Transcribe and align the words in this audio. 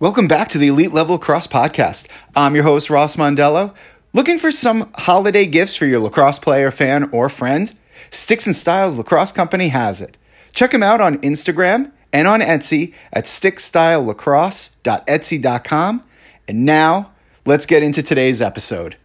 Welcome 0.00 0.26
back 0.28 0.48
to 0.48 0.56
the 0.56 0.68
Elite 0.68 0.94
Level 0.94 1.16
Lacrosse 1.16 1.46
Podcast. 1.46 2.08
I'm 2.34 2.54
your 2.54 2.64
host, 2.64 2.88
Ross 2.88 3.16
Mondello. 3.16 3.74
Looking 4.14 4.38
for 4.38 4.50
some 4.50 4.90
holiday 4.94 5.44
gifts 5.44 5.76
for 5.76 5.84
your 5.84 6.00
lacrosse 6.00 6.38
player, 6.38 6.70
fan, 6.70 7.10
or 7.12 7.28
friend? 7.28 7.70
Sticks 8.08 8.46
and 8.46 8.56
Styles 8.56 8.96
Lacrosse 8.96 9.32
Company 9.32 9.68
has 9.68 10.00
it. 10.00 10.16
Check 10.54 10.70
them 10.70 10.82
out 10.82 11.02
on 11.02 11.18
Instagram 11.18 11.92
and 12.14 12.26
on 12.26 12.40
Etsy 12.40 12.94
at 13.12 13.26
stickstylelacrosse.etsy.com. 13.26 16.02
And 16.48 16.64
now, 16.64 17.12
let's 17.44 17.66
get 17.66 17.82
into 17.82 18.02
today's 18.02 18.40
episode. 18.40 18.96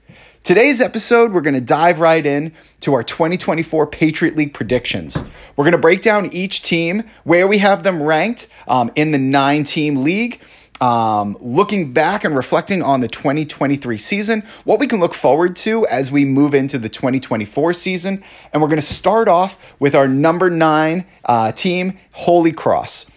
Today's 0.43 0.79
episode, 0.79 1.33
we're 1.33 1.41
going 1.41 1.55
to 1.55 1.61
dive 1.61 1.99
right 1.99 2.25
in 2.25 2.53
to 2.79 2.93
our 2.93 3.03
2024 3.03 3.87
Patriot 3.87 4.37
League 4.37 4.53
predictions. 4.53 5.25
We're 5.57 5.65
going 5.65 5.73
to 5.73 5.77
break 5.77 6.03
down 6.03 6.27
each 6.27 6.61
team, 6.61 7.03
where 7.25 7.49
we 7.49 7.57
have 7.57 7.83
them 7.83 8.01
ranked 8.01 8.47
um, 8.65 8.91
in 8.95 9.11
the 9.11 9.17
nine 9.17 9.65
team 9.65 10.03
league 10.03 10.39
um, 10.81 11.37
looking 11.39 11.93
back 11.93 12.23
and 12.23 12.35
reflecting 12.35 12.81
on 12.83 12.99
the 12.99 13.07
2023 13.07 13.97
season, 13.97 14.43
what 14.65 14.79
we 14.79 14.87
can 14.87 14.99
look 14.99 15.13
forward 15.13 15.55
to 15.57 15.87
as 15.87 16.11
we 16.11 16.25
move 16.25 16.53
into 16.53 16.77
the 16.77 16.89
2024 16.89 17.73
season. 17.73 18.23
And 18.51 18.61
we're 18.61 18.67
going 18.67 18.79
to 18.79 18.85
start 18.85 19.27
off 19.27 19.73
with 19.79 19.95
our 19.95 20.07
number 20.07 20.49
nine 20.49 21.05
uh, 21.23 21.51
team, 21.51 21.97
Holy 22.11 22.51
Cross. 22.51 23.09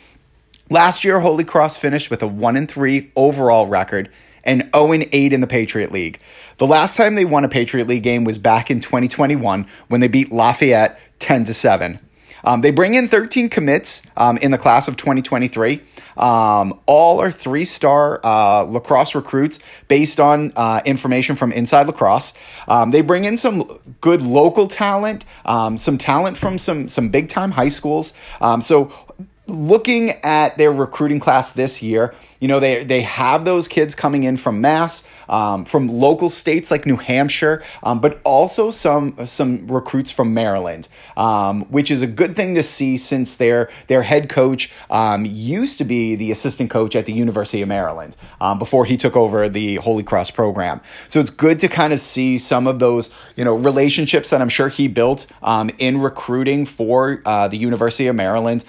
Last 0.70 1.02
year, 1.02 1.18
Holy 1.20 1.44
Cross 1.44 1.78
finished 1.78 2.10
with 2.10 2.22
a 2.22 2.28
1 2.28 2.56
and 2.56 2.70
3 2.70 3.10
overall 3.16 3.66
record 3.66 4.10
and 4.44 4.68
0 4.74 4.92
and 4.92 5.08
8 5.10 5.32
in 5.32 5.40
the 5.40 5.46
Patriot 5.46 5.92
League. 5.92 6.20
The 6.58 6.66
last 6.66 6.96
time 6.96 7.14
they 7.14 7.24
won 7.24 7.44
a 7.44 7.48
Patriot 7.48 7.86
League 7.86 8.02
game 8.02 8.24
was 8.24 8.38
back 8.38 8.70
in 8.70 8.80
2021 8.80 9.66
when 9.88 10.00
they 10.00 10.08
beat 10.08 10.30
Lafayette 10.30 11.00
10 11.18 11.44
to 11.44 11.54
7. 11.54 11.98
Um, 12.44 12.60
they 12.60 12.70
bring 12.70 12.94
in 12.94 13.08
13 13.08 13.48
commits 13.48 14.02
um, 14.16 14.36
in 14.38 14.50
the 14.50 14.58
class 14.58 14.88
of 14.88 14.96
2023. 14.96 15.80
Um, 16.16 16.80
all 16.86 17.20
are 17.20 17.30
three 17.30 17.64
star 17.64 18.20
uh, 18.24 18.62
lacrosse 18.62 19.14
recruits 19.14 19.60
based 19.86 20.18
on 20.18 20.52
uh, 20.56 20.80
information 20.84 21.36
from 21.36 21.52
Inside 21.52 21.86
Lacrosse. 21.86 22.34
Um, 22.66 22.90
they 22.90 23.02
bring 23.02 23.24
in 23.24 23.36
some 23.36 23.62
good 24.00 24.22
local 24.22 24.66
talent, 24.66 25.24
um, 25.44 25.76
some 25.76 25.96
talent 25.96 26.36
from 26.36 26.58
some 26.58 26.88
some 26.88 27.08
big 27.08 27.28
time 27.28 27.52
high 27.52 27.68
schools. 27.68 28.14
Um, 28.40 28.60
so 28.60 28.92
looking 29.46 30.10
at 30.22 30.58
their 30.58 30.72
recruiting 30.72 31.20
class 31.20 31.52
this 31.52 31.82
year, 31.82 32.14
you 32.40 32.46
know, 32.46 32.60
they, 32.60 32.84
they 32.84 33.00
have 33.02 33.44
those 33.44 33.66
kids 33.66 33.94
coming 33.94 34.22
in 34.22 34.36
from 34.36 34.60
Mass, 34.60 35.06
um, 35.28 35.64
from 35.64 35.88
local 35.88 36.30
states 36.30 36.70
like 36.70 36.86
New 36.86 36.96
Hampshire, 36.96 37.62
um, 37.82 38.00
but 38.00 38.20
also 38.24 38.70
some 38.70 39.26
some 39.26 39.66
recruits 39.66 40.10
from 40.10 40.34
Maryland, 40.34 40.88
um, 41.16 41.62
which 41.66 41.90
is 41.90 42.00
a 42.00 42.06
good 42.06 42.36
thing 42.36 42.54
to 42.54 42.62
see 42.62 42.96
since 42.96 43.34
their 43.34 43.70
their 43.88 44.02
head 44.02 44.28
coach 44.28 44.70
um, 44.88 45.26
used 45.26 45.78
to 45.78 45.84
be 45.84 46.14
the 46.14 46.30
assistant 46.30 46.70
coach 46.70 46.94
at 46.94 47.06
the 47.06 47.12
University 47.12 47.60
of 47.60 47.68
Maryland 47.68 48.16
um, 48.40 48.58
before 48.58 48.84
he 48.84 48.96
took 48.96 49.16
over 49.16 49.48
the 49.48 49.76
Holy 49.76 50.04
Cross 50.04 50.30
program. 50.30 50.80
So 51.08 51.18
it's 51.20 51.30
good 51.30 51.58
to 51.60 51.68
kind 51.68 51.92
of 51.92 51.98
see 51.98 52.38
some 52.38 52.66
of 52.66 52.78
those 52.78 53.10
you 53.34 53.44
know 53.44 53.56
relationships 53.56 54.30
that 54.30 54.40
I'm 54.40 54.48
sure 54.48 54.68
he 54.68 54.86
built 54.86 55.26
um, 55.42 55.70
in 55.78 55.98
recruiting 55.98 56.66
for 56.66 57.20
uh, 57.24 57.48
the 57.48 57.58
University 57.58 58.06
of 58.06 58.14
Maryland. 58.14 58.64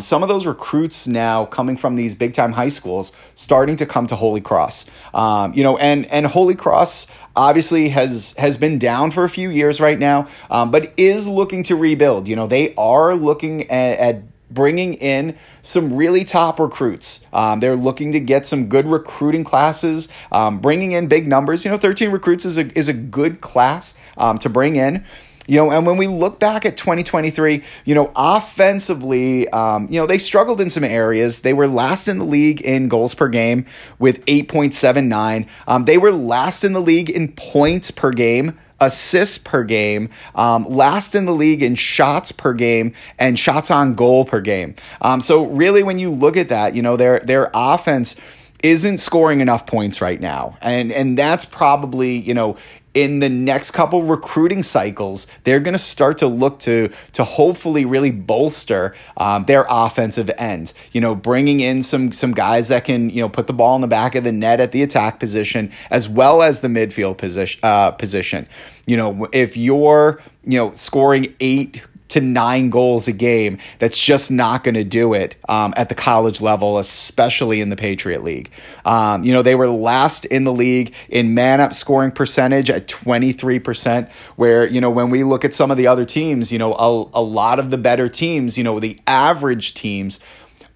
some 0.00 0.22
of 0.22 0.28
those 0.28 0.46
recruits 0.46 1.06
now 1.06 1.46
coming 1.46 1.76
from 1.76 1.94
these 1.94 2.14
big 2.14 2.34
time 2.34 2.52
high 2.52 2.68
schools 2.68 3.13
starting 3.34 3.76
to 3.76 3.86
come 3.86 4.06
to 4.06 4.16
Holy 4.16 4.40
Cross. 4.40 4.86
Um, 5.12 5.54
you 5.54 5.62
know, 5.62 5.76
and 5.76 6.06
and 6.06 6.26
Holy 6.26 6.54
Cross 6.54 7.08
obviously 7.36 7.88
has 7.90 8.34
has 8.38 8.56
been 8.56 8.78
down 8.78 9.10
for 9.10 9.24
a 9.24 9.28
few 9.28 9.50
years 9.50 9.80
right 9.80 9.98
now, 9.98 10.28
um, 10.50 10.70
but 10.70 10.92
is 10.96 11.26
looking 11.26 11.62
to 11.64 11.76
rebuild. 11.76 12.28
You 12.28 12.36
know, 12.36 12.46
they 12.46 12.74
are 12.76 13.14
looking 13.14 13.70
at, 13.70 13.98
at 13.98 14.22
bringing 14.50 14.94
in 14.94 15.36
some 15.62 15.94
really 15.96 16.24
top 16.24 16.60
recruits. 16.60 17.26
Um, 17.32 17.60
they're 17.60 17.76
looking 17.76 18.12
to 18.12 18.20
get 18.20 18.46
some 18.46 18.68
good 18.68 18.86
recruiting 18.86 19.44
classes, 19.44 20.08
um, 20.30 20.60
bringing 20.60 20.92
in 20.92 21.08
big 21.08 21.26
numbers. 21.26 21.64
You 21.64 21.72
know, 21.72 21.76
13 21.76 22.10
recruits 22.10 22.44
is 22.44 22.56
a, 22.56 22.78
is 22.78 22.88
a 22.88 22.92
good 22.92 23.40
class 23.40 23.94
um, 24.16 24.38
to 24.38 24.48
bring 24.48 24.76
in. 24.76 25.04
You 25.46 25.56
know, 25.56 25.70
and 25.70 25.86
when 25.86 25.96
we 25.96 26.06
look 26.06 26.40
back 26.40 26.64
at 26.64 26.76
2023, 26.76 27.62
you 27.84 27.94
know, 27.94 28.10
offensively, 28.16 29.48
um, 29.50 29.86
you 29.90 30.00
know, 30.00 30.06
they 30.06 30.18
struggled 30.18 30.60
in 30.60 30.70
some 30.70 30.84
areas. 30.84 31.40
They 31.40 31.52
were 31.52 31.68
last 31.68 32.08
in 32.08 32.18
the 32.18 32.24
league 32.24 32.62
in 32.62 32.88
goals 32.88 33.14
per 33.14 33.28
game 33.28 33.66
with 33.98 34.24
8.79. 34.24 35.46
Um, 35.66 35.84
they 35.84 35.98
were 35.98 36.12
last 36.12 36.64
in 36.64 36.72
the 36.72 36.80
league 36.80 37.10
in 37.10 37.32
points 37.32 37.90
per 37.90 38.10
game 38.10 38.58
assists 38.80 39.38
per 39.38 39.64
game, 39.64 40.10
um, 40.34 40.68
last 40.68 41.14
in 41.14 41.24
the 41.24 41.32
league 41.32 41.62
in 41.62 41.74
shots 41.74 42.32
per 42.32 42.52
game 42.52 42.92
and 43.18 43.38
shots 43.38 43.70
on 43.70 43.94
goal 43.94 44.24
per 44.24 44.40
game. 44.40 44.74
Um, 45.00 45.20
so 45.20 45.46
really, 45.46 45.82
when 45.82 45.98
you 45.98 46.10
look 46.10 46.36
at 46.36 46.48
that, 46.48 46.74
you 46.74 46.82
know 46.82 46.96
their 46.96 47.20
their 47.20 47.50
offense 47.54 48.16
isn't 48.62 48.98
scoring 48.98 49.40
enough 49.40 49.66
points 49.66 50.00
right 50.00 50.20
now, 50.20 50.56
and 50.60 50.92
and 50.92 51.18
that's 51.18 51.44
probably 51.44 52.16
you 52.16 52.34
know 52.34 52.56
in 52.94 53.18
the 53.18 53.28
next 53.28 53.72
couple 53.72 54.02
recruiting 54.02 54.62
cycles, 54.62 55.26
they're 55.42 55.60
going 55.60 55.74
to 55.74 55.78
start 55.78 56.18
to 56.18 56.26
look 56.28 56.60
to 56.60 56.90
to 57.12 57.24
hopefully 57.24 57.84
really 57.84 58.12
bolster 58.12 58.94
um, 59.16 59.44
their 59.44 59.66
offensive 59.68 60.30
end. 60.38 60.72
You 60.92 61.00
know, 61.00 61.14
bringing 61.14 61.60
in 61.60 61.82
some 61.82 62.12
some 62.12 62.32
guys 62.32 62.68
that 62.68 62.84
can 62.84 63.10
you 63.10 63.20
know 63.20 63.28
put 63.28 63.48
the 63.48 63.52
ball 63.52 63.74
in 63.74 63.80
the 63.80 63.88
back 63.88 64.14
of 64.14 64.24
the 64.24 64.32
net 64.32 64.60
at 64.60 64.72
the 64.72 64.82
attack 64.82 65.18
position 65.18 65.72
as 65.90 66.08
well 66.08 66.42
as 66.42 66.60
the 66.60 66.68
midfield 66.68 67.18
position. 67.18 67.60
Uh, 67.62 67.90
position. 67.90 68.46
You 68.86 68.96
know, 68.96 69.28
if 69.32 69.56
you're 69.56 70.22
you 70.44 70.58
know 70.58 70.72
scoring 70.72 71.34
eight 71.40 71.82
to 72.14 72.20
nine 72.20 72.70
goals 72.70 73.08
a 73.08 73.12
game. 73.12 73.58
That's 73.80 73.98
just 73.98 74.30
not 74.30 74.62
going 74.62 74.76
to 74.76 74.84
do 74.84 75.14
it 75.14 75.34
um, 75.48 75.74
at 75.76 75.88
the 75.88 75.96
college 75.96 76.40
level, 76.40 76.78
especially 76.78 77.60
in 77.60 77.70
the 77.70 77.76
Patriot 77.76 78.22
League. 78.22 78.50
Um, 78.84 79.24
you 79.24 79.32
know, 79.32 79.42
they 79.42 79.56
were 79.56 79.68
last 79.68 80.24
in 80.24 80.44
the 80.44 80.52
league 80.52 80.94
in 81.08 81.34
man 81.34 81.60
up 81.60 81.74
scoring 81.74 82.12
percentage 82.12 82.70
at 82.70 82.86
23%, 82.86 84.10
where, 84.36 84.64
you 84.66 84.80
know, 84.80 84.90
when 84.90 85.10
we 85.10 85.24
look 85.24 85.44
at 85.44 85.54
some 85.54 85.72
of 85.72 85.76
the 85.76 85.88
other 85.88 86.04
teams, 86.04 86.52
you 86.52 86.58
know, 86.58 86.72
a, 86.74 87.18
a 87.18 87.22
lot 87.22 87.58
of 87.58 87.70
the 87.70 87.78
better 87.78 88.08
teams, 88.08 88.56
you 88.56 88.62
know, 88.62 88.78
the 88.78 88.96
average 89.08 89.74
teams 89.74 90.20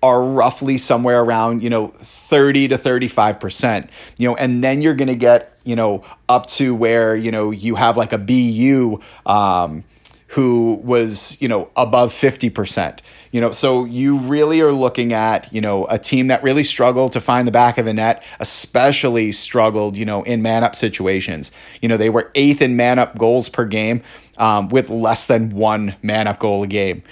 are 0.02 0.22
roughly 0.22 0.76
somewhere 0.76 1.20
around, 1.20 1.62
you 1.62 1.70
know, 1.70 1.88
30 1.88 2.68
to 2.68 2.78
35%. 2.78 3.88
You 4.18 4.28
know, 4.28 4.36
and 4.36 4.62
then 4.62 4.82
you're 4.82 4.94
going 4.94 5.08
to 5.08 5.16
get, 5.16 5.56
you 5.64 5.76
know, 5.76 6.04
up 6.28 6.46
to 6.46 6.74
where, 6.74 7.14
you 7.14 7.30
know, 7.30 7.52
you 7.52 7.76
have 7.76 7.96
like 7.96 8.12
a 8.12 8.18
BU 8.18 9.00
um 9.26 9.84
who 10.28 10.80
was, 10.84 11.40
you 11.40 11.48
know, 11.48 11.70
above 11.74 12.12
50%. 12.12 13.00
You 13.32 13.40
know, 13.40 13.50
so 13.50 13.84
you 13.84 14.18
really 14.18 14.60
are 14.60 14.72
looking 14.72 15.12
at, 15.12 15.52
you 15.52 15.60
know, 15.60 15.86
a 15.86 15.98
team 15.98 16.26
that 16.28 16.42
really 16.42 16.64
struggled 16.64 17.12
to 17.12 17.20
find 17.20 17.48
the 17.48 17.52
back 17.52 17.78
of 17.78 17.86
the 17.86 17.94
net, 17.94 18.22
especially 18.38 19.32
struggled, 19.32 19.96
you 19.96 20.04
know, 20.04 20.22
in 20.22 20.42
man 20.42 20.64
up 20.64 20.74
situations. 20.74 21.50
You 21.80 21.88
know, 21.88 21.96
they 21.96 22.10
were 22.10 22.30
eighth 22.34 22.60
in 22.62 22.76
man 22.76 22.98
up 22.98 23.18
goals 23.18 23.48
per 23.48 23.64
game 23.64 24.02
um, 24.36 24.68
with 24.68 24.90
less 24.90 25.26
than 25.26 25.50
one 25.50 25.96
man 26.02 26.26
up 26.26 26.38
goal 26.38 26.62
a 26.62 26.66
game. 26.66 27.02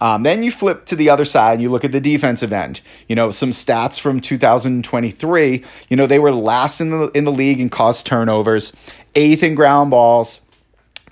Um, 0.00 0.22
then 0.22 0.42
you 0.42 0.50
flip 0.50 0.86
to 0.86 0.96
the 0.96 1.10
other 1.10 1.24
side 1.24 1.54
and 1.54 1.62
you 1.62 1.70
look 1.70 1.84
at 1.84 1.92
the 1.92 2.00
defensive 2.00 2.52
end. 2.52 2.80
You 3.06 3.16
know, 3.16 3.30
some 3.30 3.50
stats 3.50 4.00
from 4.00 4.20
2023. 4.20 5.64
You 5.88 5.96
know, 5.96 6.06
they 6.06 6.18
were 6.18 6.32
last 6.32 6.80
in 6.80 6.90
the 6.90 7.08
in 7.08 7.24
the 7.24 7.32
league 7.32 7.60
in 7.60 7.68
caused 7.68 8.06
turnovers, 8.06 8.72
eighth 9.14 9.42
in 9.42 9.54
ground 9.54 9.90
balls, 9.90 10.40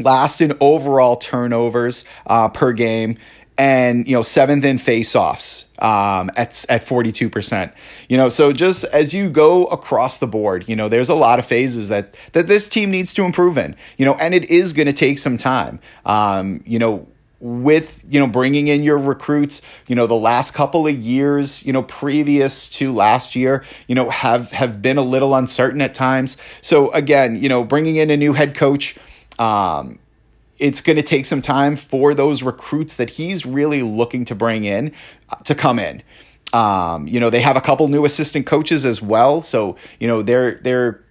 last 0.00 0.40
in 0.40 0.56
overall 0.60 1.16
turnovers 1.16 2.04
uh, 2.26 2.48
per 2.48 2.72
game, 2.72 3.16
and 3.56 4.06
you 4.06 4.14
know 4.14 4.22
seventh 4.22 4.64
in 4.64 4.76
faceoffs 4.76 5.64
um, 5.82 6.30
at 6.36 6.64
at 6.68 6.84
forty 6.84 7.12
two 7.12 7.28
percent. 7.28 7.72
You 8.08 8.16
know, 8.16 8.28
so 8.28 8.52
just 8.52 8.84
as 8.84 9.12
you 9.12 9.28
go 9.28 9.64
across 9.66 10.18
the 10.18 10.26
board, 10.26 10.68
you 10.68 10.76
know, 10.76 10.88
there's 10.88 11.08
a 11.08 11.14
lot 11.14 11.38
of 11.38 11.46
phases 11.46 11.88
that 11.88 12.14
that 12.32 12.46
this 12.46 12.68
team 12.68 12.90
needs 12.90 13.12
to 13.14 13.24
improve 13.24 13.58
in. 13.58 13.76
You 13.96 14.04
know, 14.04 14.14
and 14.14 14.34
it 14.34 14.50
is 14.50 14.72
going 14.72 14.86
to 14.86 14.92
take 14.92 15.18
some 15.18 15.36
time. 15.36 15.80
Um, 16.06 16.62
you 16.64 16.78
know 16.78 17.08
with 17.40 18.04
you 18.08 18.18
know 18.18 18.26
bringing 18.26 18.66
in 18.66 18.82
your 18.82 18.98
recruits 18.98 19.62
you 19.86 19.94
know 19.94 20.08
the 20.08 20.16
last 20.16 20.54
couple 20.54 20.88
of 20.88 20.98
years 20.98 21.64
you 21.64 21.72
know 21.72 21.82
previous 21.84 22.68
to 22.68 22.90
last 22.90 23.36
year 23.36 23.64
you 23.86 23.94
know 23.94 24.10
have 24.10 24.50
have 24.50 24.82
been 24.82 24.98
a 24.98 25.02
little 25.02 25.34
uncertain 25.36 25.80
at 25.80 25.94
times 25.94 26.36
so 26.60 26.90
again 26.92 27.40
you 27.40 27.48
know 27.48 27.62
bringing 27.62 27.94
in 27.94 28.10
a 28.10 28.16
new 28.16 28.32
head 28.32 28.56
coach 28.56 28.96
um, 29.38 29.98
it's 30.58 30.80
going 30.80 30.96
to 30.96 31.02
take 31.02 31.24
some 31.24 31.40
time 31.40 31.76
for 31.76 32.14
those 32.14 32.42
recruits 32.42 32.96
that 32.96 33.10
he's 33.10 33.46
really 33.46 33.82
looking 33.82 34.24
to 34.26 34.34
bring 34.34 34.64
in 34.64 34.92
uh, 35.30 35.36
to 35.44 35.54
come 35.54 35.78
in. 35.78 36.02
Um, 36.52 37.06
you 37.06 37.20
know, 37.20 37.30
they 37.30 37.40
have 37.40 37.56
a 37.56 37.60
couple 37.60 37.88
new 37.88 38.04
assistant 38.04 38.46
coaches 38.46 38.86
as 38.86 39.02
well, 39.02 39.40
so 39.42 39.76
you 40.00 40.08
know 40.08 40.22
their 40.22 40.52
their 40.52 41.04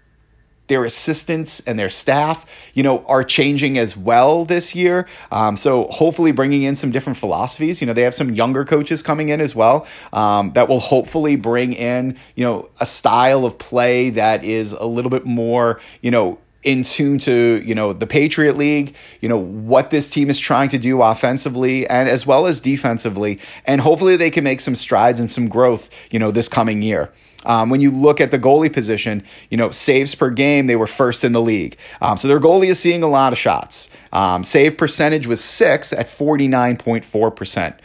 their 0.68 0.84
assistants 0.84 1.62
and 1.62 1.80
their 1.80 1.90
staff, 1.90 2.46
you 2.74 2.84
know, 2.84 3.04
are 3.06 3.24
changing 3.24 3.78
as 3.78 3.96
well 3.96 4.46
this 4.46 4.76
year. 4.76 5.08
Um, 5.32 5.56
so 5.56 5.86
hopefully 5.86 6.32
bringing 6.32 6.64
in 6.64 6.76
some 6.76 6.92
different 6.92 7.18
philosophies. 7.18 7.82
You 7.82 7.88
know, 7.88 7.94
they 7.94 8.02
have 8.02 8.14
some 8.14 8.34
younger 8.34 8.66
coaches 8.66 9.02
coming 9.02 9.30
in 9.30 9.42
as 9.42 9.56
well 9.56 9.88
um, 10.14 10.52
that 10.54 10.68
will 10.68 10.80
hopefully 10.80 11.36
bring 11.36 11.74
in, 11.74 12.18
you 12.36 12.44
know, 12.44 12.70
a 12.80 12.86
style 12.86 13.46
of 13.46 13.58
play 13.58 14.10
that 14.12 14.44
is 14.44 14.74
a 14.74 14.86
little 14.86 15.12
bit 15.12 15.26
more, 15.26 15.80
you 16.02 16.12
know, 16.12 16.38
in 16.68 16.84
tune 16.84 17.18
to 17.18 17.64
you 17.66 17.74
know 17.74 17.94
the 17.94 18.06
Patriot 18.06 18.58
League, 18.58 18.94
you 19.22 19.30
know 19.30 19.38
what 19.38 19.90
this 19.90 20.10
team 20.10 20.30
is 20.30 20.38
trying 20.38 20.68
to 20.68 20.78
do 20.78 21.02
offensively 21.02 21.88
and 21.88 22.10
as 22.10 22.28
well 22.28 22.46
as 22.46 22.60
defensively, 22.60 23.40
and 23.66 23.80
hopefully 23.80 24.18
they 24.18 24.30
can 24.30 24.44
make 24.44 24.60
some 24.60 24.76
strides 24.76 25.22
and 25.22 25.32
some 25.32 25.48
growth, 25.48 25.90
you 26.12 26.20
know, 26.20 26.30
this 26.30 26.50
coming 26.50 26.82
year. 26.82 27.10
Um, 27.46 27.70
when 27.70 27.80
you 27.80 27.90
look 27.90 28.20
at 28.20 28.32
the 28.32 28.38
goalie 28.38 28.72
position, 28.72 29.24
you 29.50 29.56
know, 29.56 29.72
saves 29.72 30.14
per 30.14 30.30
game, 30.30 30.68
they 30.68 30.76
were 30.76 30.88
first 30.88 31.24
in 31.24 31.32
the 31.32 31.42
league. 31.42 31.78
Um, 32.02 32.18
so 32.18 32.28
their 32.28 32.42
goalie 32.42 32.68
is 32.68 32.78
seeing 32.78 33.04
a 33.04 33.08
lot 33.08 33.32
of 33.32 33.40
shots. 33.40 33.90
Um, 34.12 34.44
save 34.44 34.78
percentage 34.78 35.28
was 35.28 35.42
sixth 35.42 35.94
at 35.94 36.08
49.4%. 36.08 37.78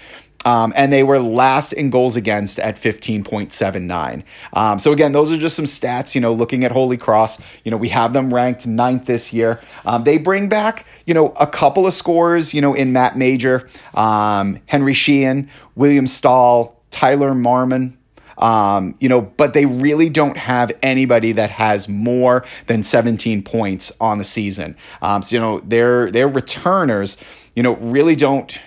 Um, 0.44 0.72
and 0.76 0.92
they 0.92 1.02
were 1.02 1.18
last 1.18 1.72
in 1.72 1.90
goals 1.90 2.16
against 2.16 2.58
at 2.58 2.76
15.79. 2.76 4.22
Um, 4.52 4.78
so 4.78 4.92
again, 4.92 5.12
those 5.12 5.30
are 5.32 5.38
just 5.38 5.56
some 5.56 5.64
stats. 5.64 6.14
You 6.14 6.20
know, 6.20 6.32
looking 6.32 6.64
at 6.64 6.72
Holy 6.72 6.96
Cross, 6.96 7.40
you 7.64 7.70
know, 7.70 7.76
we 7.76 7.88
have 7.90 8.12
them 8.12 8.32
ranked 8.32 8.66
ninth 8.66 9.06
this 9.06 9.32
year. 9.32 9.60
Um, 9.84 10.04
they 10.04 10.18
bring 10.18 10.48
back, 10.48 10.86
you 11.06 11.14
know, 11.14 11.28
a 11.40 11.46
couple 11.46 11.86
of 11.86 11.94
scores. 11.94 12.52
You 12.54 12.60
know, 12.60 12.74
in 12.74 12.92
Matt 12.92 13.16
Major, 13.16 13.68
um, 13.94 14.58
Henry 14.66 14.94
Sheehan, 14.94 15.50
William 15.74 16.06
Stahl, 16.06 16.80
Tyler 16.90 17.32
Marmon. 17.32 17.96
Um, 18.38 18.96
you 18.98 19.08
know, 19.08 19.20
but 19.20 19.54
they 19.54 19.66
really 19.66 20.08
don't 20.08 20.36
have 20.36 20.72
anybody 20.82 21.32
that 21.32 21.50
has 21.50 21.88
more 21.88 22.44
than 22.66 22.82
17 22.82 23.42
points 23.42 23.92
on 24.00 24.18
the 24.18 24.24
season. 24.24 24.76
Um, 25.00 25.22
so 25.22 25.36
you 25.36 25.40
know, 25.40 25.60
their 25.60 26.10
their 26.10 26.26
returners, 26.26 27.18
you 27.54 27.62
know, 27.62 27.76
really 27.76 28.16
don't 28.16 28.58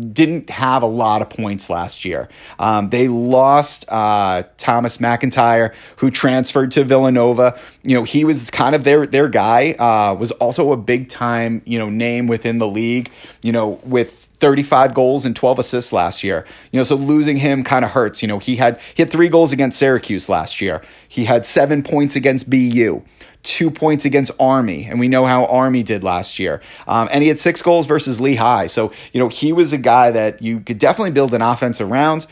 didn't 0.00 0.50
have 0.50 0.82
a 0.82 0.86
lot 0.86 1.22
of 1.22 1.30
points 1.30 1.70
last 1.70 2.04
year. 2.04 2.28
Um, 2.58 2.90
they 2.90 3.08
lost 3.08 3.84
uh, 3.88 4.44
Thomas 4.56 4.98
McIntyre, 4.98 5.74
who 5.96 6.10
transferred 6.10 6.70
to 6.72 6.84
Villanova. 6.84 7.58
You 7.82 7.96
know, 7.96 8.04
he 8.04 8.24
was 8.24 8.50
kind 8.50 8.74
of 8.74 8.84
their 8.84 9.06
their 9.06 9.28
guy. 9.28 9.72
Uh, 9.72 10.14
was 10.14 10.30
also 10.32 10.72
a 10.72 10.76
big 10.76 11.08
time 11.08 11.62
you 11.64 11.78
know 11.78 11.90
name 11.90 12.26
within 12.26 12.58
the 12.58 12.66
league. 12.66 13.10
You 13.42 13.52
know, 13.52 13.80
with 13.84 14.28
35 14.40 14.94
goals 14.94 15.26
and 15.26 15.36
12 15.36 15.58
assists 15.58 15.92
last 15.92 16.24
year. 16.24 16.46
You 16.72 16.78
know, 16.78 16.84
so 16.84 16.96
losing 16.96 17.36
him 17.36 17.62
kind 17.62 17.84
of 17.84 17.90
hurts. 17.90 18.22
You 18.22 18.28
know, 18.28 18.38
he 18.38 18.56
had 18.56 18.80
he 18.94 19.02
had 19.02 19.10
3 19.12 19.28
goals 19.28 19.52
against 19.52 19.78
Syracuse 19.78 20.28
last 20.28 20.60
year. 20.60 20.82
He 21.08 21.24
had 21.24 21.46
7 21.46 21.82
points 21.82 22.16
against 22.16 22.48
BU 22.48 23.02
two 23.42 23.70
points 23.70 24.04
against 24.04 24.32
Army, 24.38 24.84
and 24.84 25.00
we 25.00 25.08
know 25.08 25.24
how 25.24 25.46
Army 25.46 25.82
did 25.82 26.04
last 26.04 26.38
year. 26.38 26.60
Um, 26.86 27.08
and 27.10 27.22
he 27.22 27.28
had 27.28 27.40
six 27.40 27.62
goals 27.62 27.86
versus 27.86 28.20
Lehigh. 28.20 28.66
So, 28.66 28.92
you 29.12 29.20
know, 29.20 29.28
he 29.28 29.52
was 29.52 29.72
a 29.72 29.78
guy 29.78 30.10
that 30.10 30.42
you 30.42 30.60
could 30.60 30.78
definitely 30.78 31.12
build 31.12 31.32
an 31.34 31.42
offense 31.42 31.80
around. 31.80 32.26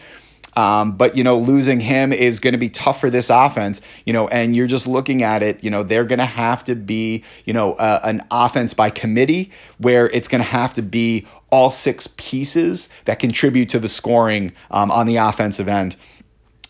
Um, 0.56 0.96
but 0.96 1.16
you 1.16 1.22
know, 1.22 1.38
losing 1.38 1.78
him 1.78 2.12
is 2.12 2.40
going 2.40 2.52
to 2.52 2.58
be 2.58 2.68
tough 2.68 3.00
for 3.00 3.10
this 3.10 3.30
offense. 3.30 3.80
You 4.04 4.12
know, 4.12 4.26
and 4.28 4.56
you're 4.56 4.66
just 4.66 4.88
looking 4.88 5.22
at 5.22 5.42
it. 5.42 5.62
You 5.62 5.70
know, 5.70 5.84
they're 5.84 6.04
going 6.04 6.18
to 6.18 6.26
have 6.26 6.64
to 6.64 6.74
be 6.74 7.22
you 7.44 7.52
know 7.52 7.74
uh, 7.74 8.00
an 8.02 8.24
offense 8.30 8.74
by 8.74 8.90
committee 8.90 9.52
where 9.78 10.10
it's 10.10 10.26
going 10.26 10.42
to 10.42 10.48
have 10.48 10.74
to 10.74 10.82
be 10.82 11.26
all 11.50 11.70
six 11.70 12.08
pieces 12.16 12.88
that 13.04 13.20
contribute 13.20 13.68
to 13.70 13.78
the 13.78 13.88
scoring 13.88 14.52
um, 14.70 14.90
on 14.90 15.06
the 15.06 15.16
offensive 15.16 15.68
end 15.68 15.96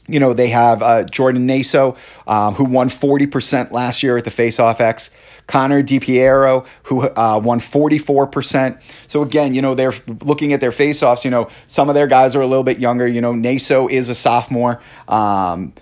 you 0.09 0.19
know, 0.19 0.33
they 0.33 0.49
have 0.49 0.83
uh, 0.83 1.05
Jordan 1.05 1.47
Naso, 1.47 1.97
um, 2.27 2.55
who 2.55 2.65
won 2.65 2.89
40% 2.89 3.71
last 3.71 4.03
year 4.03 4.17
at 4.17 4.25
the 4.25 4.31
Faceoff 4.31 4.81
X. 4.81 5.11
Connor 5.47 5.83
DiPiero, 5.83 6.67
who 6.85 7.09
uh, 7.09 7.41
won 7.43 7.59
44%. 7.59 8.83
So 9.07 9.23
again, 9.23 9.55
you 9.55 9.63
know, 9.63 9.75
they're 9.75 9.95
looking 10.21 10.53
at 10.53 10.61
their 10.61 10.71
faceoffs. 10.71 11.25
You 11.25 11.31
know, 11.31 11.49
some 11.67 11.89
of 11.89 11.95
their 11.95 12.07
guys 12.07 12.37
are 12.37 12.43
a 12.43 12.47
little 12.47 12.63
bit 12.63 12.79
younger. 12.79 13.09
You 13.09 13.23
know, 13.23 13.33
Naso 13.33 13.89
is 13.89 14.11
a 14.11 14.15
sophomore. 14.15 14.81
Um, 15.09 15.73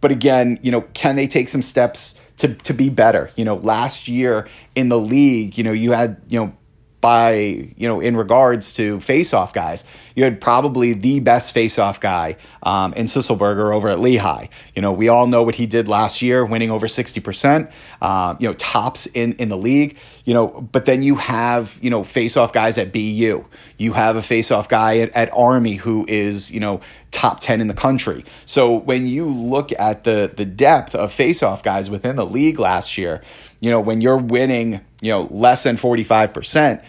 but 0.00 0.10
again, 0.10 0.58
you 0.62 0.72
know, 0.72 0.80
can 0.94 1.16
they 1.16 1.26
take 1.26 1.50
some 1.50 1.60
steps 1.60 2.18
to, 2.38 2.54
to 2.54 2.72
be 2.72 2.88
better? 2.88 3.30
You 3.36 3.44
know, 3.44 3.56
last 3.56 4.08
year 4.08 4.48
in 4.74 4.88
the 4.88 4.98
league, 4.98 5.58
you 5.58 5.64
know, 5.64 5.72
you 5.72 5.92
had, 5.92 6.20
you 6.28 6.40
know, 6.40 6.56
by 7.00 7.32
you 7.76 7.88
know 7.88 8.00
in 8.00 8.16
regards 8.16 8.74
to 8.74 9.00
face-off 9.00 9.52
guys. 9.52 9.84
You 10.14 10.24
had 10.24 10.40
probably 10.40 10.92
the 10.92 11.20
best 11.20 11.54
face-off 11.54 12.00
guy 12.00 12.36
um, 12.62 12.92
in 12.94 13.06
Sisselberger 13.06 13.74
over 13.74 13.88
at 13.88 14.00
Lehigh. 14.00 14.48
You 14.74 14.82
know 14.82 14.92
we 14.92 15.08
all 15.08 15.26
know 15.26 15.42
what 15.42 15.54
he 15.54 15.66
did 15.66 15.88
last 15.88 16.20
year 16.20 16.44
winning 16.44 16.70
over 16.70 16.86
60% 16.86 17.72
um, 18.02 18.36
you 18.40 18.48
know 18.48 18.54
tops 18.54 19.06
in 19.06 19.32
in 19.34 19.48
the 19.48 19.56
league 19.56 19.96
you 20.24 20.34
know 20.34 20.48
but 20.48 20.84
then 20.84 21.02
you 21.02 21.16
have 21.16 21.78
you 21.80 21.90
know 21.90 22.04
face-off 22.04 22.52
guys 22.52 22.76
at 22.76 22.92
BU 22.92 23.44
you 23.78 23.92
have 23.92 24.16
a 24.16 24.22
face-off 24.22 24.68
guy 24.68 24.98
at, 24.98 25.10
at 25.12 25.30
Army 25.32 25.74
who 25.74 26.04
is 26.08 26.50
you 26.50 26.60
know 26.60 26.80
top 27.10 27.40
10 27.40 27.60
in 27.60 27.66
the 27.66 27.74
country. 27.74 28.24
So 28.46 28.72
when 28.76 29.06
you 29.06 29.26
look 29.26 29.72
at 29.78 30.04
the 30.04 30.32
the 30.34 30.44
depth 30.44 30.94
of 30.94 31.12
face-off 31.12 31.62
guys 31.62 31.88
within 31.88 32.16
the 32.16 32.26
league 32.26 32.58
last 32.58 32.98
year 32.98 33.22
you 33.60 33.70
know, 33.70 33.80
when 33.80 34.00
you're 34.00 34.16
winning, 34.16 34.80
you 35.00 35.10
know, 35.10 35.28
less 35.30 35.62
than 35.62 35.76
45%, 35.76 36.82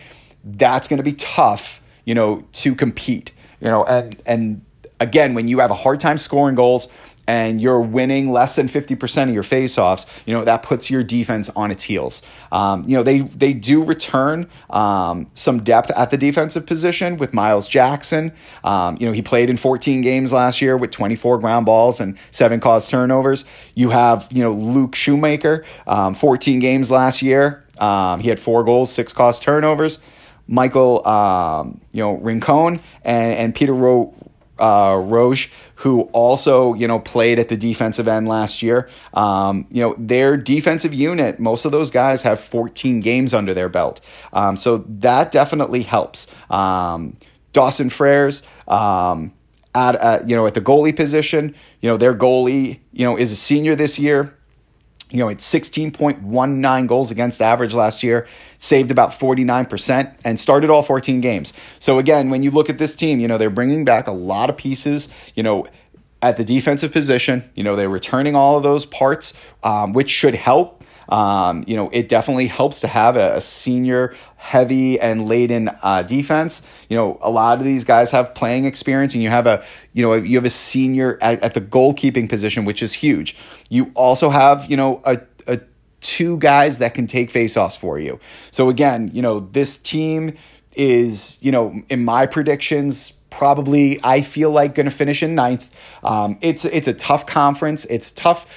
that's 0.44 0.88
going 0.88 0.98
to 0.98 1.04
be 1.04 1.14
tough, 1.14 1.82
you 2.06 2.16
know, 2.16 2.46
to 2.54 2.74
compete, 2.74 3.32
you 3.60 3.68
know, 3.68 3.84
and, 3.84 4.20
and 4.26 4.62
again, 5.00 5.34
when 5.34 5.48
you 5.48 5.60
have 5.60 5.72
a 5.72 5.76
hard 5.76 6.00
time 6.00 6.18
scoring 6.18 6.56
goals, 6.56 6.88
and 7.28 7.62
you're 7.62 7.82
winning 7.82 8.32
less 8.32 8.56
than 8.56 8.68
50% 8.68 9.30
of 9.30 9.34
your 9.34 9.44
faceoffs, 9.44 10.08
you 10.26 10.34
know, 10.34 10.44
that 10.44 10.64
puts 10.64 10.90
your 10.90 11.04
defense 11.04 11.50
on 11.50 11.72
its 11.72 11.84
heels. 11.84 12.24
Um, 12.52 12.84
you 12.88 12.98
know, 12.98 13.04
they, 13.04 13.20
they 13.20 13.54
do 13.54 13.84
return 13.84 14.50
um, 14.70 15.30
some 15.34 15.64
depth 15.64 15.92
at 15.92 16.10
the 16.10 16.18
defensive 16.18 16.66
position 16.66 17.18
with 17.18 17.34
Miles 17.34 17.68
Jackson. 17.68 18.34
Um, 18.64 18.98
you 19.00 19.06
know, 19.06 19.12
he 19.12 19.22
played 19.22 19.50
in 19.50 19.58
14 19.58 20.02
games 20.02 20.34
last 20.34 20.62
year 20.62 20.76
with 20.78 20.92
24 20.92 21.40
ground 21.40 21.66
balls 21.66 22.00
and 22.00 22.18
seven 22.32 22.60
caused 22.60 22.90
turnovers. 22.90 23.46
You 23.76 23.90
have, 23.92 24.28
you 24.32 24.44
know, 24.44 24.54
Luke 24.54 24.96
Shoemaker, 24.96 25.66
um, 25.88 26.16
14 26.16 26.60
games 26.60 26.92
last 26.92 27.22
year. 27.22 27.64
Um, 27.80 28.20
he 28.20 28.30
had 28.30 28.40
four 28.40 28.64
goals, 28.64 28.92
six 28.92 29.14
caused 29.14 29.42
turnovers. 29.42 30.00
Michael, 30.48 31.08
um, 31.08 31.80
you 31.92 32.02
know, 32.02 32.16
Rincon 32.16 32.82
and, 33.04 33.34
and 33.34 33.56
Peter 33.56 33.74
Ro- 33.74 34.14
uh, 34.60 35.02
Roche, 35.04 35.50
who 35.82 36.02
also 36.14 36.74
you 36.76 36.88
know 36.88 37.00
played 37.00 37.40
at 37.40 37.50
the 37.50 37.58
defensive 37.58 38.08
end 38.08 38.28
last 38.28 38.62
year. 38.62 38.88
Um, 39.14 39.66
you 39.72 39.82
know 39.82 39.96
their 39.98 40.38
defensive 40.38 40.94
unit, 40.94 41.40
most 41.40 41.66
of 41.66 41.72
those 41.72 41.92
guys 41.92 42.24
have 42.24 42.40
14 42.40 43.00
games 43.02 43.34
under 43.34 43.54
their 43.54 43.70
belt, 43.70 44.00
um, 44.34 44.58
so 44.58 44.78
that 44.88 45.32
definitely 45.32 45.82
helps. 45.82 46.28
Um, 46.50 47.18
Dawson 47.54 47.90
Frères. 47.90 48.44
Um, 48.72 49.34
at, 49.74 49.96
at 49.96 50.28
you 50.28 50.36
know 50.36 50.46
at 50.46 50.54
the 50.54 50.62
goalie 50.62 50.96
position, 50.96 51.56
you 51.80 51.90
know 51.90 51.96
their 51.96 52.14
goalie 52.14 52.80
you 52.92 53.06
know 53.06 53.18
is 53.18 53.32
a 53.32 53.38
senior 53.38 53.74
this 53.76 53.98
year 53.98 54.38
you 55.12 55.20
know, 55.20 55.28
it's 55.28 55.52
16.19 55.54 56.88
goals 56.88 57.12
against 57.12 57.42
average 57.42 57.74
last 57.74 58.02
year, 58.02 58.28
saved 58.58 58.92
about 58.92 59.12
49%, 59.12 60.16
and 60.24 60.40
started 60.40 60.70
all 60.70 60.82
14 60.82 61.22
games. 61.22 61.54
So, 61.80 62.00
again, 62.00 62.30
when 62.30 62.44
you 62.44 62.52
look 62.52 62.70
at 62.70 62.78
this 62.78 62.96
team, 62.96 63.20
you 63.20 63.28
know, 63.28 63.38
they're 63.38 63.50
bringing 63.50 63.86
back 63.86 64.08
a 64.08 64.12
lot 64.12 64.50
of 64.50 64.58
pieces, 64.58 65.10
you 65.36 65.44
know, 65.44 65.68
at 66.22 66.38
the 66.38 66.44
defensive 66.44 66.92
position. 66.92 67.50
You 67.56 67.64
know, 67.64 67.76
they're 67.76 67.90
returning 67.90 68.36
all 68.36 68.58
of 68.58 68.64
those 68.64 68.86
parts, 68.86 69.34
um, 69.64 69.94
which 69.94 70.10
should 70.10 70.36
help. 70.36 70.84
Um, 71.10 71.66
you 71.68 71.76
know, 71.76 71.90
it 71.92 72.08
definitely 72.08 72.48
helps 72.48 72.80
to 72.82 72.88
have 72.88 73.18
a, 73.18 73.36
a 73.36 73.42
senior 73.42 74.16
heavy 74.42 75.00
and 75.00 75.28
laden 75.28 75.70
uh, 75.84 76.02
defense. 76.02 76.64
You 76.90 76.98
know, 76.98 77.20
a 77.22 77.30
lot 77.30 77.60
of 77.60 77.64
these 77.64 77.84
guys 77.84 78.10
have 78.10 78.34
playing 78.34 78.66
experience, 78.66 79.14
and 79.14 79.22
you 79.22 79.30
have 79.30 79.46
a 79.46 79.64
you 79.94 80.02
know 80.02 80.14
you 80.16 80.36
have 80.36 80.46
a 80.46 80.50
senior 80.50 81.20
at, 81.22 81.42
at 81.44 81.54
the 81.54 81.62
goalkeeping 81.62 82.28
position, 82.28 82.66
which 82.66 82.82
is 82.82 82.92
huge. 82.92 83.38
You 83.70 83.92
also 83.94 84.32
have 84.32 84.70
you 84.70 84.76
know 84.76 85.00
a, 85.06 85.22
a 85.46 85.60
two 86.02 86.38
guys 86.38 86.80
that 86.80 86.96
can 86.96 87.06
take 87.06 87.32
faceoffs 87.32 87.78
for 87.78 88.00
you. 88.00 88.20
So 88.50 88.70
again, 88.70 89.12
you 89.14 89.22
know 89.22 89.42
this 89.42 89.78
team 89.78 90.36
is 90.76 91.38
you 91.42 91.52
know 91.52 91.80
in 91.90 92.04
my 92.04 92.26
predictions 92.26 93.12
probably 93.30 94.00
I 94.04 94.22
feel 94.22 94.52
like 94.52 94.76
going 94.76 94.86
to 94.86 94.96
finish 94.96 95.22
in 95.22 95.36
ninth. 95.36 95.74
Um, 96.04 96.40
it's 96.42 96.66
it's 96.66 96.88
a 96.88 96.94
tough 96.94 97.28
conference. 97.28 97.86
It's 97.86 98.12
tough 98.12 98.48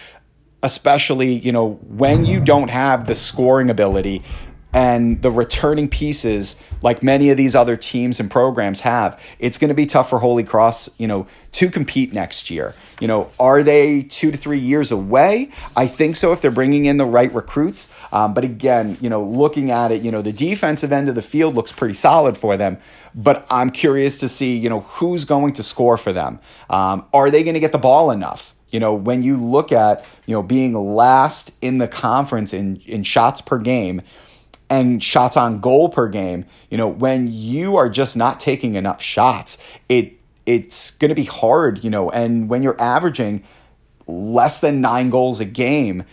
especially 0.64 1.34
you 1.34 1.52
know 1.52 1.74
when 1.88 2.24
you 2.24 2.40
don't 2.40 2.70
have 2.70 3.06
the 3.06 3.14
scoring 3.14 3.68
ability 3.68 4.22
and 4.74 5.22
the 5.22 5.30
returning 5.30 5.88
pieces 5.88 6.56
like 6.82 7.02
many 7.02 7.30
of 7.30 7.36
these 7.36 7.54
other 7.54 7.76
teams 7.76 8.18
and 8.18 8.30
programs 8.30 8.80
have 8.80 9.18
it's 9.38 9.56
going 9.56 9.68
to 9.68 9.74
be 9.74 9.86
tough 9.86 10.10
for 10.10 10.18
holy 10.18 10.42
cross 10.42 10.90
you 10.98 11.06
know 11.06 11.26
to 11.52 11.70
compete 11.70 12.12
next 12.12 12.50
year. 12.50 12.74
You 13.00 13.06
know 13.06 13.30
are 13.38 13.62
they 13.62 14.02
two 14.02 14.32
to 14.32 14.36
three 14.36 14.58
years 14.58 14.90
away? 14.90 15.50
I 15.76 15.86
think 15.86 16.16
so 16.16 16.32
if 16.32 16.40
they're 16.40 16.50
bringing 16.50 16.86
in 16.86 16.96
the 16.96 17.06
right 17.06 17.32
recruits. 17.32 17.92
Um, 18.12 18.34
but 18.34 18.44
again 18.44 18.98
you 19.00 19.08
know 19.08 19.22
looking 19.22 19.70
at 19.70 19.92
it 19.92 20.02
you 20.02 20.10
know 20.10 20.20
the 20.20 20.32
defensive 20.32 20.92
end 20.92 21.08
of 21.08 21.14
the 21.14 21.22
field 21.22 21.54
looks 21.54 21.72
pretty 21.72 21.94
solid 21.94 22.36
for 22.36 22.56
them. 22.56 22.78
But 23.14 23.46
i'm 23.48 23.70
curious 23.70 24.18
to 24.18 24.28
see 24.28 24.56
you 24.58 24.68
know 24.68 24.80
who's 24.80 25.24
going 25.24 25.52
to 25.54 25.62
score 25.62 25.96
for 25.96 26.12
them. 26.12 26.40
Um, 26.68 27.06
are 27.14 27.30
they 27.30 27.44
going 27.44 27.54
to 27.54 27.60
get 27.60 27.72
the 27.72 27.78
ball 27.78 28.10
enough? 28.10 28.54
You 28.74 28.80
know, 28.80 28.92
when 28.92 29.22
you 29.22 29.36
look 29.36 29.70
at, 29.70 30.04
you 30.26 30.34
know, 30.34 30.42
being 30.42 30.74
last 30.74 31.52
in 31.60 31.78
the 31.78 31.86
conference 31.86 32.52
in, 32.52 32.78
in 32.86 33.04
shots 33.04 33.40
per 33.40 33.56
game, 33.56 34.02
and 34.74 35.02
shots 35.02 35.36
on 35.36 35.60
goal 35.60 35.88
per 35.88 36.08
game, 36.08 36.44
you 36.70 36.76
know, 36.76 36.88
when 36.88 37.28
you 37.30 37.76
are 37.76 37.88
just 37.88 38.16
not 38.16 38.40
taking 38.40 38.74
enough 38.74 39.00
shots, 39.00 39.58
it 39.88 40.14
it's 40.46 40.90
going 40.92 41.08
to 41.08 41.14
be 41.14 41.24
hard, 41.24 41.82
you 41.82 41.88
know, 41.88 42.10
and 42.10 42.48
when 42.50 42.62
you're 42.62 42.80
averaging 42.80 43.42
less 44.06 44.60
than 44.60 44.82
9 44.82 45.08
goals 45.08 45.40
a 45.40 45.46
game, 45.46 46.04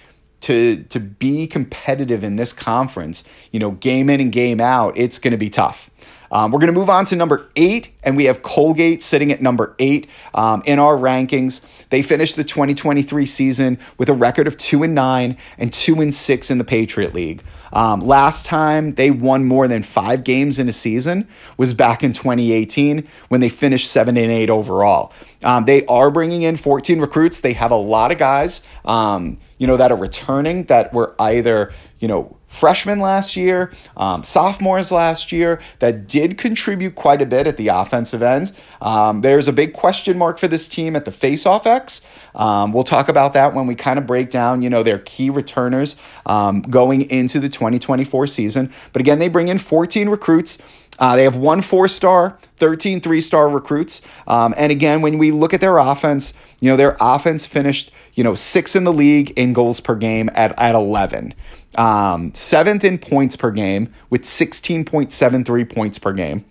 to 0.41 0.83
to 0.89 0.99
be 0.99 1.45
competitive 1.45 2.23
in 2.23 2.35
this 2.35 2.51
conference, 2.51 3.23
you 3.51 3.59
know, 3.59 3.71
game 3.71 4.09
in 4.09 4.19
and 4.19 4.31
game 4.31 4.59
out, 4.59 4.93
it's 4.97 5.19
going 5.19 5.31
to 5.31 5.37
be 5.37 5.49
tough. 5.49 5.90
Um, 6.31 6.51
we're 6.51 6.59
going 6.59 6.73
to 6.73 6.79
move 6.79 6.89
on 6.89 7.05
to 7.05 7.15
number 7.15 7.49
eight, 7.55 7.89
and 8.03 8.15
we 8.15 8.25
have 8.25 8.41
Colgate 8.41 9.03
sitting 9.03 9.31
at 9.31 9.41
number 9.41 9.75
eight 9.79 10.09
um, 10.33 10.63
in 10.65 10.79
our 10.79 10.95
rankings. 10.95 11.61
They 11.89 12.01
finished 12.01 12.37
the 12.37 12.43
2023 12.43 13.25
season 13.25 13.79
with 13.97 14.09
a 14.09 14.13
record 14.13 14.47
of 14.47 14.57
two 14.57 14.83
and 14.83 14.95
nine 14.95 15.37
and 15.57 15.71
two 15.71 15.99
and 16.01 16.13
six 16.13 16.49
in 16.49 16.57
the 16.57 16.63
Patriot 16.63 17.13
League. 17.13 17.43
Um, 17.73 18.01
last 18.01 18.45
time 18.45 18.95
they 18.95 19.11
won 19.11 19.45
more 19.45 19.67
than 19.67 19.83
five 19.83 20.23
games 20.23 20.59
in 20.59 20.67
a 20.67 20.73
season 20.73 21.27
was 21.57 21.73
back 21.73 22.03
in 22.03 22.13
2018 22.13 23.07
when 23.29 23.41
they 23.41 23.49
finished 23.49 23.89
seven 23.89 24.17
and 24.17 24.31
eight 24.31 24.49
overall. 24.49 25.13
Um, 25.43 25.65
they 25.65 25.85
are 25.85 26.11
bringing 26.11 26.41
in 26.41 26.55
14 26.55 26.99
recruits. 26.99 27.39
They 27.39 27.53
have 27.53 27.71
a 27.71 27.77
lot 27.77 28.11
of 28.11 28.17
guys, 28.17 28.61
um, 28.85 29.39
you 29.57 29.67
know, 29.67 29.77
that 29.77 29.91
are 29.91 29.97
returning 29.97 30.65
that 30.65 30.93
were 30.93 31.15
either, 31.19 31.71
you 31.99 32.07
know, 32.07 32.37
freshmen 32.51 32.99
last 32.99 33.37
year, 33.37 33.71
um, 33.95 34.23
sophomores 34.23 34.91
last 34.91 35.31
year 35.31 35.61
that 35.79 36.05
did 36.05 36.37
contribute 36.37 36.95
quite 36.95 37.21
a 37.21 37.25
bit 37.25 37.47
at 37.47 37.55
the 37.55 37.69
offensive 37.69 38.21
end. 38.21 38.51
Um, 38.81 39.21
there's 39.21 39.47
a 39.47 39.53
big 39.53 39.73
question 39.73 40.17
mark 40.17 40.37
for 40.37 40.49
this 40.49 40.67
team 40.67 40.95
at 40.97 41.05
the 41.05 41.11
faceoff 41.11 41.65
X. 41.65 42.01
Um, 42.35 42.73
we'll 42.73 42.83
talk 42.83 43.07
about 43.07 43.33
that 43.33 43.53
when 43.53 43.67
we 43.67 43.75
kind 43.75 43.97
of 43.97 44.05
break 44.05 44.29
down, 44.29 44.61
you 44.61 44.69
know, 44.69 44.83
their 44.83 44.99
key 44.99 45.29
returners 45.29 45.95
um, 46.25 46.61
going 46.61 47.09
into 47.09 47.39
the 47.39 47.49
2024 47.49 48.27
season. 48.27 48.71
But 48.91 48.99
again, 48.99 49.19
they 49.19 49.29
bring 49.29 49.47
in 49.47 49.57
14 49.57 50.09
recruits. 50.09 50.57
Uh, 50.99 51.15
they 51.15 51.23
have 51.23 51.37
one 51.37 51.61
four 51.61 51.87
star, 51.87 52.37
13 52.57 52.99
three 52.99 53.21
star 53.21 53.49
recruits. 53.49 54.01
Um, 54.27 54.53
and 54.57 54.71
again, 54.71 55.01
when 55.01 55.17
we 55.17 55.31
look 55.31 55.53
at 55.53 55.61
their 55.61 55.77
offense, 55.77 56.33
you 56.59 56.69
know, 56.69 56.77
their 56.77 56.97
offense 56.99 57.45
finished, 57.45 57.91
you 58.13 58.23
know, 58.23 58.35
six 58.35 58.75
in 58.75 58.83
the 58.83 58.93
league 58.93 59.31
in 59.31 59.53
goals 59.53 59.79
per 59.79 59.95
game 59.95 60.29
at, 60.35 60.57
at 60.59 60.75
11 60.75 61.33
um, 61.77 62.33
seventh 62.33 62.83
in 62.83 62.97
points 62.97 63.35
per 63.35 63.51
game 63.51 63.93
with 64.09 64.23
16.73 64.23 65.73
points 65.73 65.97
per 65.97 66.13
game, 66.13 66.45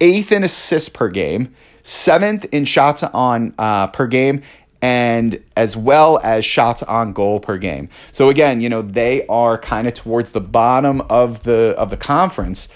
eighth 0.00 0.32
in 0.32 0.44
assists 0.44 0.88
per 0.88 1.08
game, 1.08 1.54
seventh 1.82 2.44
in 2.52 2.64
shots 2.64 3.02
on 3.02 3.54
uh, 3.58 3.88
per 3.88 4.06
game, 4.06 4.42
and 4.82 5.42
as 5.56 5.76
well 5.76 6.18
as 6.22 6.44
shots 6.44 6.82
on 6.84 7.12
goal 7.12 7.40
per 7.40 7.58
game. 7.58 7.88
So 8.12 8.28
again, 8.28 8.60
you 8.60 8.68
know 8.68 8.82
they 8.82 9.26
are 9.26 9.58
kind 9.58 9.86
of 9.86 9.94
towards 9.94 10.32
the 10.32 10.40
bottom 10.40 11.00
of 11.02 11.42
the 11.42 11.74
of 11.76 11.90
the 11.90 11.96
conference. 11.96 12.68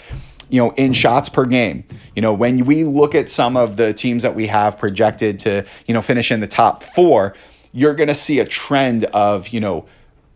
You 0.50 0.60
know, 0.60 0.70
in 0.72 0.92
shots 0.92 1.30
per 1.30 1.46
game. 1.46 1.84
You 2.14 2.22
know, 2.22 2.32
when 2.32 2.64
we 2.66 2.84
look 2.84 3.14
at 3.14 3.30
some 3.30 3.56
of 3.56 3.76
the 3.76 3.92
teams 3.92 4.22
that 4.22 4.36
we 4.36 4.46
have 4.46 4.78
projected 4.78 5.38
to, 5.40 5.66
you 5.86 5.94
know, 5.94 6.02
finish 6.02 6.30
in 6.30 6.40
the 6.40 6.46
top 6.46 6.84
four, 6.84 7.34
you're 7.72 7.94
going 7.94 8.08
to 8.08 8.14
see 8.14 8.38
a 8.38 8.44
trend 8.44 9.04
of, 9.06 9.48
you 9.48 9.58
know, 9.58 9.86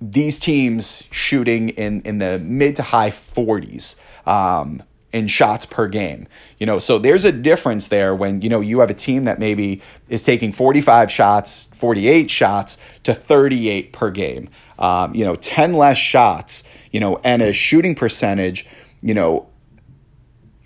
these 0.00 0.38
teams 0.38 1.04
shooting 1.10 1.70
in 1.70 2.02
in 2.02 2.18
the 2.18 2.38
mid 2.38 2.76
to 2.76 2.82
high 2.82 3.10
40s 3.10 3.96
um, 4.26 4.82
in 5.12 5.26
shots 5.26 5.66
per 5.66 5.88
game. 5.88 6.28
You 6.58 6.66
know, 6.66 6.78
so 6.78 6.98
there's 6.98 7.24
a 7.24 7.32
difference 7.32 7.88
there 7.88 8.14
when 8.14 8.42
you 8.42 8.48
know 8.48 8.60
you 8.60 8.80
have 8.80 8.90
a 8.90 8.94
team 8.94 9.24
that 9.24 9.38
maybe 9.38 9.82
is 10.08 10.22
taking 10.22 10.52
45 10.52 11.10
shots, 11.10 11.68
48 11.74 12.30
shots 12.30 12.78
to 13.04 13.14
38 13.14 13.92
per 13.92 14.10
game. 14.10 14.48
Um, 14.78 15.14
you 15.14 15.24
know, 15.24 15.34
10 15.34 15.72
less 15.74 15.98
shots. 15.98 16.64
You 16.92 17.00
know, 17.00 17.20
and 17.22 17.42
a 17.42 17.52
shooting 17.52 17.94
percentage. 17.94 18.66
You 19.02 19.14
know, 19.14 19.48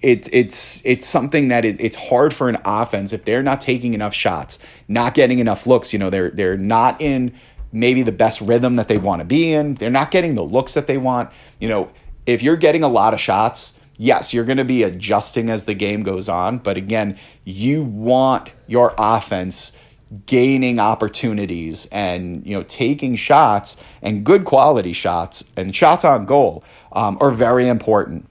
it, 0.03 0.29
it's 0.33 0.85
it's 0.85 1.07
something 1.07 1.49
that 1.49 1.65
it, 1.65 1.81
it's 1.81 1.97
hard 1.97 2.35
for 2.35 2.49
an 2.49 2.59
offense 2.65 3.13
if 3.13 3.25
they're 3.25 3.43
not 3.43 3.61
taking 3.61 3.95
enough 3.95 4.15
shots, 4.15 4.59
not 4.89 5.15
getting 5.15 5.39
enough 5.39 5.67
looks. 5.67 5.93
You 5.93 5.99
know, 5.99 6.11
they're 6.11 6.31
they're 6.31 6.57
not 6.57 7.01
in 7.01 7.35
maybe 7.73 8.03
the 8.03 8.13
best 8.13 8.41
rhythm 8.41 8.77
that 8.77 8.89
they 8.89 8.99
want 8.99 9.21
to 9.21 9.25
be 9.25 9.53
in. 9.53 9.75
They're 9.75 9.91
not 9.91 10.11
getting 10.11 10.35
the 10.35 10.43
looks 10.43 10.75
that 10.75 10.87
they 10.87 10.99
want. 10.99 11.31
You 11.59 11.69
know, 11.69 11.93
if 12.27 12.43
you're 12.43 12.57
getting 12.57 12.83
a 12.83 12.89
lot 12.89 13.15
of 13.15 13.21
shots, 13.21 13.79
yes, 13.97 14.35
you're 14.35 14.45
going 14.45 14.59
to 14.59 14.65
be 14.65 14.83
adjusting 14.83 15.51
as 15.51 15.65
the 15.65 15.75
game 15.75 16.03
goes 16.03 16.29
on. 16.29 16.59
But 16.59 16.77
again, 16.77 17.19
you 17.45 17.83
want 17.83 18.51
your 18.67 18.95
offense 18.99 19.73
gaining 20.27 20.79
opportunities 20.79 21.87
and 21.87 22.47
you 22.47 22.55
know 22.55 22.63
taking 22.65 23.17
shots 23.17 23.83
and 24.03 24.25
good 24.25 24.45
quality 24.45 24.93
shots 24.93 25.43
and 25.57 25.75
shots 25.75 26.05
on 26.05 26.27
goal 26.27 26.63
um, 26.93 27.17
are 27.21 27.31
very 27.31 27.67
important. 27.67 28.29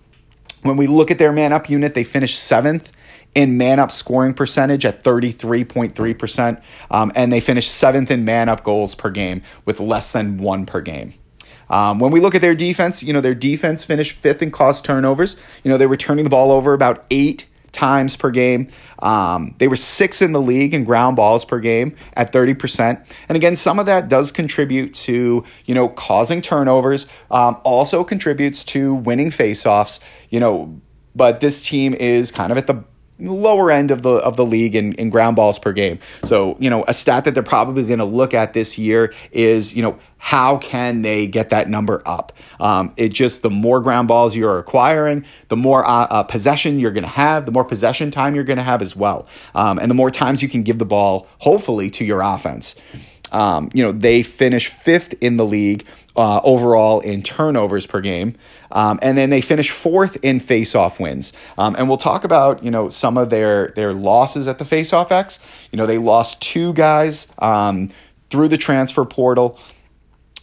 When 0.62 0.78
we 0.78 0.86
look 0.86 1.10
at 1.10 1.18
their 1.18 1.32
man 1.32 1.54
up 1.54 1.70
unit, 1.70 1.96
they 1.96 2.04
finished 2.04 2.38
seventh 2.38 2.92
in 3.36 3.58
man 3.58 3.80
up 3.80 3.92
scoring 3.92 4.34
percentage 4.34 4.86
at 4.86 5.04
33.3%. 5.04 6.62
Um, 6.90 7.12
and 7.16 7.32
they 7.32 7.40
finished 7.40 7.72
seventh 7.72 8.12
in 8.12 8.26
man 8.26 8.50
up 8.50 8.64
goals 8.64 8.96
per 8.96 9.10
game 9.10 9.42
with 9.66 9.80
less 9.80 10.12
than 10.12 10.38
one 10.38 10.66
per 10.66 10.82
game. 10.82 11.14
Um, 11.70 12.00
when 12.00 12.12
we 12.12 12.20
look 12.20 12.36
at 12.36 12.42
their 12.42 12.56
defense, 12.56 13.02
you 13.02 13.14
know, 13.14 13.22
their 13.22 13.34
defense 13.34 13.86
finished 13.86 14.18
fifth 14.18 14.42
in 14.42 14.52
caused 14.52 14.84
turnovers. 14.84 15.38
You 15.64 15.72
know, 15.72 15.78
they're 15.78 15.88
returning 15.88 16.26
the 16.26 16.30
ball 16.30 16.52
over 16.52 16.74
about 16.74 17.06
eight 17.10 17.46
times 17.72 18.18
per 18.18 18.30
game. 18.30 18.68
Um, 19.00 19.56
they 19.58 19.70
were 19.70 19.78
six 19.78 20.22
in 20.22 20.34
the 20.34 20.42
league 20.42 20.74
in 20.74 20.84
ground 20.84 21.16
balls 21.16 21.46
per 21.46 21.60
game 21.60 21.96
at 22.14 22.34
30%. 22.34 23.06
And 23.30 23.36
again, 23.38 23.56
some 23.56 23.80
of 23.80 23.86
that 23.86 24.10
does 24.10 24.34
contribute 24.34 24.94
to, 24.96 25.46
you 25.66 25.74
know, 25.74 25.88
causing 25.88 26.42
turnovers, 26.42 27.08
um, 27.32 27.58
also 27.64 28.04
contributes 28.04 28.66
to 28.66 28.94
winning 28.94 29.30
faceoffs, 29.30 30.02
you 30.30 30.42
know, 30.42 30.82
but 31.16 31.40
this 31.40 31.66
team 31.66 31.94
is 31.94 32.32
kind 32.32 32.52
of 32.52 32.58
at 32.58 32.68
the 32.68 32.84
lower 33.22 33.72
end 33.72 33.92
of 33.92 34.02
the 34.02 34.12
of 34.12 34.36
the 34.38 34.46
league 34.46 34.76
in, 34.76 34.94
in 34.94 35.10
ground 35.10 35.36
balls 35.36 35.60
per 35.60 35.72
game. 35.72 36.00
So, 36.24 36.58
you 36.60 36.70
know, 36.70 36.84
a 36.88 36.94
stat 36.94 37.26
that 37.26 37.34
they're 37.34 37.44
probably 37.44 37.84
going 37.84 38.00
to 38.00 38.06
look 38.06 38.34
at 38.34 38.54
this 38.54 38.78
year 38.78 39.14
is, 39.32 39.76
you 39.76 39.82
know, 39.82 40.00
how 40.18 40.58
can 40.58 41.02
they 41.02 41.28
get 41.28 41.50
that 41.50 41.70
number 41.70 42.02
up? 42.06 42.34
Um, 42.60 42.94
it 42.96 43.10
just 43.10 43.42
the 43.42 43.50
more 43.50 43.82
ground 43.82 44.08
balls 44.08 44.36
you're 44.36 44.60
acquiring, 44.60 45.26
the 45.48 45.58
more 45.58 45.84
uh, 45.84 46.08
uh, 46.10 46.24
possession 46.24 46.80
you're 46.80 46.92
going 46.92 47.04
to 47.04 47.10
have, 47.10 47.46
the 47.46 47.52
more 47.52 47.66
possession 47.66 48.12
time 48.12 48.36
you're 48.36 48.44
going 48.44 48.58
to 48.58 48.64
have 48.64 48.82
as 48.82 48.96
well, 48.96 49.28
um, 49.56 49.80
and 49.80 49.90
the 49.90 49.96
more 49.96 50.12
times 50.12 50.44
you 50.44 50.50
can 50.50 50.64
give 50.64 50.78
the 50.78 50.86
ball, 50.86 51.28
hopefully, 51.40 51.90
to 51.92 52.06
your 52.06 52.22
offense. 52.22 52.76
Um, 53.32 53.70
you 53.74 53.84
know, 53.84 53.92
they 53.92 54.24
finish 54.24 54.68
fifth 54.68 55.14
in 55.22 55.38
the 55.38 55.46
league 55.46 55.86
uh, 56.16 56.42
overall 56.44 57.00
in 57.00 57.22
turnovers 57.22 57.86
per 57.86 58.02
game, 58.02 58.36
um, 58.72 59.00
and 59.02 59.18
then 59.18 59.30
they 59.30 59.42
finish 59.42 59.70
fourth 59.70 60.18
in 60.24 60.40
faceoff 60.40 61.00
wins. 61.00 61.34
Um, 61.58 61.76
and 61.78 61.88
we'll 61.88 61.98
talk 61.98 62.24
about 62.24 62.64
you 62.64 62.72
know 62.72 62.90
some 62.90 63.18
of 63.18 63.30
their 63.30 63.70
their 63.70 63.94
losses 63.94 64.48
at 64.48 64.58
the 64.58 64.66
faceoff 64.66 65.12
X. 65.12 65.40
You 65.72 65.78
know, 65.78 65.86
they 65.86 65.98
lost 65.98 66.42
two 66.42 66.74
guys 66.74 67.28
um, 67.40 67.90
through 68.30 68.50
the 68.50 68.58
transfer 68.58 69.06
portal. 69.06 69.60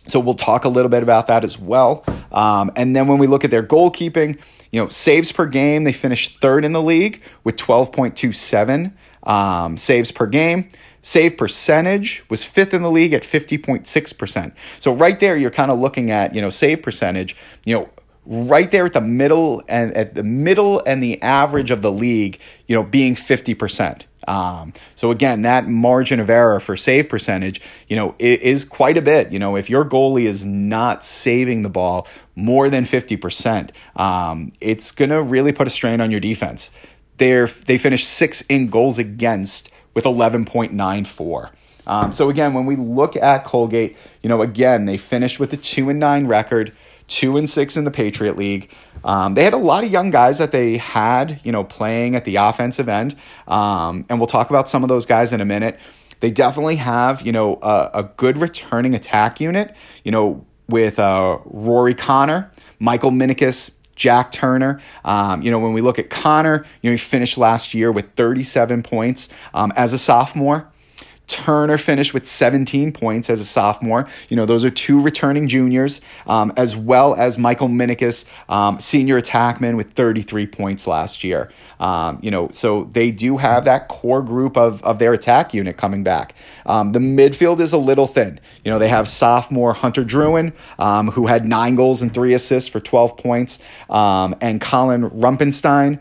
So 0.07 0.19
we'll 0.19 0.35
talk 0.35 0.65
a 0.65 0.71
little 0.71 0.89
bit 0.89 1.03
about 1.03 1.27
that 1.27 1.45
as 1.45 1.59
well. 1.59 2.03
Um, 2.33 2.73
and 2.77 2.97
then 2.97 3.09
when 3.09 3.19
we 3.19 3.27
look 3.27 3.45
at 3.45 3.51
their 3.51 3.63
goalkeeping, 3.63 4.41
you 4.73 4.81
know, 4.81 4.89
saves 4.89 5.31
per 5.33 5.45
game, 5.45 5.85
they 5.85 5.93
finished 5.93 6.41
third 6.41 6.65
in 6.65 6.73
the 6.73 6.81
league 6.81 7.23
with 7.45 7.57
12.27 7.57 8.93
um, 9.25 9.77
saves 9.77 10.11
per 10.11 10.27
game. 10.27 10.71
Save 11.09 11.38
percentage 11.38 12.23
was 12.29 12.45
fifth 12.45 12.75
in 12.75 12.83
the 12.83 12.91
league 12.91 13.15
at 13.15 13.23
50.6%. 13.23 14.53
So 14.79 14.93
right 14.93 15.19
there, 15.19 15.38
you're 15.38 15.50
kind 15.50 15.71
of 15.71 15.79
looking 15.79 16.11
at, 16.11 16.35
you 16.35 16.43
know, 16.43 16.50
save 16.50 16.83
percentage, 16.83 17.35
you 17.65 17.75
know, 17.75 17.88
right 18.27 18.71
there 18.71 18.85
at 18.85 18.93
the 18.93 19.00
middle 19.00 19.62
and 19.69 19.95
at 19.95 20.15
the 20.15 20.23
middle 20.23 20.83
and 20.85 21.03
the 21.03 21.23
average 21.23 21.71
of 21.71 21.81
the 21.81 21.91
league, 21.91 22.38
you 22.67 22.77
know, 22.77 22.83
being 22.83 23.15
50%. 23.15 24.03
Um, 24.29 24.75
so 24.95 25.11
again, 25.11 25.41
that 25.41 25.67
margin 25.67 26.21
of 26.21 26.29
error 26.29 26.61
for 26.61 26.77
save 26.77 27.09
percentage, 27.09 27.62
you 27.88 27.97
know, 27.97 28.15
is 28.19 28.67
quite 28.67 28.99
a 28.99 29.03
bit. 29.03 29.33
You 29.33 29.38
know, 29.38 29.57
if 29.57 29.71
your 29.71 29.87
goalie 29.87 30.27
is 30.27 30.45
not 30.45 31.07
saving 31.07 31.62
the 31.62 31.71
ball 31.71 32.07
more 32.37 32.69
than 32.69 32.85
50%, 32.85 33.71
um, 33.97 34.53
it's 34.61 34.93
going 34.93 35.09
to 35.09 35.23
really 35.23 35.53
put 35.53 35.67
a 35.67 35.71
strain 35.71 36.03
on 36.03 36.11
your 36.11 36.21
defense. 36.21 36.71
They're, 37.17 37.47
they 37.47 37.79
finished 37.79 38.11
six 38.11 38.43
in 38.43 38.69
goals 38.69 38.99
against 38.99 39.71
with 39.99 40.05
11.94. 40.05 41.50
Um, 41.88 42.12
so 42.12 42.31
again, 42.31 42.55
when 42.55 42.67
we 42.67 42.76
look 42.76 43.17
at 43.17 43.45
Colgate, 43.45 43.97
you 44.23 44.28
know, 44.28 44.43
again, 44.43 44.85
they 44.85 44.97
finished 44.97 45.40
with 45.40 45.52
a 45.52 45.57
two 45.57 45.90
and 45.90 45.99
nine 45.99 46.28
record, 46.28 46.73
two 47.09 47.37
and 47.37 47.50
six 47.50 47.76
in 47.76 47.83
the 47.83 47.90
Patriot 47.90 48.37
League. 48.37 48.71
Um, 49.02 49.35
they 49.35 49.43
had 49.43 49.55
a 49.55 49.59
lot 49.59 49.83
of 49.83 49.90
young 49.90 50.11
guys 50.11 50.38
that 50.38 50.52
they 50.52 50.76
had, 50.76 51.40
you 51.43 51.50
know, 51.50 51.64
playing 51.64 52.14
at 52.14 52.25
the 52.25 52.37
offensive 52.37 52.88
end, 52.88 53.17
um, 53.49 54.07
and 54.09 54.21
we'll 54.21 54.28
talk 54.28 54.50
about 54.50 54.69
some 54.69 54.85
of 54.85 54.88
those 54.88 55.05
guys 55.05 55.33
in 55.33 55.40
a 55.40 55.45
minute. 55.45 55.81
They 56.21 56.31
definitely 56.31 56.76
have, 56.76 57.23
you 57.23 57.33
know, 57.33 57.59
a, 57.61 57.90
a 57.95 58.02
good 58.05 58.38
returning 58.38 58.95
attack 58.95 59.40
unit, 59.40 59.75
you 60.05 60.12
know, 60.12 60.47
with 60.69 61.00
uh, 61.00 61.38
Rory 61.45 61.95
Connor, 61.95 62.52
Michael 62.78 63.11
Minikis, 63.11 63.73
Jack 63.99 64.33
Turner. 64.33 64.81
Um, 65.05 65.43
you 65.43 65.50
know, 65.50 65.59
when 65.59 65.75
we 65.75 65.83
look 65.83 65.99
at 65.99 66.09
Connor, 66.09 66.64
you 66.81 66.90
know, 66.90 66.93
he 66.95 66.99
finished 66.99 67.37
last 67.37 67.75
year 67.75 67.93
with 67.93 68.12
37 68.14 68.83
points 68.83 69.28
um, 69.52 69.73
as 69.76 69.93
a 69.93 69.99
sophomore. 69.99 70.67
Turner 71.28 71.76
finished 71.76 72.14
with 72.14 72.26
17 72.26 72.90
points 72.92 73.28
as 73.28 73.40
a 73.40 73.44
sophomore. 73.44 74.08
You 74.30 74.37
know, 74.37 74.47
those 74.47 74.64
are 74.64 74.70
two 74.70 75.00
returning 75.00 75.47
juniors, 75.47 76.00
um, 76.26 76.52
as 76.56 76.75
well 76.75 77.14
as 77.14 77.37
Michael 77.37 77.68
Minikis, 77.68 78.25
um, 78.49 78.80
senior 78.80 79.20
attackman, 79.20 79.76
with 79.76 79.92
33 79.92 80.47
points 80.47 80.87
last 80.87 81.23
year. 81.23 81.50
Um, 81.80 82.18
you 82.23 82.30
know, 82.30 82.49
so 82.50 82.85
they 82.85 83.11
do 83.11 83.37
have 83.37 83.66
that 83.66 83.88
core 83.88 84.23
group 84.23 84.56
of, 84.56 84.82
of 84.82 84.99
their 84.99 85.12
attack 85.12 85.52
unit 85.52 85.76
coming 85.76 86.02
back. 86.02 86.35
Um, 86.66 86.92
the 86.92 86.99
midfield 86.99 87.61
is 87.61 87.73
a 87.73 87.78
little 87.78 88.06
thin. 88.06 88.40
You 88.64 88.73
know, 88.73 88.78
they 88.78 88.88
have 88.88 89.06
sophomore 89.06 89.75
Hunter 89.75 90.04
Druin, 90.04 90.54
um, 90.78 91.08
who 91.08 91.26
had 91.26 91.44
nine 91.44 91.75
goals 91.75 92.00
and 92.02 92.12
three 92.12 92.32
assists 92.32 92.68
for 92.68 92.80
12 92.80 93.16
points, 93.18 93.61
um, 93.90 94.35
and 94.40 94.61
Colin 94.61 95.11
Rumpenstein, 95.11 96.00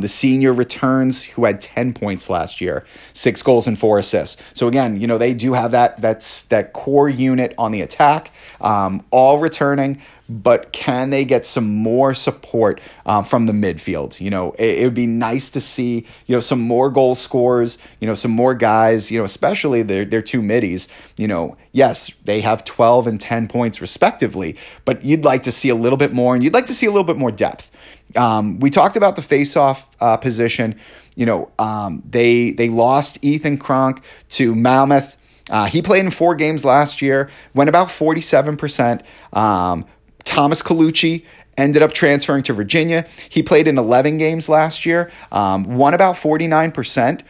the 0.00 0.08
senior 0.08 0.52
returns, 0.52 1.24
who 1.24 1.44
had 1.46 1.60
10 1.60 1.94
points 1.94 2.28
last 2.28 2.60
year, 2.60 2.84
six 3.14 3.42
goals 3.42 3.66
and 3.66 3.78
four 3.78 3.98
assists. 3.98 4.40
So 4.54 4.68
again, 4.68 5.00
you 5.00 5.06
know 5.06 5.18
they 5.18 5.34
do 5.34 5.52
have 5.52 5.72
that 5.72 6.00
that's 6.00 6.42
that 6.44 6.72
core 6.72 7.08
unit 7.08 7.54
on 7.58 7.72
the 7.72 7.80
attack, 7.80 8.32
um, 8.60 9.04
all 9.10 9.38
returning. 9.38 10.00
But 10.28 10.72
can 10.72 11.10
they 11.10 11.24
get 11.24 11.44
some 11.44 11.68
more 11.68 12.14
support 12.14 12.80
um, 13.04 13.24
from 13.24 13.46
the 13.46 13.52
midfield? 13.52 14.20
You 14.20 14.30
know, 14.30 14.52
it, 14.52 14.78
it, 14.78 14.84
would 14.84 14.94
be 14.94 15.08
nice 15.08 15.50
to 15.50 15.60
see 15.60 16.06
you 16.26 16.36
know 16.36 16.40
some 16.40 16.60
more 16.60 16.88
goal 16.88 17.16
scorers. 17.16 17.78
You 18.00 18.06
know, 18.06 18.14
some 18.14 18.30
more 18.30 18.54
guys. 18.54 19.10
You 19.10 19.18
know, 19.18 19.24
especially 19.24 19.82
their 19.82 20.04
their 20.04 20.22
two 20.22 20.40
middies. 20.40 20.88
You 21.16 21.26
know, 21.26 21.56
yes, 21.72 22.12
they 22.24 22.40
have 22.42 22.62
twelve 22.62 23.08
and 23.08 23.20
ten 23.20 23.48
points 23.48 23.80
respectively, 23.80 24.56
but 24.84 25.04
you'd 25.04 25.24
like 25.24 25.42
to 25.44 25.52
see 25.52 25.68
a 25.68 25.74
little 25.74 25.98
bit 25.98 26.12
more, 26.12 26.34
and 26.34 26.44
you'd 26.44 26.54
like 26.54 26.66
to 26.66 26.74
see 26.74 26.86
a 26.86 26.90
little 26.90 27.04
bit 27.04 27.16
more 27.16 27.32
depth. 27.32 27.70
Um, 28.16 28.58
we 28.58 28.70
talked 28.70 28.96
about 28.96 29.16
the 29.16 29.22
face-off 29.22 29.88
uh, 30.00 30.16
position 30.16 30.78
you 31.20 31.26
know, 31.26 31.50
um, 31.58 32.02
they 32.08 32.52
they 32.52 32.70
lost 32.70 33.18
Ethan 33.20 33.58
Kronk 33.58 34.02
to 34.30 34.54
Mammoth. 34.54 35.18
Uh, 35.50 35.66
he 35.66 35.82
played 35.82 36.02
in 36.02 36.10
four 36.10 36.34
games 36.34 36.64
last 36.64 37.02
year, 37.02 37.28
went 37.52 37.68
about 37.68 37.88
47%. 37.88 39.02
Um, 39.34 39.84
Thomas 40.24 40.62
Colucci 40.62 41.26
ended 41.58 41.82
up 41.82 41.92
transferring 41.92 42.42
to 42.44 42.54
Virginia. 42.54 43.06
He 43.28 43.42
played 43.42 43.68
in 43.68 43.76
11 43.76 44.16
games 44.16 44.48
last 44.48 44.86
year, 44.86 45.10
um, 45.30 45.64
won 45.64 45.92
about 45.92 46.14
49%. 46.14 47.20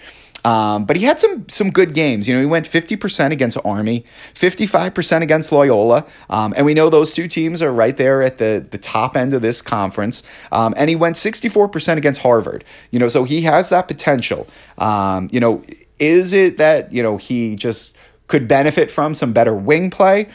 Um, 0.45 0.85
but 0.85 0.97
he 0.97 1.05
had 1.05 1.21
some 1.21 1.49
some 1.49 1.71
good 1.71 1.95
games. 1.95 2.27
You 2.27 2.35
know, 2.35 2.41
he 2.41 2.47
went 2.47 2.67
50% 2.67 3.33
against 3.33 3.59
Army, 3.65 4.05
55% 4.35 5.23
against 5.23 5.53
Loyola. 5.53 6.07
Um, 6.29 6.55
and 6.57 6.65
we 6.65 6.75
know 6.75 6.89
those 6.91 7.13
two 7.13 7.29
teams 7.29 7.63
are 7.63 7.73
right 7.73 7.97
there 7.97 8.23
at 8.23 8.39
the, 8.39 8.67
the 8.71 8.79
top 8.79 9.17
end 9.17 9.35
of 9.35 9.43
this 9.43 9.61
conference. 9.61 10.23
Um, 10.53 10.75
and 10.77 10.89
he 10.89 10.97
went 10.97 11.17
64% 11.17 11.97
against 11.97 12.21
Harvard. 12.21 12.65
You 12.91 12.99
know, 12.99 13.09
so 13.09 13.25
he 13.25 13.43
has 13.43 13.69
that 13.69 13.89
potential. 13.89 14.47
Um, 14.79 15.29
you 15.33 15.41
know, 15.41 15.63
is 15.99 16.33
it 16.33 16.57
that, 16.57 16.93
you 16.93 17.03
know, 17.03 17.17
he 17.17 17.57
just 17.57 17.97
could 18.27 18.49
benefit 18.49 18.91
from 18.91 19.15
some 19.15 19.33
better 19.33 19.55
wing 19.55 19.91
play? 19.91 20.29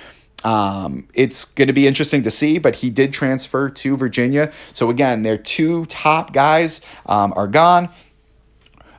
Um, 0.43 1.07
it's 1.15 1.45
going 1.45 1.67
to 1.67 1.73
be 1.73 1.87
interesting 1.87 2.21
to 2.23 2.31
see, 2.31 2.59
but 2.59 2.75
he 2.75 2.91
did 2.91 3.13
transfer 3.13 3.69
to 3.69 3.97
Virginia. 3.97 4.51
So 4.73 4.91
again, 4.91 5.23
their 5.23 5.39
two 5.39 5.85
top 5.85 6.33
guys 6.33 6.81
um, 7.07 7.33
are 7.35 7.47
gone. 7.47 7.89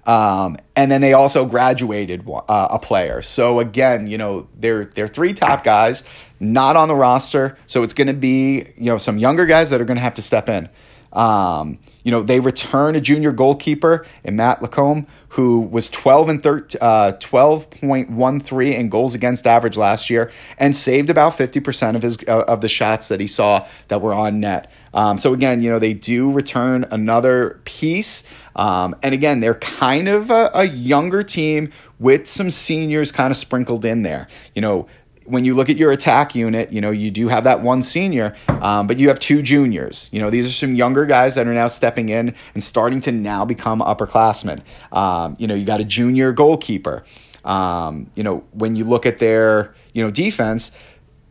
Um, 0.06 0.56
and 0.76 0.90
then 0.90 1.00
they 1.00 1.12
also 1.12 1.44
graduated 1.44 2.26
uh, 2.28 2.68
a 2.70 2.78
player. 2.78 3.22
So 3.22 3.58
again, 3.58 4.06
you 4.06 4.18
know, 4.18 4.48
they're 4.56 4.84
they're 4.84 5.08
three 5.08 5.32
top 5.32 5.64
guys, 5.64 6.04
not 6.38 6.76
on 6.76 6.88
the 6.88 6.94
roster. 6.94 7.58
So 7.66 7.82
it's 7.82 7.94
going 7.94 8.06
to 8.06 8.14
be 8.14 8.72
you 8.76 8.86
know 8.86 8.98
some 8.98 9.18
younger 9.18 9.46
guys 9.46 9.70
that 9.70 9.80
are 9.80 9.84
going 9.84 9.96
to 9.96 10.02
have 10.02 10.14
to 10.14 10.22
step 10.22 10.48
in. 10.48 10.68
Um, 11.12 11.78
you 12.04 12.12
know, 12.12 12.22
they 12.22 12.38
return 12.40 12.94
a 12.94 13.00
junior 13.00 13.32
goalkeeper 13.32 14.06
in 14.22 14.36
Matt 14.36 14.62
Lacombe, 14.62 15.06
who 15.30 15.60
was 15.60 15.88
12 15.88 16.28
and 16.28 16.42
13, 16.42 16.78
uh, 16.80 17.12
12.13 17.18 18.74
in 18.74 18.88
goals 18.88 19.14
against 19.14 19.46
average 19.46 19.76
last 19.76 20.08
year 20.08 20.30
and 20.58 20.76
saved 20.76 21.10
about 21.10 21.32
50% 21.32 21.96
of 21.96 22.02
his 22.02 22.18
uh, 22.28 22.44
of 22.46 22.60
the 22.60 22.68
shots 22.68 23.08
that 23.08 23.18
he 23.18 23.26
saw 23.26 23.66
that 23.88 24.02
were 24.02 24.14
on 24.14 24.40
net. 24.40 24.70
Um, 24.96 25.18
so 25.18 25.32
again, 25.34 25.62
you 25.62 25.70
know, 25.70 25.78
they 25.78 25.94
do 25.94 26.32
return 26.32 26.86
another 26.90 27.60
piece. 27.64 28.24
Um, 28.56 28.96
and 29.02 29.14
again, 29.14 29.40
they're 29.40 29.54
kind 29.54 30.08
of 30.08 30.30
a, 30.30 30.50
a 30.54 30.64
younger 30.64 31.22
team 31.22 31.70
with 31.98 32.26
some 32.26 32.50
seniors 32.50 33.12
kind 33.12 33.30
of 33.30 33.36
sprinkled 33.36 33.84
in 33.84 34.02
there. 34.02 34.26
You 34.54 34.62
know, 34.62 34.88
when 35.26 35.44
you 35.44 35.54
look 35.54 35.68
at 35.68 35.76
your 35.76 35.90
attack 35.90 36.34
unit, 36.34 36.72
you 36.72 36.80
know, 36.80 36.90
you 36.90 37.10
do 37.10 37.28
have 37.28 37.44
that 37.44 37.60
one 37.60 37.82
senior, 37.82 38.34
um, 38.48 38.86
but 38.86 38.98
you 38.98 39.08
have 39.08 39.18
two 39.18 39.42
juniors. 39.42 40.08
You 40.12 40.20
know, 40.20 40.30
these 40.30 40.46
are 40.46 40.52
some 40.52 40.74
younger 40.74 41.04
guys 41.04 41.34
that 41.34 41.46
are 41.46 41.52
now 41.52 41.66
stepping 41.66 42.08
in 42.08 42.34
and 42.54 42.62
starting 42.62 43.00
to 43.00 43.12
now 43.12 43.44
become 43.44 43.80
upperclassmen. 43.80 44.62
Um, 44.92 45.36
you 45.38 45.46
know, 45.46 45.54
you 45.54 45.64
got 45.64 45.80
a 45.80 45.84
junior 45.84 46.32
goalkeeper. 46.32 47.04
Um, 47.44 48.10
you 48.14 48.22
know, 48.22 48.44
when 48.52 48.76
you 48.76 48.84
look 48.84 49.06
at 49.06 49.18
their, 49.18 49.74
you 49.92 50.02
know, 50.02 50.10
defense, 50.10 50.72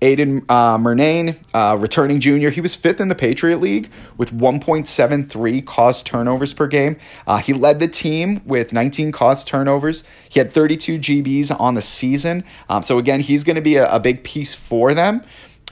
Aiden 0.06 0.46
uh, 0.50 0.78
Murnane, 0.78 1.36
uh, 1.56 1.76
returning 1.80 2.20
junior, 2.20 2.52
he 2.52 2.62
was 2.62 2.76
fifth 2.76 3.02
in 3.02 3.08
the 3.08 3.16
Patriot 3.16 3.60
League 3.60 3.90
with 4.18 4.32
1.73 4.32 5.66
caused 5.66 6.06
turnovers 6.06 6.54
per 6.54 6.68
game. 6.68 6.98
Uh, 7.26 7.38
he 7.38 7.54
led 7.54 7.80
the 7.80 7.88
team 7.88 8.40
with 8.46 8.72
19 8.72 9.12
caused 9.12 9.48
turnovers. 9.48 10.04
He 10.30 10.40
had 10.40 10.54
32 10.54 11.00
GBs 11.00 11.60
on 11.60 11.74
the 11.74 11.82
season. 11.82 12.44
Um, 12.70 12.84
so, 12.84 13.00
again, 13.00 13.20
he's 13.20 13.44
going 13.44 13.56
to 13.56 13.64
be 13.64 13.78
a, 13.78 13.92
a, 13.92 14.00
big 14.00 14.24
piece 14.24 14.54
for 14.54 14.94
them. 14.94 15.24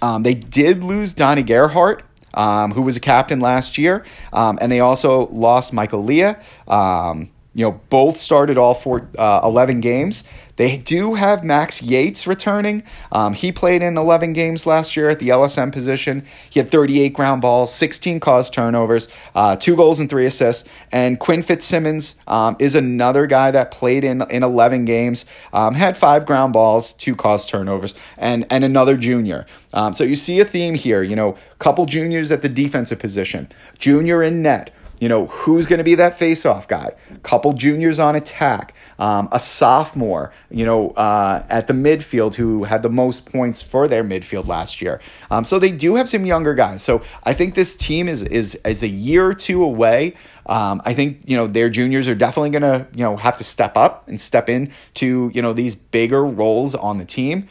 Um, 0.01 0.23
they 0.23 0.33
did 0.33 0.83
lose 0.83 1.13
Donnie 1.13 1.43
Gerhardt. 1.43 2.03
Um, 2.35 2.71
who 2.71 2.81
was 2.81 2.97
a 2.97 2.99
captain 2.99 3.41
last 3.41 3.77
year, 3.77 4.03
um, 4.31 4.57
and 4.59 4.71
they 4.71 4.79
also 4.79 5.27
lost 5.27 5.71
Michael 5.71 6.03
Leah. 6.03 6.41
Um, 6.67 7.29
you 7.53 7.65
know, 7.65 7.79
both 7.89 8.17
started 8.17 8.57
all 8.57 8.73
four, 8.73 9.07
uh, 9.17 9.41
11 9.43 9.81
games. 9.81 10.23
They 10.55 10.77
do 10.77 11.15
have 11.15 11.43
Max 11.43 11.81
Yates 11.81 12.27
returning. 12.27 12.83
Um, 13.11 13.33
he 13.33 13.51
played 13.51 13.81
in 13.81 13.97
11 13.97 14.33
games 14.33 14.65
last 14.65 14.95
year 14.95 15.09
at 15.09 15.19
the 15.19 15.29
LSM 15.29 15.71
position. 15.71 16.25
He 16.49 16.59
had 16.59 16.69
38 16.69 17.13
ground 17.13 17.41
balls, 17.41 17.73
16 17.73 18.19
caused 18.19 18.53
turnovers, 18.53 19.07
uh, 19.33 19.55
two 19.55 19.75
goals 19.75 19.99
and 19.99 20.09
three 20.09 20.25
assists. 20.25 20.67
And 20.91 21.19
Quinn 21.19 21.41
Fitzsimmons 21.41 22.15
um, 22.27 22.55
is 22.59 22.75
another 22.75 23.25
guy 23.25 23.51
that 23.51 23.71
played 23.71 24.03
in, 24.03 24.21
in 24.29 24.43
11 24.43 24.85
games, 24.85 25.25
um, 25.53 25.73
had 25.73 25.97
five 25.97 26.25
ground 26.25 26.53
balls, 26.53 26.93
two 26.93 27.15
caused 27.15 27.49
turnovers, 27.49 27.95
and, 28.17 28.45
and 28.49 28.63
another 28.63 28.95
junior. 28.95 29.45
Um, 29.73 29.93
so 29.93 30.03
you 30.03 30.15
see 30.15 30.39
a 30.39 30.45
theme 30.45 30.75
here, 30.75 31.01
you 31.01 31.15
know, 31.15 31.37
couple 31.57 31.85
juniors 31.85 32.31
at 32.31 32.41
the 32.41 32.49
defensive 32.49 32.99
position, 32.99 33.49
junior 33.79 34.21
in 34.21 34.41
net. 34.41 34.71
You 34.99 35.09
know, 35.09 35.27
who's 35.27 35.65
going 35.65 35.79
to 35.79 35.83
be 35.83 35.95
that 35.95 36.17
face-off 36.17 36.67
guy? 36.67 36.93
Couple 37.23 37.53
juniors 37.53 37.99
on 37.99 38.15
attack 38.15 38.73
um, 38.99 39.27
a 39.31 39.39
sophomore, 39.39 40.33
you 40.49 40.65
know, 40.65 40.91
uh, 40.91 41.43
at 41.49 41.67
the 41.67 41.73
midfield 41.73 42.35
who 42.35 42.63
had 42.63 42.83
the 42.83 42.89
most 42.89 43.25
points 43.25 43.61
for 43.61 43.87
their 43.87 44.03
midfield 44.03 44.47
last 44.47 44.81
year. 44.81 45.01
Um, 45.31 45.43
so 45.43 45.59
they 45.59 45.71
do 45.71 45.95
have 45.95 46.07
some 46.07 46.25
younger 46.25 46.53
guys. 46.53 46.81
So 46.81 47.01
I 47.23 47.33
think 47.33 47.55
this 47.55 47.75
team 47.75 48.07
is 48.07 48.21
is 48.23 48.55
is 48.65 48.83
a 48.83 48.87
year 48.87 49.25
or 49.25 49.33
two 49.33 49.63
away. 49.63 50.15
Um, 50.45 50.81
I 50.85 50.93
think 50.93 51.21
you 51.25 51.35
know 51.35 51.47
their 51.47 51.69
juniors 51.69 52.07
are 52.07 52.15
definitely 52.15 52.51
going 52.51 52.61
to 52.63 52.87
you 52.95 53.03
know 53.03 53.17
have 53.17 53.37
to 53.37 53.43
step 53.43 53.77
up 53.77 54.07
and 54.07 54.19
step 54.19 54.49
in 54.49 54.71
to 54.95 55.31
you 55.33 55.41
know 55.41 55.53
these 55.53 55.75
bigger 55.75 56.23
roles 56.23 56.75
on 56.75 56.97
the 56.97 57.05
team. 57.05 57.47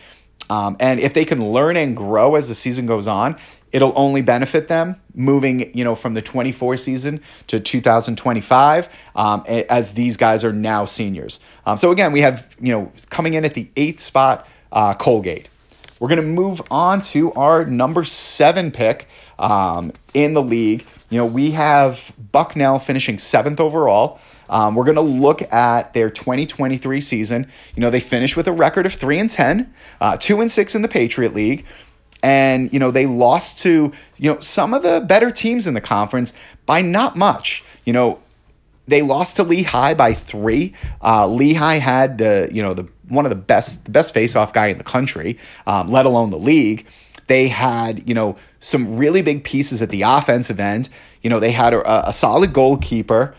Um, 0.50 0.76
and 0.80 1.00
if 1.00 1.14
they 1.14 1.24
can 1.24 1.52
learn 1.52 1.76
and 1.76 1.96
grow 1.96 2.34
as 2.34 2.48
the 2.48 2.54
season 2.54 2.84
goes 2.84 3.06
on, 3.06 3.38
it'll 3.72 3.92
only 3.96 4.22
benefit 4.22 4.68
them 4.68 4.96
moving 5.14 5.76
you 5.76 5.84
know 5.84 5.94
from 5.94 6.14
the 6.14 6.22
24 6.22 6.76
season 6.76 7.20
to 7.48 7.58
2025 7.58 8.88
um, 9.16 9.44
as 9.46 9.94
these 9.94 10.16
guys 10.16 10.44
are 10.44 10.52
now 10.52 10.84
seniors. 10.84 11.40
Um, 11.66 11.76
so 11.76 11.90
again 11.90 12.12
we 12.12 12.20
have 12.20 12.54
you 12.60 12.72
know 12.72 12.92
coming 13.10 13.34
in 13.34 13.44
at 13.44 13.54
the 13.54 13.68
eighth 13.76 14.00
spot 14.00 14.46
uh, 14.70 14.94
colgate. 14.94 15.48
We're 15.98 16.08
going 16.08 16.20
to 16.20 16.26
move 16.26 16.60
on 16.70 17.00
to 17.12 17.32
our 17.34 17.64
number 17.64 18.04
seven 18.04 18.72
pick 18.72 19.08
um, 19.38 19.92
in 20.14 20.34
the 20.34 20.42
league. 20.42 20.86
You 21.10 21.18
know 21.18 21.26
we 21.26 21.52
have 21.52 22.12
bucknell 22.32 22.78
finishing 22.78 23.18
seventh 23.18 23.60
overall. 23.60 24.20
Um, 24.48 24.74
we're 24.74 24.84
going 24.84 24.96
to 24.96 25.00
look 25.00 25.40
at 25.50 25.94
their 25.94 26.10
2023 26.10 27.00
season. 27.00 27.50
You 27.74 27.80
know, 27.80 27.88
they 27.88 28.00
finished 28.00 28.36
with 28.36 28.46
a 28.48 28.52
record 28.52 28.84
of 28.84 28.92
3 28.92 29.18
and 29.18 29.30
10, 29.30 29.72
uh, 29.98 30.18
2 30.18 30.42
and 30.42 30.50
6 30.50 30.74
in 30.74 30.82
the 30.82 30.88
Patriot 30.88 31.32
League 31.32 31.64
and 32.22 32.72
you 32.72 32.78
know 32.78 32.90
they 32.90 33.06
lost 33.06 33.58
to 33.58 33.92
you 34.18 34.32
know 34.32 34.38
some 34.38 34.74
of 34.74 34.82
the 34.82 35.00
better 35.00 35.30
teams 35.30 35.66
in 35.66 35.74
the 35.74 35.80
conference 35.80 36.32
by 36.66 36.82
not 36.82 37.16
much. 37.16 37.64
You 37.84 37.92
know 37.92 38.20
they 38.86 39.02
lost 39.02 39.36
to 39.36 39.44
Lehigh 39.44 39.94
by 39.94 40.14
three. 40.14 40.74
Uh, 41.02 41.26
Lehigh 41.26 41.78
had 41.78 42.18
the 42.18 42.48
you 42.52 42.62
know 42.62 42.74
the 42.74 42.88
one 43.08 43.26
of 43.26 43.30
the 43.30 43.36
best 43.36 43.84
the 43.84 43.90
best 43.90 44.14
faceoff 44.14 44.52
guy 44.52 44.68
in 44.68 44.78
the 44.78 44.84
country, 44.84 45.38
um, 45.66 45.88
let 45.88 46.06
alone 46.06 46.30
the 46.30 46.38
league. 46.38 46.86
They 47.26 47.48
had 47.48 48.08
you 48.08 48.14
know 48.14 48.36
some 48.60 48.96
really 48.96 49.22
big 49.22 49.44
pieces 49.44 49.82
at 49.82 49.90
the 49.90 50.02
offensive 50.02 50.60
end. 50.60 50.88
You 51.22 51.30
know 51.30 51.40
they 51.40 51.52
had 51.52 51.74
a, 51.74 52.08
a 52.08 52.12
solid 52.12 52.52
goalkeeper 52.52 53.34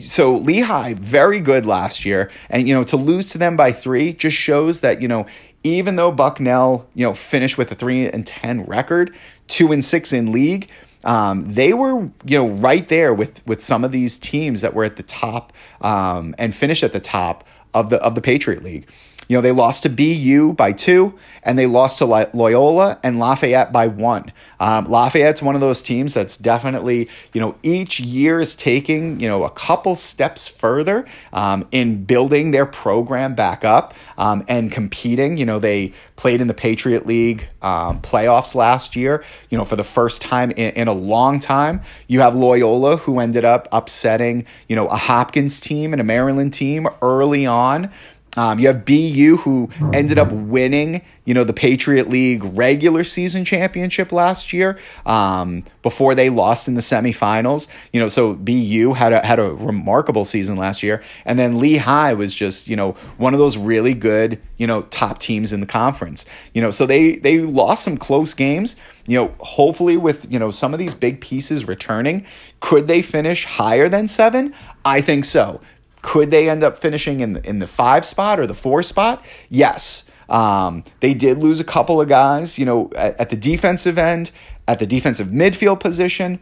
so 0.00 0.36
Lehigh 0.36 0.94
very 0.94 1.40
good 1.40 1.66
last 1.66 2.04
year, 2.04 2.30
and 2.48 2.66
you 2.66 2.74
know 2.74 2.84
to 2.84 2.96
lose 2.96 3.30
to 3.30 3.38
them 3.38 3.56
by 3.56 3.72
three 3.72 4.12
just 4.12 4.36
shows 4.36 4.80
that 4.80 5.02
you 5.02 5.08
know 5.08 5.26
even 5.64 5.96
though 5.96 6.10
Bucknell, 6.10 6.86
you 6.94 7.06
know, 7.06 7.14
finished 7.14 7.58
with 7.58 7.70
a 7.72 7.74
three 7.74 8.08
and 8.08 8.26
ten 8.26 8.64
record, 8.64 9.14
two 9.46 9.72
and 9.72 9.84
six 9.84 10.12
in 10.12 10.32
league, 10.32 10.68
um, 11.04 11.44
they 11.52 11.72
were 11.72 12.10
you 12.24 12.38
know 12.38 12.48
right 12.48 12.86
there 12.88 13.12
with 13.12 13.46
with 13.46 13.60
some 13.60 13.84
of 13.84 13.92
these 13.92 14.18
teams 14.18 14.60
that 14.60 14.74
were 14.74 14.84
at 14.84 14.96
the 14.96 15.02
top 15.02 15.52
um, 15.80 16.34
and 16.38 16.54
finished 16.54 16.82
at 16.82 16.92
the 16.92 17.00
top 17.00 17.44
of 17.74 17.90
the 17.90 17.96
of 18.02 18.14
the 18.14 18.20
Patriot 18.20 18.62
League. 18.62 18.88
You 19.32 19.38
know, 19.38 19.42
they 19.42 19.52
lost 19.52 19.84
to 19.84 19.88
BU 19.88 20.52
by 20.58 20.72
two, 20.72 21.18
and 21.42 21.58
they 21.58 21.64
lost 21.64 21.96
to 22.00 22.04
Loyola 22.04 22.98
and 23.02 23.18
Lafayette 23.18 23.72
by 23.72 23.86
one. 23.86 24.30
Um, 24.60 24.84
Lafayette's 24.84 25.40
one 25.40 25.54
of 25.54 25.62
those 25.62 25.80
teams 25.80 26.12
that's 26.12 26.36
definitely, 26.36 27.08
you 27.32 27.40
know, 27.40 27.56
each 27.62 27.98
year 27.98 28.40
is 28.40 28.54
taking, 28.54 29.18
you 29.20 29.26
know, 29.26 29.44
a 29.44 29.50
couple 29.50 29.96
steps 29.96 30.46
further 30.46 31.06
um, 31.32 31.66
in 31.70 32.04
building 32.04 32.50
their 32.50 32.66
program 32.66 33.34
back 33.34 33.64
up 33.64 33.94
um, 34.18 34.44
and 34.48 34.70
competing. 34.70 35.38
You 35.38 35.46
know, 35.46 35.58
they 35.58 35.94
played 36.16 36.40
in 36.40 36.46
the 36.46 36.54
Patriot 36.54 37.06
League 37.06 37.48
um, 37.62 38.00
playoffs 38.02 38.54
last 38.54 38.94
year, 38.94 39.24
you 39.48 39.58
know, 39.58 39.64
for 39.64 39.74
the 39.74 39.82
first 39.82 40.22
time 40.22 40.52
in, 40.52 40.74
in 40.74 40.88
a 40.88 40.92
long 40.92 41.40
time. 41.40 41.80
You 42.06 42.20
have 42.20 42.36
Loyola, 42.36 42.98
who 42.98 43.18
ended 43.18 43.44
up 43.44 43.66
upsetting, 43.72 44.46
you 44.68 44.76
know, 44.76 44.86
a 44.86 44.96
Hopkins 44.96 45.58
team 45.58 45.92
and 45.92 46.00
a 46.00 46.04
Maryland 46.04 46.52
team 46.52 46.86
early 47.00 47.46
on. 47.46 47.90
Um, 48.36 48.58
you 48.58 48.68
have 48.68 48.84
BU 48.86 49.36
who 49.38 49.68
ended 49.92 50.18
up 50.18 50.32
winning, 50.32 51.02
you 51.26 51.34
know, 51.34 51.44
the 51.44 51.52
Patriot 51.52 52.08
League 52.08 52.42
regular 52.56 53.04
season 53.04 53.44
championship 53.44 54.10
last 54.10 54.54
year 54.54 54.78
um, 55.04 55.64
before 55.82 56.14
they 56.14 56.30
lost 56.30 56.66
in 56.66 56.72
the 56.72 56.80
semifinals. 56.80 57.68
You 57.92 58.00
know, 58.00 58.08
so 58.08 58.32
BU 58.32 58.94
had 58.94 59.12
a 59.12 59.24
had 59.24 59.38
a 59.38 59.52
remarkable 59.52 60.24
season 60.24 60.56
last 60.56 60.82
year, 60.82 61.02
and 61.26 61.38
then 61.38 61.58
Lehigh 61.58 62.14
was 62.14 62.34
just 62.34 62.68
you 62.68 62.76
know 62.76 62.92
one 63.18 63.34
of 63.34 63.38
those 63.38 63.58
really 63.58 63.92
good 63.92 64.40
you 64.56 64.66
know 64.66 64.82
top 64.82 65.18
teams 65.18 65.52
in 65.52 65.60
the 65.60 65.66
conference. 65.66 66.24
You 66.54 66.62
know, 66.62 66.70
so 66.70 66.86
they 66.86 67.16
they 67.16 67.40
lost 67.40 67.84
some 67.84 67.98
close 67.98 68.32
games. 68.32 68.76
You 69.06 69.18
know, 69.18 69.34
hopefully 69.40 69.98
with 69.98 70.32
you 70.32 70.38
know 70.38 70.50
some 70.50 70.72
of 70.72 70.78
these 70.78 70.94
big 70.94 71.20
pieces 71.20 71.68
returning, 71.68 72.24
could 72.60 72.88
they 72.88 73.02
finish 73.02 73.44
higher 73.44 73.90
than 73.90 74.08
seven? 74.08 74.54
I 74.86 75.02
think 75.02 75.26
so. 75.26 75.60
Could 76.02 76.30
they 76.30 76.50
end 76.50 76.62
up 76.62 76.76
finishing 76.76 77.20
in 77.20 77.34
the, 77.34 77.48
in 77.48 77.58
the 77.60 77.66
five 77.66 78.04
spot 78.04 78.38
or 78.38 78.46
the 78.46 78.54
four 78.54 78.82
spot? 78.82 79.24
Yes. 79.48 80.04
Um, 80.28 80.84
they 81.00 81.14
did 81.14 81.38
lose 81.38 81.60
a 81.60 81.64
couple 81.64 82.00
of 82.00 82.08
guys, 82.08 82.58
you 82.58 82.64
know, 82.64 82.90
at, 82.96 83.20
at 83.20 83.30
the 83.30 83.36
defensive 83.36 83.98
end, 83.98 84.30
at 84.66 84.78
the 84.78 84.86
defensive 84.86 85.28
midfield 85.28 85.80
position. 85.80 86.40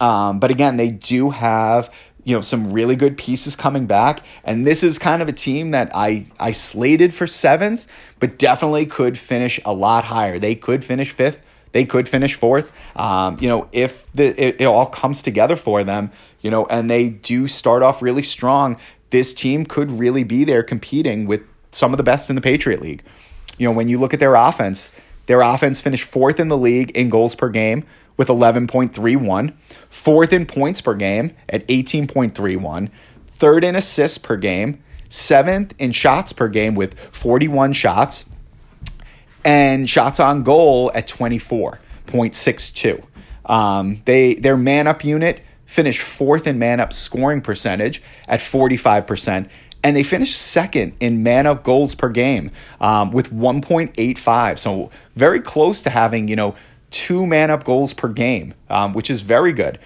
Um, 0.00 0.40
but 0.40 0.50
again, 0.50 0.76
they 0.76 0.90
do 0.90 1.30
have 1.30 1.90
you 2.24 2.34
know 2.34 2.40
some 2.40 2.72
really 2.72 2.96
good 2.96 3.16
pieces 3.16 3.56
coming 3.56 3.86
back 3.86 4.22
and 4.44 4.66
this 4.66 4.82
is 4.82 4.98
kind 4.98 5.22
of 5.22 5.28
a 5.28 5.32
team 5.32 5.70
that 5.70 5.90
i 5.94 6.26
i 6.38 6.52
slated 6.52 7.14
for 7.14 7.26
seventh 7.26 7.86
but 8.18 8.38
definitely 8.38 8.84
could 8.84 9.18
finish 9.18 9.58
a 9.64 9.72
lot 9.72 10.04
higher 10.04 10.38
they 10.38 10.54
could 10.54 10.84
finish 10.84 11.12
fifth 11.12 11.40
they 11.72 11.84
could 11.84 12.08
finish 12.08 12.34
fourth 12.34 12.72
um, 12.94 13.36
you 13.40 13.48
know 13.48 13.68
if 13.72 14.10
the 14.12 14.26
it, 14.40 14.60
it 14.60 14.64
all 14.64 14.86
comes 14.86 15.22
together 15.22 15.56
for 15.56 15.82
them 15.82 16.10
you 16.40 16.50
know 16.50 16.66
and 16.66 16.90
they 16.90 17.08
do 17.08 17.46
start 17.46 17.82
off 17.82 18.02
really 18.02 18.22
strong 18.22 18.76
this 19.10 19.34
team 19.34 19.66
could 19.66 19.90
really 19.90 20.24
be 20.24 20.44
there 20.44 20.62
competing 20.62 21.26
with 21.26 21.42
some 21.72 21.92
of 21.92 21.96
the 21.96 22.02
best 22.02 22.30
in 22.30 22.36
the 22.36 22.42
Patriot 22.42 22.80
League. 22.80 23.02
You 23.58 23.68
know, 23.68 23.72
when 23.72 23.88
you 23.88 23.98
look 23.98 24.14
at 24.14 24.20
their 24.20 24.34
offense, 24.34 24.92
their 25.26 25.42
offense 25.42 25.80
finished 25.80 26.04
fourth 26.04 26.40
in 26.40 26.48
the 26.48 26.56
league 26.56 26.90
in 26.92 27.10
goals 27.10 27.34
per 27.34 27.48
game 27.48 27.84
with 28.16 28.28
11.31, 28.28 29.54
fourth 29.88 30.32
in 30.32 30.46
points 30.46 30.80
per 30.80 30.94
game 30.94 31.34
at 31.48 31.66
18.31, 31.68 32.90
third 33.26 33.64
in 33.64 33.76
assists 33.76 34.18
per 34.18 34.36
game, 34.36 34.82
seventh 35.08 35.74
in 35.78 35.92
shots 35.92 36.32
per 36.32 36.48
game 36.48 36.74
with 36.74 36.98
41 36.98 37.72
shots, 37.72 38.24
and 39.44 39.88
shots 39.88 40.20
on 40.20 40.42
goal 40.42 40.90
at 40.94 41.08
24.62. 41.08 43.04
Um, 43.46 44.02
they 44.04 44.34
their 44.34 44.56
man 44.56 44.86
up 44.86 45.02
unit 45.02 45.42
finished 45.70 46.02
fourth 46.02 46.46
in 46.48 46.58
man 46.58 46.80
up 46.80 46.92
scoring 46.92 47.40
percentage 47.40 48.02
at 48.26 48.40
45%. 48.40 49.48
And 49.84 49.96
they 49.96 50.02
finished 50.02 50.36
second 50.36 50.94
in 50.98 51.22
man 51.22 51.46
up 51.46 51.62
goals 51.62 51.94
per 51.94 52.08
game 52.08 52.50
um, 52.80 53.12
with 53.12 53.32
1.85. 53.32 54.58
So 54.58 54.90
very 55.14 55.40
close 55.40 55.80
to 55.82 55.90
having, 55.90 56.26
you 56.26 56.34
know, 56.34 56.56
two 56.90 57.24
man 57.24 57.52
up 57.52 57.62
goals 57.62 57.94
per 57.94 58.08
game, 58.08 58.54
um, 58.68 58.94
which 58.94 59.10
is 59.10 59.20
very 59.20 59.52
good. 59.52 59.78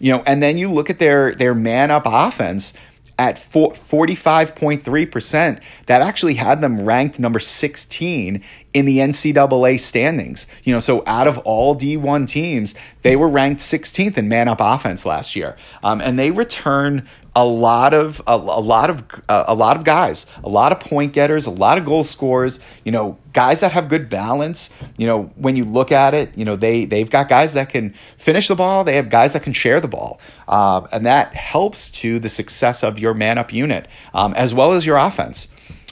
You 0.00 0.12
know, 0.12 0.22
and 0.26 0.42
then 0.42 0.56
you 0.56 0.70
look 0.70 0.88
at 0.88 0.96
their 0.98 1.34
their 1.34 1.54
man 1.54 1.90
up 1.90 2.04
offense 2.06 2.72
at 3.18 3.36
45.3%. 3.36 5.60
That 5.86 6.02
actually 6.02 6.34
had 6.34 6.60
them 6.60 6.80
ranked 6.80 7.18
number 7.18 7.38
16 7.38 8.44
in 8.76 8.84
the 8.84 8.98
NCAA 8.98 9.80
standings. 9.80 10.46
You 10.62 10.74
know, 10.74 10.80
so 10.80 11.02
out 11.06 11.26
of 11.26 11.38
all 11.38 11.74
D1 11.74 12.28
teams, 12.28 12.74
they 13.00 13.16
were 13.16 13.26
ranked 13.26 13.62
16th 13.62 14.18
in 14.18 14.28
man 14.28 14.48
up 14.48 14.58
offense 14.60 15.06
last 15.06 15.34
year. 15.34 15.56
Um, 15.82 16.02
and 16.02 16.18
they 16.18 16.30
return 16.30 17.08
a 17.34 17.42
lot 17.42 17.94
of 17.94 18.20
a, 18.26 18.34
a 18.34 18.60
lot 18.60 18.90
of 18.90 19.02
uh, 19.30 19.44
a 19.48 19.54
lot 19.54 19.78
of 19.78 19.84
guys, 19.84 20.26
a 20.44 20.50
lot 20.50 20.72
of 20.72 20.80
point 20.80 21.14
getters, 21.14 21.46
a 21.46 21.50
lot 21.50 21.78
of 21.78 21.86
goal 21.86 22.04
scorers. 22.04 22.60
You 22.84 22.92
know, 22.92 23.16
guys 23.32 23.60
that 23.60 23.72
have 23.72 23.88
good 23.88 24.10
balance. 24.10 24.68
You 24.98 25.06
know, 25.06 25.22
when 25.36 25.56
you 25.56 25.64
look 25.64 25.90
at 25.90 26.12
it, 26.12 26.36
you 26.36 26.44
know 26.44 26.56
they 26.56 26.84
they've 26.84 27.08
got 27.08 27.30
guys 27.30 27.54
that 27.54 27.70
can 27.70 27.94
finish 28.18 28.48
the 28.48 28.56
ball. 28.56 28.84
They 28.84 28.96
have 28.96 29.08
guys 29.08 29.32
that 29.32 29.42
can 29.42 29.54
share 29.54 29.80
the 29.80 29.88
ball, 29.88 30.20
um, 30.48 30.86
and 30.92 31.06
that 31.06 31.34
helps 31.34 31.90
to 32.02 32.18
the 32.18 32.28
success 32.28 32.84
of 32.84 32.98
your 32.98 33.14
man 33.14 33.38
up 33.38 33.54
unit 33.54 33.88
um, 34.12 34.34
as 34.34 34.52
well 34.52 34.72
as 34.72 34.84
your 34.84 34.98
offense. 34.98 35.48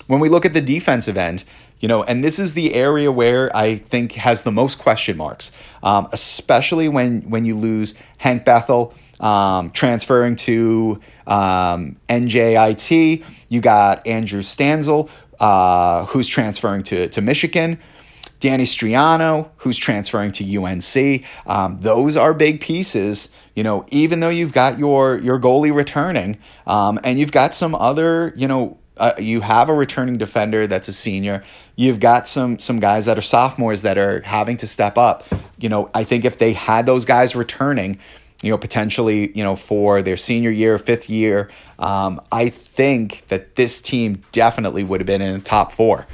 When 0.06 0.20
we 0.20 0.28
look 0.28 0.44
at 0.44 0.52
the 0.52 0.60
defensive 0.60 1.16
end, 1.16 1.44
you 1.80 1.88
know, 1.88 2.02
and 2.02 2.24
this 2.24 2.38
is 2.38 2.54
the 2.54 2.74
area 2.74 3.12
where 3.12 3.54
I 3.54 3.76
think 3.76 4.12
has 4.12 4.42
the 4.42 4.52
most 4.52 4.78
question 4.78 5.16
marks, 5.16 5.52
um, 5.82 6.08
especially 6.12 6.88
when 6.88 7.22
when 7.30 7.44
you 7.44 7.56
lose 7.56 7.94
Hank 8.18 8.44
Bethel 8.44 8.94
um, 9.20 9.70
transferring 9.70 10.36
to 10.36 11.00
um, 11.26 11.96
NJIT. 12.08 13.24
You 13.48 13.60
got 13.60 14.06
Andrew 14.06 14.42
Stanzel, 14.42 15.08
uh, 15.40 16.06
who's 16.06 16.28
transferring 16.28 16.82
to, 16.84 17.08
to 17.08 17.20
Michigan. 17.20 17.78
Danny 18.40 18.64
Striano, 18.64 19.48
who's 19.56 19.78
transferring 19.78 20.32
to 20.32 20.62
UNC. 20.62 21.24
Um, 21.46 21.80
those 21.80 22.16
are 22.16 22.34
big 22.34 22.60
pieces. 22.60 23.30
You 23.54 23.62
know, 23.62 23.86
even 23.88 24.20
though 24.20 24.28
you've 24.28 24.52
got 24.52 24.78
your 24.78 25.16
your 25.16 25.40
goalie 25.40 25.74
returning, 25.74 26.38
um, 26.66 27.00
and 27.04 27.18
you've 27.18 27.32
got 27.32 27.54
some 27.54 27.74
other, 27.74 28.34
you 28.36 28.46
know, 28.46 28.76
uh, 28.96 29.12
you 29.18 29.40
have 29.40 29.68
a 29.68 29.74
returning 29.74 30.18
defender 30.18 30.66
that's 30.66 30.88
a 30.88 30.92
senior. 30.92 31.42
You've 31.76 32.00
got 32.00 32.28
some 32.28 32.58
some 32.58 32.80
guys 32.80 33.06
that 33.06 33.18
are 33.18 33.22
sophomores 33.22 33.82
that 33.82 33.98
are 33.98 34.20
having 34.22 34.56
to 34.58 34.66
step 34.66 34.96
up. 34.96 35.24
You 35.58 35.68
know, 35.68 35.90
I 35.94 36.04
think 36.04 36.24
if 36.24 36.38
they 36.38 36.52
had 36.52 36.86
those 36.86 37.04
guys 37.04 37.34
returning, 37.34 37.98
you 38.42 38.50
know, 38.50 38.58
potentially, 38.58 39.36
you 39.36 39.42
know, 39.42 39.56
for 39.56 40.02
their 40.02 40.16
senior 40.16 40.50
year, 40.50 40.78
fifth 40.78 41.08
year. 41.08 41.50
Um, 41.78 42.20
I 42.30 42.50
think 42.50 43.26
that 43.28 43.56
this 43.56 43.82
team 43.82 44.22
definitely 44.32 44.84
would 44.84 45.00
have 45.00 45.06
been 45.06 45.22
in 45.22 45.32
the 45.32 45.40
top 45.40 45.72
four. 45.72 46.06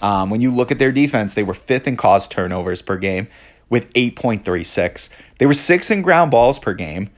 Um, 0.00 0.30
when 0.30 0.40
you 0.40 0.50
look 0.52 0.70
at 0.70 0.78
their 0.78 0.92
defense, 0.92 1.34
they 1.34 1.42
were 1.42 1.54
fifth 1.54 1.88
in 1.88 1.96
caused 1.96 2.30
turnovers 2.30 2.82
per 2.82 2.96
game 2.96 3.26
with 3.68 3.92
8.36. 3.94 5.10
They 5.38 5.46
were 5.46 5.54
sixth 5.54 5.90
in 5.90 6.02
ground 6.02 6.30
balls 6.30 6.58
per 6.58 6.74
game, 6.74 7.10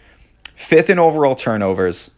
fifth 0.55 0.89
in 0.89 0.99
overall 0.99 1.35
turnovers, 1.35 2.11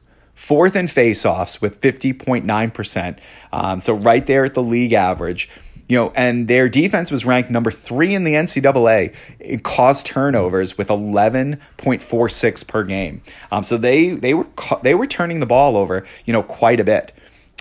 fourth 0.43 0.75
in 0.75 0.87
faceoffs 0.87 1.61
with 1.61 1.81
50.9%. 1.81 3.19
Um, 3.53 3.79
so 3.79 3.95
right 3.95 4.27
there 4.27 4.45
at 4.45 4.55
the 4.55 4.63
league 4.63 4.93
average 4.93 5.49
you 5.89 5.99
know, 5.99 6.11
and 6.15 6.49
their 6.49 6.71
defense 6.71 7.11
was 7.11 7.27
ranked 7.27 7.51
number 7.51 7.71
three 7.71 8.15
in 8.15 8.25
the 8.25 8.33
NCAA. 8.33 9.15
It 9.39 9.63
caused 9.63 10.07
turnovers 10.07 10.79
with 10.79 10.89
11.46 10.89 12.67
per 12.67 12.85
game. 12.85 13.21
Um, 13.51 13.63
so 13.63 13.77
they 13.77 14.11
they 14.11 14.33
were 14.33 14.47
they 14.83 14.95
were 14.95 15.07
turning 15.07 15.41
the 15.41 15.47
ball 15.47 15.77
over, 15.77 16.07
you 16.25 16.33
know, 16.33 16.43
quite 16.43 16.81
a 16.81 16.85
bit. 16.85 17.13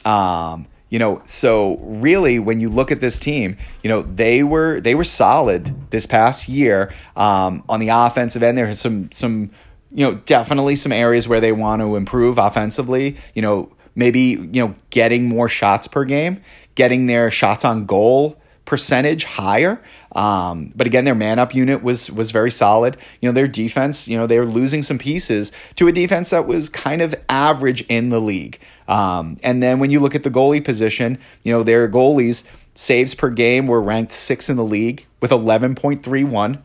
Um, 0.06 0.67
you 0.89 0.98
know, 0.98 1.22
so 1.26 1.78
really, 1.82 2.39
when 2.39 2.62
you 2.62 2.70
look 2.70 2.89
at 2.89 3.02
this 3.02 3.20
team, 3.20 3.58
you 3.84 3.89
know 3.89 4.04
they 4.04 4.44
were 4.44 4.80
they 4.80 4.96
were 4.96 5.04
solid 5.04 5.91
this 5.91 6.06
past 6.06 6.48
year 6.48 6.94
um, 7.17 7.63
on 7.67 7.82
the 7.82 7.89
offensive 7.89 8.44
end. 8.44 8.58
There 8.58 8.70
are 8.70 8.76
some 8.76 9.12
some 9.12 9.52
you 9.93 10.06
know 10.06 10.15
definitely 10.25 10.75
some 10.75 10.91
areas 10.91 11.27
where 11.27 11.39
they 11.39 11.51
want 11.51 11.82
to 11.82 11.95
improve 11.95 12.38
offensively. 12.38 13.17
You 13.34 13.41
know, 13.41 13.71
maybe 13.95 14.21
you 14.21 14.65
know 14.65 14.75
getting 14.89 15.25
more 15.25 15.49
shots 15.49 15.88
per 15.88 16.06
game 16.06 16.41
getting 16.75 17.06
their 17.06 17.30
shots 17.32 17.65
on 17.65 17.86
goal 17.86 18.38
percentage 18.65 19.23
higher. 19.23 19.82
Um, 20.13 20.71
but 20.75 20.88
again, 20.88 21.04
their 21.04 21.15
man 21.15 21.39
up 21.39 21.54
unit 21.54 21.84
was 21.84 22.12
was 22.12 22.32
very 22.32 22.51
solid. 22.51 22.97
You 23.19 23.30
know, 23.30 23.34
their 23.34 23.47
defense, 23.47 24.08
you 24.08 24.17
know, 24.17 24.27
they 24.27 24.39
were 24.39 24.45
losing 24.45 24.82
some 24.82 24.97
pieces 24.97 25.51
to 25.75 25.88
a 25.88 25.91
defense 25.91 26.30
that 26.30 26.47
was 26.47 26.69
kind 26.69 27.01
of 27.01 27.15
average 27.27 27.82
in 27.88 28.10
the 28.10 28.19
league. 28.19 28.60
Um, 28.88 29.38
and 29.43 29.62
then 29.62 29.80
when 29.80 29.89
you 29.89 29.99
look 29.99 30.15
at 30.15 30.23
the 30.23 30.32
goalie 30.32 30.63
position, 30.63 31.17
you 31.43 31.51
know, 31.54 31.63
their 31.63 31.89
goalies 31.89 32.47
saves 32.73 33.15
per 33.15 33.30
game 33.30 33.67
were 33.67 33.82
ranked 33.82 34.12
sixth 34.12 34.49
in 34.49 34.58
the 34.58 34.63
league 34.63 35.06
with 35.19 35.32
11.31. 35.32 36.62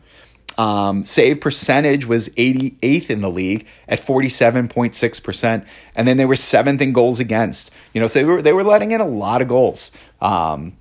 Um, 0.57 1.03
save 1.03 1.39
percentage 1.39 2.05
was 2.05 2.29
88th 2.29 3.09
in 3.09 3.21
the 3.21 3.29
league 3.29 3.67
at 3.87 3.99
47.6%. 3.99 5.65
And 5.95 6.07
then 6.07 6.17
they 6.17 6.25
were 6.25 6.35
seventh 6.35 6.81
in 6.81 6.93
goals 6.93 7.19
against. 7.19 7.71
You 7.93 8.01
know, 8.01 8.07
so 8.07 8.19
they 8.19 8.25
were, 8.25 8.41
they 8.41 8.53
were 8.53 8.63
letting 8.63 8.91
in 8.91 9.01
a 9.01 9.07
lot 9.07 9.41
of 9.41 9.47
goals. 9.47 9.91
Um, 10.21 10.77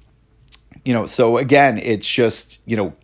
you 0.84 0.94
know, 0.94 1.04
so 1.06 1.36
again, 1.36 1.78
it's 1.78 2.08
just, 2.08 2.60
you 2.64 2.76
know, 2.76 2.94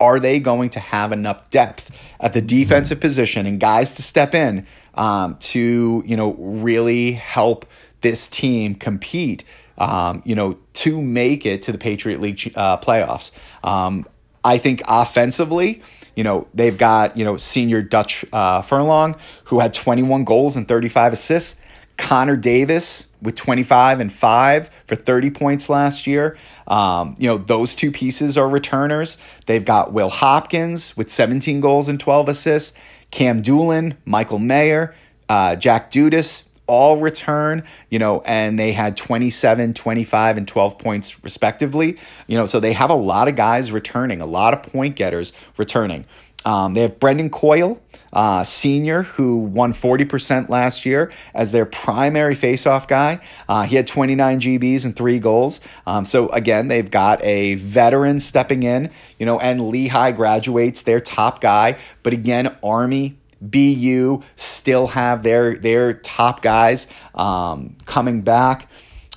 are 0.00 0.20
they 0.20 0.40
going 0.40 0.70
to 0.70 0.80
have 0.80 1.12
enough 1.12 1.50
depth 1.50 1.90
at 2.20 2.32
the 2.32 2.42
defensive 2.42 3.00
position 3.00 3.46
and 3.46 3.60
guys 3.60 3.94
to 3.96 4.02
step 4.02 4.34
in 4.34 4.66
um, 4.94 5.36
to, 5.38 6.02
you 6.06 6.16
know, 6.16 6.34
really 6.34 7.12
help 7.12 7.66
this 8.00 8.28
team 8.28 8.74
compete? 8.74 9.44
um, 9.78 10.22
you 10.24 10.34
know, 10.34 10.58
to 10.74 11.00
make 11.00 11.46
it 11.46 11.62
to 11.62 11.72
the 11.72 11.78
Patriot 11.78 12.20
League 12.20 12.52
uh, 12.54 12.78
playoffs. 12.78 13.32
Um, 13.64 14.06
I 14.44 14.58
think 14.58 14.82
offensively, 14.86 15.82
you 16.16 16.24
know, 16.24 16.46
they've 16.54 16.76
got, 16.76 17.16
you 17.16 17.24
know, 17.24 17.36
senior 17.36 17.82
Dutch 17.82 18.24
uh, 18.32 18.62
Furlong, 18.62 19.16
who 19.44 19.60
had 19.60 19.74
21 19.74 20.24
goals 20.24 20.56
and 20.56 20.66
35 20.68 21.12
assists. 21.12 21.60
Connor 21.98 22.36
Davis 22.36 23.06
with 23.20 23.36
25 23.36 24.00
and 24.00 24.12
5 24.12 24.70
for 24.86 24.96
30 24.96 25.30
points 25.30 25.68
last 25.68 26.06
year. 26.06 26.36
Um, 26.66 27.14
you 27.18 27.28
know, 27.28 27.38
those 27.38 27.74
two 27.74 27.92
pieces 27.92 28.36
are 28.36 28.48
returners. 28.48 29.18
They've 29.46 29.64
got 29.64 29.92
Will 29.92 30.08
Hopkins 30.08 30.96
with 30.96 31.10
17 31.10 31.60
goals 31.60 31.88
and 31.88 32.00
12 32.00 32.28
assists, 32.28 32.72
Cam 33.10 33.42
Doolin, 33.42 33.96
Michael 34.04 34.38
Mayer, 34.38 34.94
uh, 35.28 35.54
Jack 35.56 35.90
Dudas, 35.90 36.44
all 36.66 36.98
return, 36.98 37.64
you 37.90 37.98
know, 37.98 38.20
and 38.22 38.58
they 38.58 38.72
had 38.72 38.96
27, 38.96 39.74
25, 39.74 40.36
and 40.36 40.48
12 40.48 40.78
points 40.78 41.22
respectively. 41.24 41.98
You 42.26 42.36
know, 42.36 42.46
so 42.46 42.60
they 42.60 42.72
have 42.72 42.90
a 42.90 42.94
lot 42.94 43.28
of 43.28 43.36
guys 43.36 43.72
returning, 43.72 44.20
a 44.20 44.26
lot 44.26 44.54
of 44.54 44.62
point 44.62 44.96
getters 44.96 45.32
returning. 45.56 46.06
Um, 46.44 46.74
they 46.74 46.82
have 46.82 46.98
Brendan 46.98 47.30
Coyle, 47.30 47.80
uh, 48.12 48.42
senior, 48.44 49.02
who 49.02 49.38
won 49.38 49.72
40% 49.72 50.48
last 50.48 50.84
year 50.84 51.12
as 51.34 51.52
their 51.52 51.66
primary 51.66 52.34
faceoff 52.34 52.88
guy. 52.88 53.20
Uh, 53.48 53.62
he 53.62 53.76
had 53.76 53.86
29 53.86 54.40
GBs 54.40 54.84
and 54.84 54.96
three 54.96 55.18
goals. 55.18 55.60
Um, 55.86 56.04
so, 56.04 56.28
again, 56.28 56.68
they've 56.68 56.90
got 56.90 57.22
a 57.24 57.54
veteran 57.54 58.20
stepping 58.20 58.64
in, 58.64 58.90
you 59.18 59.26
know, 59.26 59.38
and 59.38 59.68
Lehigh 59.68 60.12
graduates 60.12 60.82
their 60.82 61.00
top 61.00 61.40
guy. 61.40 61.78
But 62.02 62.12
again, 62.12 62.56
Army, 62.62 63.18
BU 63.42 64.22
still 64.36 64.86
have 64.88 65.22
their, 65.22 65.56
their 65.56 65.94
top 65.94 66.42
guys 66.42 66.88
um, 67.14 67.76
coming 67.84 68.22
back. 68.22 68.68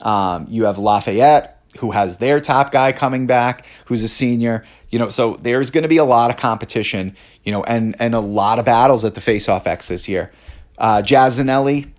Um, 0.01 0.47
you 0.49 0.65
have 0.65 0.77
Lafayette, 0.77 1.61
who 1.77 1.91
has 1.91 2.17
their 2.17 2.39
top 2.39 2.71
guy 2.71 2.91
coming 2.91 3.27
back, 3.27 3.65
who's 3.85 4.03
a 4.03 4.07
senior. 4.07 4.65
You 4.89 4.99
know, 4.99 5.09
so 5.09 5.37
there's 5.41 5.71
going 5.71 5.83
to 5.83 5.89
be 5.89 5.97
a 5.97 6.05
lot 6.05 6.31
of 6.31 6.37
competition, 6.37 7.15
you 7.43 7.51
know, 7.51 7.63
and 7.63 7.95
and 7.99 8.15
a 8.15 8.19
lot 8.19 8.59
of 8.59 8.65
battles 8.65 9.03
at 9.03 9.15
the 9.15 9.21
Face-Off 9.21 9.67
X 9.67 9.87
this 9.87 10.07
year. 10.07 10.31
Uh, 10.77 11.01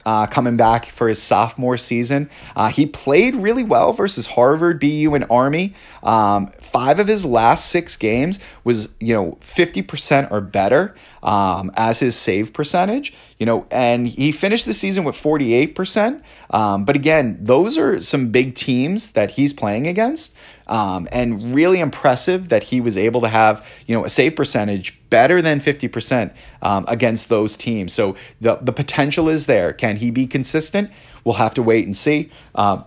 uh, 0.07 0.25
coming 0.29 0.57
back 0.57 0.87
for 0.87 1.09
his 1.09 1.21
sophomore 1.21 1.77
season. 1.77 2.31
Uh, 2.55 2.69
he 2.69 2.87
played 2.87 3.35
really 3.35 3.65
well 3.65 3.93
versus 3.93 4.29
Harvard, 4.29 4.79
BU, 4.79 5.13
and 5.13 5.27
Army. 5.29 5.75
Um, 6.05 6.47
five 6.61 7.01
of 7.01 7.09
his 7.09 7.25
last 7.27 7.71
six 7.71 7.97
games 7.97 8.39
was, 8.63 8.89
you 9.01 9.13
know, 9.13 9.37
50% 9.41 10.31
or 10.31 10.41
better 10.41 10.95
um, 11.25 11.73
as 11.75 11.99
his 11.99 12.15
save 12.15 12.53
percentage, 12.53 13.13
you 13.41 13.47
know, 13.47 13.67
and 13.73 14.07
he 14.07 14.31
finished 14.31 14.65
the 14.65 14.73
season 14.73 15.03
with 15.03 15.17
48%. 15.17 16.23
Um, 16.51 16.85
but 16.85 16.95
again, 16.95 17.39
those 17.41 17.77
are 17.77 18.01
some 18.01 18.29
big 18.29 18.55
teams 18.55 19.11
that 19.13 19.33
he's 19.33 19.53
playing 19.53 19.89
against. 19.89 20.37
Um, 20.69 21.07
and 21.13 21.55
really 21.55 21.79
impressive 21.79 22.49
that 22.49 22.65
he 22.65 22.81
was 22.81 22.97
able 22.97 23.21
to 23.21 23.29
have, 23.29 23.65
you 23.87 23.95
know, 23.95 24.05
a 24.05 24.09
save 24.09 24.35
percentage 24.35 24.99
better 25.11 25.41
than 25.41 25.61
50% 25.61 26.35
um, 26.63 26.85
against 26.89 27.29
those 27.29 27.57
teams. 27.57 27.93
So 27.93 28.17
the, 28.41 28.57
the 28.57 28.73
potential 28.73 29.29
is 29.29 29.47
there. 29.47 29.73
Can 29.73 29.96
he 29.97 30.11
be 30.11 30.27
consistent? 30.27 30.91
We'll 31.25 31.35
have 31.35 31.55
to 31.55 31.63
wait 31.63 31.85
and 31.85 31.97
see. 31.97 32.31
Um, 32.55 32.85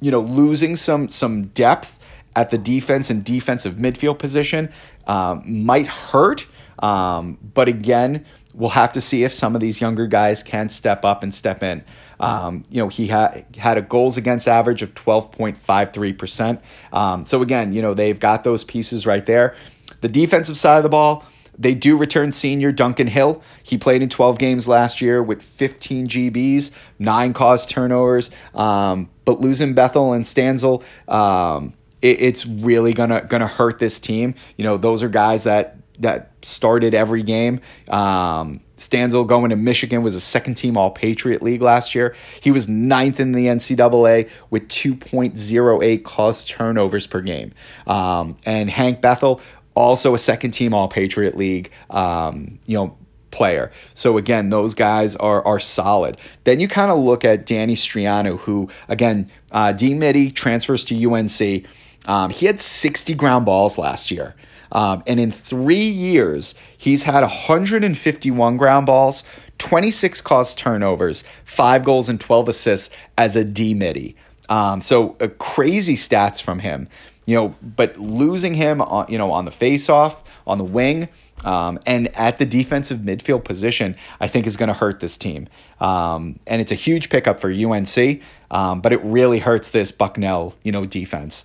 you 0.00 0.10
know, 0.10 0.20
losing 0.20 0.76
some 0.76 1.08
some 1.08 1.46
depth 1.48 1.98
at 2.36 2.50
the 2.50 2.58
defense 2.58 3.10
and 3.10 3.24
defensive 3.24 3.74
midfield 3.74 4.18
position 4.18 4.72
um, 5.06 5.42
might 5.64 5.86
hurt. 5.86 6.46
Um, 6.80 7.38
but 7.54 7.68
again, 7.68 8.24
we'll 8.52 8.70
have 8.70 8.92
to 8.92 9.00
see 9.00 9.24
if 9.24 9.32
some 9.32 9.54
of 9.54 9.60
these 9.60 9.80
younger 9.80 10.06
guys 10.06 10.42
can 10.42 10.68
step 10.68 11.04
up 11.04 11.22
and 11.22 11.34
step 11.34 11.62
in. 11.62 11.84
Um, 12.20 12.64
you 12.70 12.78
know, 12.78 12.88
he 12.88 13.08
had 13.08 13.44
had 13.56 13.76
a 13.76 13.82
goals 13.82 14.16
against 14.16 14.48
average 14.48 14.82
of 14.82 14.94
12.53%. 14.94 16.60
Um, 16.92 17.24
so 17.24 17.42
again, 17.42 17.72
you 17.72 17.82
know, 17.82 17.94
they've 17.94 18.18
got 18.18 18.44
those 18.44 18.64
pieces 18.64 19.06
right 19.06 19.26
there. 19.26 19.54
The 20.00 20.08
defensive 20.08 20.56
side 20.56 20.78
of 20.78 20.82
the 20.82 20.88
ball, 20.88 21.24
they 21.58 21.74
do 21.74 21.96
return 21.96 22.32
senior 22.32 22.72
Duncan 22.72 23.06
Hill. 23.06 23.42
He 23.62 23.78
played 23.78 24.02
in 24.02 24.08
12 24.08 24.38
games 24.38 24.68
last 24.68 25.00
year 25.00 25.22
with 25.22 25.42
15 25.42 26.08
GBs, 26.08 26.70
nine 26.98 27.32
caused 27.32 27.70
turnovers. 27.70 28.30
Um, 28.54 29.10
but 29.24 29.40
losing 29.40 29.74
Bethel 29.74 30.12
and 30.12 30.24
Stanzel, 30.24 30.82
um, 31.08 31.74
it, 32.02 32.20
it's 32.20 32.46
really 32.46 32.92
gonna 32.92 33.22
gonna 33.22 33.46
hurt 33.46 33.78
this 33.78 33.98
team. 33.98 34.34
You 34.56 34.64
know, 34.64 34.76
those 34.76 35.02
are 35.02 35.08
guys 35.08 35.44
that 35.44 35.76
that 36.00 36.32
started 36.42 36.94
every 36.94 37.22
game. 37.22 37.60
Um, 37.88 38.60
Stanzel 38.76 39.26
going 39.26 39.50
to 39.50 39.56
Michigan 39.56 40.02
was 40.02 40.14
a 40.14 40.20
second 40.20 40.54
team 40.56 40.76
All 40.76 40.90
Patriot 40.90 41.42
League 41.42 41.62
last 41.62 41.94
year. 41.94 42.14
He 42.40 42.50
was 42.50 42.68
ninth 42.68 43.20
in 43.20 43.32
the 43.32 43.46
NCAA 43.46 44.28
with 44.50 44.68
2.08 44.68 46.02
caused 46.04 46.48
turnovers 46.48 47.06
per 47.06 47.20
game. 47.20 47.52
Um, 47.86 48.36
and 48.44 48.68
Hank 48.68 49.00
Bethel, 49.00 49.40
also 49.74 50.14
a 50.14 50.18
second 50.18 50.52
team 50.52 50.74
All 50.74 50.88
Patriot 50.88 51.36
League, 51.36 51.70
um, 51.90 52.58
you 52.66 52.76
know, 52.76 52.96
player. 53.30 53.72
So 53.94 54.16
again, 54.16 54.50
those 54.50 54.74
guys 54.74 55.16
are 55.16 55.44
are 55.44 55.60
solid. 55.60 56.16
Then 56.44 56.60
you 56.60 56.68
kind 56.68 56.90
of 56.90 56.98
look 56.98 57.24
at 57.24 57.46
Danny 57.46 57.74
Striano, 57.74 58.38
who 58.38 58.68
again, 58.88 59.30
uh, 59.52 59.72
D 59.72 59.94
middie 59.94 60.30
transfers 60.30 60.84
to 60.86 61.12
UNC. 61.12 61.66
Um, 62.06 62.30
he 62.30 62.46
had 62.46 62.60
60 62.60 63.14
ground 63.14 63.46
balls 63.46 63.78
last 63.78 64.10
year. 64.10 64.34
Um, 64.72 65.02
and 65.06 65.20
in 65.20 65.30
three 65.30 65.88
years, 65.88 66.54
he's 66.76 67.04
had 67.04 67.20
151 67.20 68.56
ground 68.56 68.86
balls, 68.86 69.24
26 69.58 70.20
caused 70.20 70.58
turnovers, 70.58 71.24
five 71.44 71.84
goals, 71.84 72.08
and 72.08 72.20
12 72.20 72.48
assists 72.48 72.94
as 73.16 73.36
a 73.36 73.44
D 73.44 73.72
middie. 73.72 74.16
Um, 74.48 74.80
so 74.80 75.16
uh, 75.20 75.28
crazy 75.38 75.94
stats 75.94 76.42
from 76.42 76.58
him, 76.58 76.88
you 77.26 77.36
know. 77.36 77.54
But 77.62 77.96
losing 77.96 78.54
him, 78.54 78.80
on, 78.80 79.06
you 79.08 79.18
know, 79.18 79.30
on 79.30 79.44
the 79.44 79.50
face-off, 79.50 80.24
on 80.46 80.58
the 80.58 80.64
wing, 80.64 81.08
um, 81.44 81.78
and 81.86 82.14
at 82.16 82.38
the 82.38 82.46
defensive 82.46 82.98
midfield 82.98 83.44
position, 83.44 83.96
I 84.20 84.28
think 84.28 84.46
is 84.46 84.56
going 84.56 84.68
to 84.68 84.74
hurt 84.74 85.00
this 85.00 85.16
team. 85.16 85.48
Um, 85.80 86.38
and 86.46 86.60
it's 86.60 86.72
a 86.72 86.76
huge 86.76 87.10
pickup 87.10 87.40
for 87.40 87.50
UNC, 87.50 88.22
um, 88.50 88.80
but 88.80 88.92
it 88.92 89.00
really 89.02 89.40
hurts 89.40 89.70
this 89.70 89.92
Bucknell, 89.92 90.54
you 90.62 90.72
know, 90.72 90.84
defense. 90.84 91.44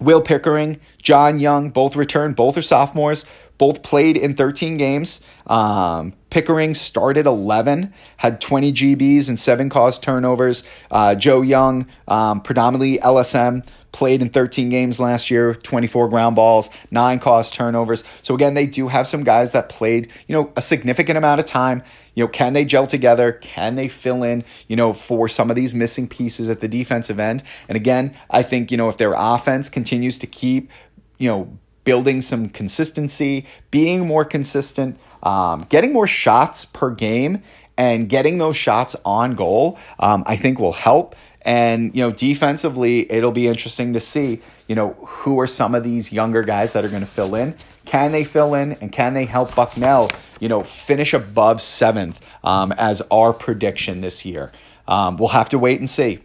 Will 0.00 0.20
Pickering, 0.20 0.80
John 1.02 1.38
Young, 1.38 1.70
both 1.70 1.96
returned. 1.96 2.36
Both 2.36 2.56
are 2.56 2.62
sophomores. 2.62 3.24
Both 3.56 3.82
played 3.82 4.16
in 4.16 4.34
13 4.34 4.76
games. 4.76 5.20
Um, 5.46 6.14
Pickering 6.30 6.74
started 6.74 7.26
11, 7.26 7.94
had 8.16 8.40
20 8.40 8.72
GBs 8.72 9.28
and 9.28 9.38
seven 9.38 9.68
caused 9.68 10.02
turnovers. 10.02 10.64
Uh, 10.90 11.14
Joe 11.14 11.42
Young, 11.42 11.86
um, 12.08 12.40
predominantly 12.40 12.98
LSM, 12.98 13.64
played 13.94 14.20
in 14.20 14.28
13 14.28 14.70
games 14.70 14.98
last 14.98 15.30
year, 15.30 15.54
24 15.54 16.08
ground 16.08 16.34
balls, 16.34 16.68
nine 16.90 17.20
caused 17.20 17.54
turnovers. 17.54 18.02
So 18.22 18.34
again, 18.34 18.54
they 18.54 18.66
do 18.66 18.88
have 18.88 19.06
some 19.06 19.22
guys 19.22 19.52
that 19.52 19.68
played, 19.68 20.10
you 20.26 20.34
know, 20.34 20.52
a 20.56 20.60
significant 20.60 21.16
amount 21.16 21.38
of 21.38 21.46
time. 21.46 21.84
You 22.16 22.24
know, 22.24 22.28
can 22.28 22.54
they 22.54 22.64
gel 22.64 22.88
together? 22.88 23.32
Can 23.32 23.76
they 23.76 23.88
fill 23.88 24.24
in, 24.24 24.42
you 24.66 24.74
know, 24.74 24.92
for 24.92 25.28
some 25.28 25.48
of 25.48 25.54
these 25.54 25.76
missing 25.76 26.08
pieces 26.08 26.50
at 26.50 26.58
the 26.58 26.66
defensive 26.66 27.20
end? 27.20 27.44
And 27.68 27.76
again, 27.76 28.16
I 28.28 28.42
think, 28.42 28.72
you 28.72 28.76
know, 28.76 28.88
if 28.88 28.96
their 28.96 29.14
offense 29.16 29.68
continues 29.68 30.18
to 30.18 30.26
keep, 30.26 30.70
you 31.18 31.28
know, 31.28 31.56
building 31.84 32.20
some 32.20 32.48
consistency, 32.48 33.46
being 33.70 34.06
more 34.06 34.24
consistent, 34.24 34.98
um, 35.22 35.60
getting 35.68 35.92
more 35.92 36.08
shots 36.08 36.64
per 36.64 36.90
game, 36.90 37.42
and 37.76 38.08
getting 38.08 38.38
those 38.38 38.56
shots 38.56 38.96
on 39.04 39.34
goal, 39.34 39.78
um, 39.98 40.22
I 40.26 40.36
think 40.36 40.58
will 40.58 40.72
help. 40.72 41.16
And, 41.44 41.94
you 41.94 42.02
know, 42.02 42.10
defensively, 42.10 43.10
it'll 43.12 43.32
be 43.32 43.48
interesting 43.48 43.92
to 43.92 44.00
see, 44.00 44.40
you 44.66 44.74
know, 44.74 44.94
who 45.06 45.38
are 45.40 45.46
some 45.46 45.74
of 45.74 45.84
these 45.84 46.12
younger 46.12 46.42
guys 46.42 46.72
that 46.72 46.84
are 46.84 46.88
going 46.88 47.02
to 47.02 47.06
fill 47.06 47.34
in. 47.34 47.54
Can 47.84 48.12
they 48.12 48.24
fill 48.24 48.54
in 48.54 48.72
and 48.74 48.90
can 48.90 49.12
they 49.12 49.26
help 49.26 49.54
Bucknell, 49.54 50.10
you 50.40 50.48
know, 50.48 50.62
finish 50.62 51.12
above 51.12 51.60
seventh 51.60 52.24
um, 52.42 52.72
as 52.72 53.02
our 53.10 53.32
prediction 53.34 54.00
this 54.00 54.24
year? 54.24 54.52
Um, 54.88 55.16
we'll 55.18 55.28
have 55.28 55.50
to 55.50 55.58
wait 55.58 55.80
and 55.80 55.88
see. 55.88 56.20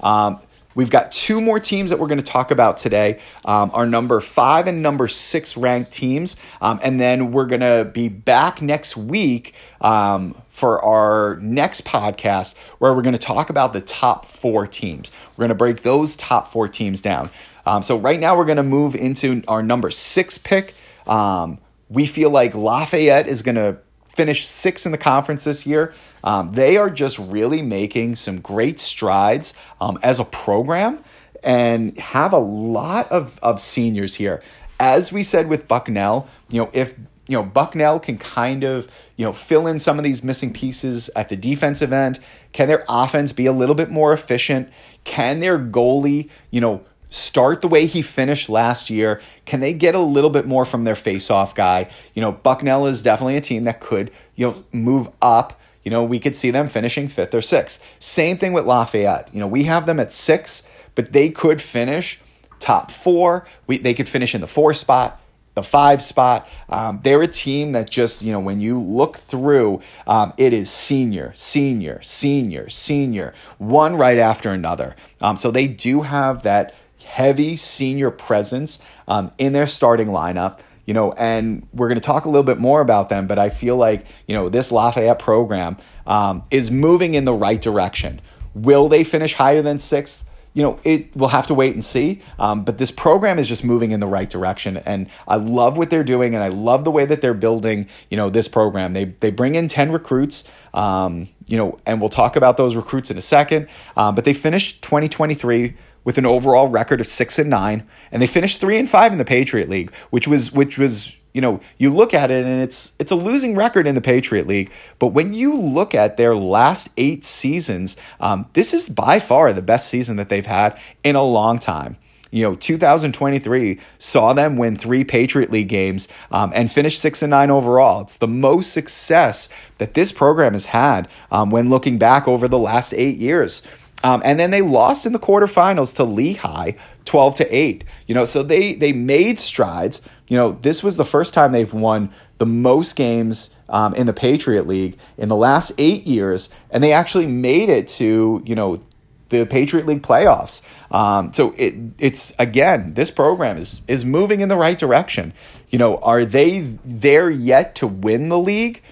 Um, 0.00 0.40
We've 0.76 0.90
got 0.90 1.10
two 1.10 1.40
more 1.40 1.58
teams 1.58 1.90
that 1.90 1.98
we're 1.98 2.06
going 2.06 2.18
to 2.18 2.24
talk 2.24 2.52
about 2.52 2.76
today 2.76 3.18
um, 3.44 3.70
our 3.74 3.86
number 3.86 4.20
five 4.20 4.68
and 4.68 4.82
number 4.82 5.08
six 5.08 5.56
ranked 5.56 5.90
teams. 5.90 6.36
Um, 6.60 6.78
and 6.82 7.00
then 7.00 7.32
we're 7.32 7.46
going 7.46 7.62
to 7.62 7.90
be 7.92 8.08
back 8.08 8.62
next 8.62 8.96
week 8.96 9.54
um, 9.80 10.40
for 10.50 10.84
our 10.84 11.36
next 11.40 11.84
podcast 11.84 12.54
where 12.78 12.94
we're 12.94 13.02
going 13.02 13.14
to 13.14 13.18
talk 13.18 13.50
about 13.50 13.72
the 13.72 13.80
top 13.80 14.26
four 14.26 14.66
teams. 14.66 15.10
We're 15.32 15.42
going 15.42 15.48
to 15.48 15.54
break 15.54 15.82
those 15.82 16.14
top 16.14 16.52
four 16.52 16.68
teams 16.68 17.00
down. 17.00 17.30
Um, 17.64 17.82
so, 17.82 17.96
right 17.96 18.20
now, 18.20 18.36
we're 18.36 18.44
going 18.44 18.58
to 18.58 18.62
move 18.62 18.94
into 18.94 19.42
our 19.48 19.62
number 19.62 19.90
six 19.90 20.38
pick. 20.38 20.74
Um, 21.06 21.58
we 21.88 22.06
feel 22.06 22.30
like 22.30 22.54
Lafayette 22.54 23.26
is 23.26 23.42
going 23.42 23.56
to 23.56 23.78
finish 24.16 24.46
sixth 24.46 24.86
in 24.86 24.92
the 24.92 24.98
conference 24.98 25.44
this 25.44 25.66
year. 25.66 25.92
Um, 26.24 26.52
they 26.52 26.76
are 26.76 26.90
just 26.90 27.18
really 27.18 27.62
making 27.62 28.16
some 28.16 28.40
great 28.40 28.80
strides 28.80 29.54
um, 29.80 29.98
as 30.02 30.18
a 30.18 30.24
program 30.24 31.04
and 31.44 31.96
have 31.98 32.32
a 32.32 32.38
lot 32.38 33.10
of, 33.12 33.38
of 33.42 33.60
seniors 33.60 34.14
here. 34.14 34.42
As 34.80 35.12
we 35.12 35.22
said 35.22 35.48
with 35.48 35.68
Bucknell, 35.68 36.28
you 36.50 36.62
know, 36.62 36.70
if 36.72 36.94
you 37.28 37.36
know 37.36 37.42
Bucknell 37.42 38.00
can 38.00 38.18
kind 38.18 38.64
of 38.64 38.88
you 39.16 39.24
know 39.24 39.32
fill 39.32 39.66
in 39.66 39.78
some 39.78 39.98
of 39.98 40.04
these 40.04 40.22
missing 40.22 40.52
pieces 40.52 41.08
at 41.16 41.28
the 41.28 41.36
defensive 41.36 41.92
end, 41.92 42.18
can 42.52 42.68
their 42.68 42.84
offense 42.88 43.32
be 43.32 43.46
a 43.46 43.52
little 43.52 43.74
bit 43.74 43.90
more 43.90 44.12
efficient? 44.12 44.70
can 45.06 45.38
their 45.40 45.58
goalie, 45.58 46.28
you 46.50 46.60
know, 46.60 46.84
start 47.16 47.60
the 47.60 47.68
way 47.68 47.86
he 47.86 48.02
finished 48.02 48.48
last 48.48 48.90
year? 48.90 49.20
Can 49.44 49.60
they 49.60 49.72
get 49.72 49.94
a 49.94 50.00
little 50.00 50.30
bit 50.30 50.46
more 50.46 50.64
from 50.64 50.84
their 50.84 50.94
face-off 50.94 51.54
guy? 51.54 51.88
You 52.14 52.22
know, 52.22 52.32
Bucknell 52.32 52.86
is 52.86 53.02
definitely 53.02 53.36
a 53.36 53.40
team 53.40 53.64
that 53.64 53.80
could, 53.80 54.10
you 54.34 54.46
know, 54.46 54.56
move 54.72 55.08
up. 55.22 55.60
You 55.84 55.90
know, 55.90 56.04
we 56.04 56.18
could 56.18 56.36
see 56.36 56.50
them 56.50 56.68
finishing 56.68 57.08
fifth 57.08 57.34
or 57.34 57.40
sixth. 57.40 57.84
Same 57.98 58.36
thing 58.36 58.52
with 58.52 58.66
Lafayette. 58.66 59.30
You 59.32 59.40
know, 59.40 59.46
we 59.46 59.64
have 59.64 59.86
them 59.86 60.00
at 60.00 60.12
six, 60.12 60.62
but 60.94 61.12
they 61.12 61.30
could 61.30 61.60
finish 61.60 62.20
top 62.58 62.90
four. 62.90 63.46
We, 63.66 63.78
they 63.78 63.94
could 63.94 64.08
finish 64.08 64.34
in 64.34 64.40
the 64.40 64.46
four 64.46 64.74
spot 64.74 65.20
the 65.56 65.62
five 65.62 66.02
spot. 66.02 66.46
Um, 66.68 67.00
they're 67.02 67.22
a 67.22 67.26
team 67.26 67.72
that 67.72 67.90
just, 67.90 68.20
you 68.22 68.30
know, 68.30 68.40
when 68.40 68.60
you 68.60 68.78
look 68.78 69.16
through, 69.16 69.80
um, 70.06 70.32
it 70.36 70.52
is 70.52 70.70
senior, 70.70 71.32
senior, 71.34 72.00
senior, 72.02 72.68
senior, 72.68 73.32
one 73.56 73.96
right 73.96 74.18
after 74.18 74.50
another. 74.50 74.94
Um, 75.20 75.38
so 75.38 75.50
they 75.50 75.66
do 75.66 76.02
have 76.02 76.42
that 76.42 76.74
heavy 77.04 77.56
senior 77.56 78.10
presence 78.10 78.78
um, 79.08 79.30
in 79.38 79.52
their 79.52 79.66
starting 79.66 80.08
lineup. 80.08 80.60
You 80.84 80.94
know, 80.94 81.12
and 81.12 81.66
we're 81.72 81.88
going 81.88 81.98
to 81.98 82.06
talk 82.06 82.26
a 82.26 82.28
little 82.28 82.44
bit 82.44 82.58
more 82.58 82.80
about 82.80 83.08
them, 83.08 83.26
but 83.26 83.40
I 83.40 83.50
feel 83.50 83.76
like, 83.76 84.06
you 84.28 84.36
know, 84.36 84.48
this 84.48 84.70
Lafayette 84.70 85.18
program 85.18 85.78
um, 86.06 86.44
is 86.52 86.70
moving 86.70 87.14
in 87.14 87.24
the 87.24 87.32
right 87.32 87.60
direction. 87.60 88.20
Will 88.54 88.88
they 88.88 89.02
finish 89.02 89.34
higher 89.34 89.62
than 89.62 89.80
sixth? 89.80 90.24
you 90.56 90.62
know, 90.62 90.80
it 90.84 91.14
we'll 91.14 91.28
have 91.28 91.48
to 91.48 91.54
wait 91.54 91.74
and 91.74 91.84
see. 91.84 92.22
Um, 92.38 92.64
but 92.64 92.78
this 92.78 92.90
program 92.90 93.38
is 93.38 93.46
just 93.46 93.62
moving 93.62 93.90
in 93.90 94.00
the 94.00 94.06
right 94.06 94.28
direction, 94.28 94.78
and 94.78 95.06
I 95.28 95.36
love 95.36 95.76
what 95.76 95.90
they're 95.90 96.02
doing, 96.02 96.34
and 96.34 96.42
I 96.42 96.48
love 96.48 96.82
the 96.84 96.90
way 96.90 97.04
that 97.04 97.20
they're 97.20 97.34
building. 97.34 97.88
You 98.08 98.16
know, 98.16 98.30
this 98.30 98.48
program. 98.48 98.94
They 98.94 99.04
they 99.04 99.30
bring 99.30 99.54
in 99.54 99.68
ten 99.68 99.92
recruits. 99.92 100.44
Um, 100.72 101.28
you 101.46 101.58
know, 101.58 101.78
and 101.84 102.00
we'll 102.00 102.08
talk 102.08 102.36
about 102.36 102.56
those 102.56 102.74
recruits 102.74 103.10
in 103.10 103.18
a 103.18 103.20
second. 103.20 103.68
Um, 103.98 104.14
but 104.14 104.24
they 104.24 104.32
finished 104.32 104.80
2023 104.80 105.76
with 106.06 106.16
an 106.16 106.24
overall 106.24 106.68
record 106.68 107.00
of 107.00 107.06
six 107.06 107.38
and 107.38 107.50
nine, 107.50 107.86
and 108.10 108.22
they 108.22 108.28
finished 108.28 108.60
three 108.60 108.78
and 108.78 108.88
five 108.88 109.12
in 109.12 109.18
the 109.18 109.24
Patriot 109.24 109.68
League, 109.68 109.92
which 110.10 110.26
was 110.26 110.52
which 110.52 110.78
was 110.78 111.16
you 111.34 111.42
know, 111.42 111.60
you 111.76 111.92
look 111.92 112.14
at 112.14 112.30
it 112.30 112.46
and 112.46 112.62
it's 112.62 112.94
it's 112.98 113.10
a 113.10 113.14
losing 113.14 113.54
record 113.56 113.86
in 113.86 113.94
the 113.94 114.00
Patriot 114.00 114.46
League. 114.46 114.70
But 114.98 115.08
when 115.08 115.34
you 115.34 115.54
look 115.54 115.94
at 115.94 116.16
their 116.16 116.34
last 116.34 116.88
eight 116.96 117.26
seasons, 117.26 117.98
um, 118.20 118.48
this 118.54 118.72
is 118.72 118.88
by 118.88 119.20
far 119.20 119.52
the 119.52 119.60
best 119.60 119.88
season 119.88 120.16
that 120.16 120.30
they've 120.30 120.46
had 120.46 120.80
in 121.04 121.14
a 121.14 121.22
long 121.22 121.58
time. 121.58 121.98
You 122.30 122.44
know, 122.44 122.56
2023 122.56 123.78
saw 123.98 124.32
them 124.32 124.56
win 124.56 124.76
three 124.76 125.04
Patriot 125.04 125.50
League 125.50 125.68
games 125.68 126.08
um, 126.30 126.52
and 126.54 126.72
finish 126.72 126.98
six 126.98 127.20
and 127.20 127.30
nine 127.30 127.50
overall. 127.50 128.00
It's 128.00 128.16
the 128.16 128.28
most 128.28 128.72
success 128.72 129.48
that 129.78 129.94
this 129.94 130.12
program 130.12 130.52
has 130.52 130.66
had 130.66 131.08
um, 131.30 131.50
when 131.50 131.68
looking 131.68 131.98
back 131.98 132.26
over 132.26 132.48
the 132.48 132.58
last 132.58 132.94
eight 132.94 133.18
years. 133.18 133.62
Um, 134.04 134.22
and 134.24 134.38
then 134.38 134.50
they 134.50 134.62
lost 134.62 135.06
in 135.06 135.12
the 135.12 135.18
quarterfinals 135.18 135.96
to 135.96 136.04
Lehigh, 136.04 136.72
12 137.06 137.36
to 137.36 137.56
8. 137.56 137.84
You 138.06 138.14
know, 138.14 138.24
so 138.24 138.42
they 138.42 138.74
they 138.74 138.92
made 138.92 139.40
strides. 139.40 140.02
You 140.28 140.36
know, 140.36 140.52
this 140.52 140.82
was 140.82 140.96
the 140.96 141.04
first 141.04 141.34
time 141.34 141.52
they've 141.52 141.72
won 141.72 142.12
the 142.38 142.46
most 142.46 142.96
games 142.96 143.50
um, 143.68 143.94
in 143.94 144.06
the 144.06 144.12
Patriot 144.12 144.66
League 144.66 144.98
in 145.16 145.28
the 145.28 145.36
last 145.36 145.72
eight 145.78 146.06
years, 146.06 146.50
and 146.70 146.82
they 146.82 146.92
actually 146.92 147.26
made 147.26 147.68
it 147.68 147.88
to 147.88 148.42
you 148.44 148.54
know 148.54 148.82
the 149.28 149.44
Patriot 149.44 149.86
League 149.86 150.02
playoffs. 150.02 150.62
Um, 150.90 151.32
so 151.32 151.52
it 151.56 151.74
it's 151.98 152.32
again, 152.38 152.94
this 152.94 153.10
program 153.10 153.56
is 153.56 153.80
is 153.88 154.04
moving 154.04 154.40
in 154.40 154.48
the 154.48 154.56
right 154.56 154.78
direction. 154.78 155.32
You 155.70 155.78
know, 155.78 155.96
are 155.98 156.24
they 156.24 156.60
there 156.84 157.30
yet 157.30 157.76
to 157.76 157.86
win 157.86 158.28
the 158.28 158.38
league? 158.38 158.82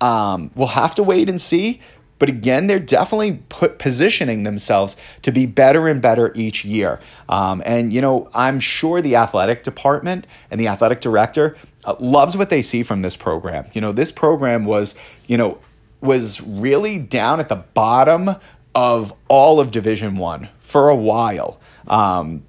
Um, 0.00 0.50
we'll 0.54 0.68
have 0.68 0.94
to 0.96 1.02
wait 1.02 1.28
and 1.28 1.40
see. 1.40 1.80
But 2.24 2.30
again, 2.30 2.68
they're 2.68 2.78
definitely 2.78 3.42
put 3.50 3.78
positioning 3.78 4.44
themselves 4.44 4.96
to 5.20 5.30
be 5.30 5.44
better 5.44 5.88
and 5.88 6.00
better 6.00 6.32
each 6.34 6.64
year. 6.64 6.98
Um, 7.28 7.62
and 7.66 7.92
you 7.92 8.00
know, 8.00 8.30
I'm 8.32 8.60
sure 8.60 9.02
the 9.02 9.16
athletic 9.16 9.62
department 9.62 10.26
and 10.50 10.58
the 10.58 10.68
athletic 10.68 11.02
director 11.02 11.54
uh, 11.84 11.96
loves 12.00 12.34
what 12.34 12.48
they 12.48 12.62
see 12.62 12.82
from 12.82 13.02
this 13.02 13.14
program. 13.14 13.66
You 13.74 13.82
know, 13.82 13.92
this 13.92 14.10
program 14.10 14.64
was, 14.64 14.94
you 15.26 15.36
know, 15.36 15.58
was 16.00 16.40
really 16.40 16.98
down 16.98 17.40
at 17.40 17.50
the 17.50 17.56
bottom 17.56 18.30
of 18.74 19.12
all 19.28 19.60
of 19.60 19.70
Division 19.70 20.16
One 20.16 20.48
for 20.60 20.88
a 20.88 20.96
while. 20.96 21.60
Um, 21.88 22.42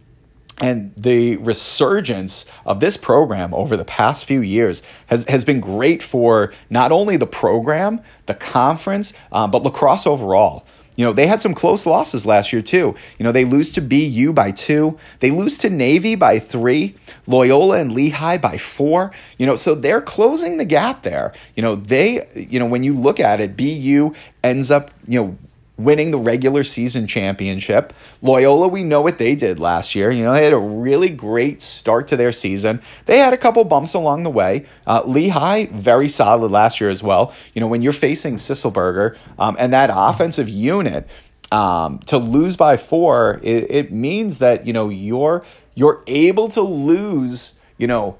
and 0.62 0.94
the 0.96 1.38
resurgence 1.38 2.46
of 2.66 2.80
this 2.80 2.96
program 2.96 3.54
over 3.54 3.76
the 3.76 3.86
past 3.86 4.26
few 4.26 4.42
years 4.42 4.84
has, 5.08 5.26
has 5.26 5.44
been 5.44 5.60
great 5.60 6.02
for 6.02 6.54
not 6.70 6.92
only 6.92 7.18
the 7.18 7.28
program, 7.28 8.02
the 8.26 8.36
conference, 8.36 9.14
um, 9.32 9.52
but 9.52 9.64
lacrosse 9.64 10.08
overall. 10.08 10.66
You 10.96 11.04
know, 11.04 11.12
they 11.12 11.28
had 11.28 11.42
some 11.42 11.54
close 11.54 11.86
losses 11.86 12.26
last 12.26 12.54
year, 12.54 12.62
too. 12.62 12.96
You 13.20 13.24
know, 13.24 13.34
they 13.34 13.44
lose 13.44 13.74
to 13.74 13.82
BU 13.82 14.32
by 14.32 14.52
two, 14.52 14.98
they 15.20 15.30
lose 15.30 15.58
to 15.60 15.70
Navy 15.70 16.16
by 16.16 16.40
three, 16.40 16.96
Loyola 17.28 17.80
and 17.80 17.92
Lehigh 17.92 18.38
by 18.38 18.58
four. 18.58 19.12
You 19.38 19.46
know, 19.46 19.58
so 19.58 19.76
they're 19.76 20.02
closing 20.02 20.58
the 20.58 20.66
gap 20.66 21.04
there. 21.04 21.34
You 21.56 21.64
know, 21.64 21.76
they, 21.76 22.48
you 22.50 22.60
know, 22.60 22.66
when 22.66 22.84
you 22.84 22.94
look 22.94 23.20
at 23.20 23.42
it, 23.42 23.58
BU 23.58 24.16
ends 24.42 24.72
up, 24.72 24.92
you 25.06 25.22
know, 25.22 25.38
winning 25.78 26.12
the 26.12 26.18
regular 26.18 26.64
season 26.64 27.08
championship. 27.08 27.94
Loyola, 28.22 28.68
we 28.68 28.84
know 28.84 29.02
what 29.02 29.18
they 29.18 29.36
did 29.36 29.60
last 29.60 29.96
year. 29.96 30.12
You 30.12 30.24
know, 30.24 30.34
they 30.34 30.44
had 30.44 30.54
a 30.54 30.58
really 30.58 31.10
great 31.10 31.62
start 31.62 32.08
to 32.10 32.18
their 32.18 32.32
season. 32.32 32.82
They 33.06 33.18
had 33.18 33.34
a 33.34 33.38
couple 33.38 33.64
bumps 33.66 33.94
along 33.94 34.24
the 34.24 34.30
way. 34.30 34.68
Uh, 34.88 35.04
Lehigh, 35.06 35.66
very 35.72 36.08
solid 36.08 36.52
last 36.52 36.80
year 36.80 36.90
as 36.90 37.04
well. 37.04 37.34
You 37.54 37.60
know, 37.60 37.68
when 37.68 37.82
you're 37.82 37.94
facing 37.94 38.36
Sisselberger 38.36 39.18
um, 39.38 39.56
and 39.60 39.74
that 39.74 39.90
offensive 39.94 40.48
unit, 40.48 41.08
um, 41.52 42.00
to 42.00 42.18
lose 42.18 42.56
by 42.56 42.78
four, 42.78 43.40
it, 43.44 43.70
it 43.70 43.92
means 43.92 44.40
that 44.40 44.66
you 44.66 44.74
know 44.74 44.90
you're 44.90 45.44
you're 45.76 46.04
able 46.08 46.48
to 46.50 46.62
lose. 46.62 47.54
You 47.78 47.88
know, 47.88 48.18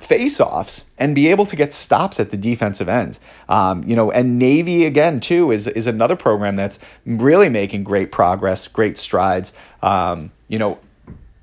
face-offs 0.00 0.86
and 0.98 1.14
be 1.14 1.28
able 1.28 1.46
to 1.46 1.54
get 1.54 1.72
stops 1.72 2.18
at 2.18 2.30
the 2.30 2.36
defensive 2.36 2.88
end. 2.88 3.18
Um, 3.48 3.84
you 3.84 3.94
know, 3.94 4.10
and 4.10 4.38
Navy 4.38 4.86
again 4.86 5.20
too 5.20 5.50
is 5.52 5.66
is 5.66 5.86
another 5.86 6.16
program 6.16 6.56
that's 6.56 6.78
really 7.06 7.48
making 7.48 7.84
great 7.84 8.10
progress, 8.10 8.66
great 8.66 8.98
strides. 8.98 9.52
Um, 9.82 10.32
you 10.48 10.58
know, 10.58 10.78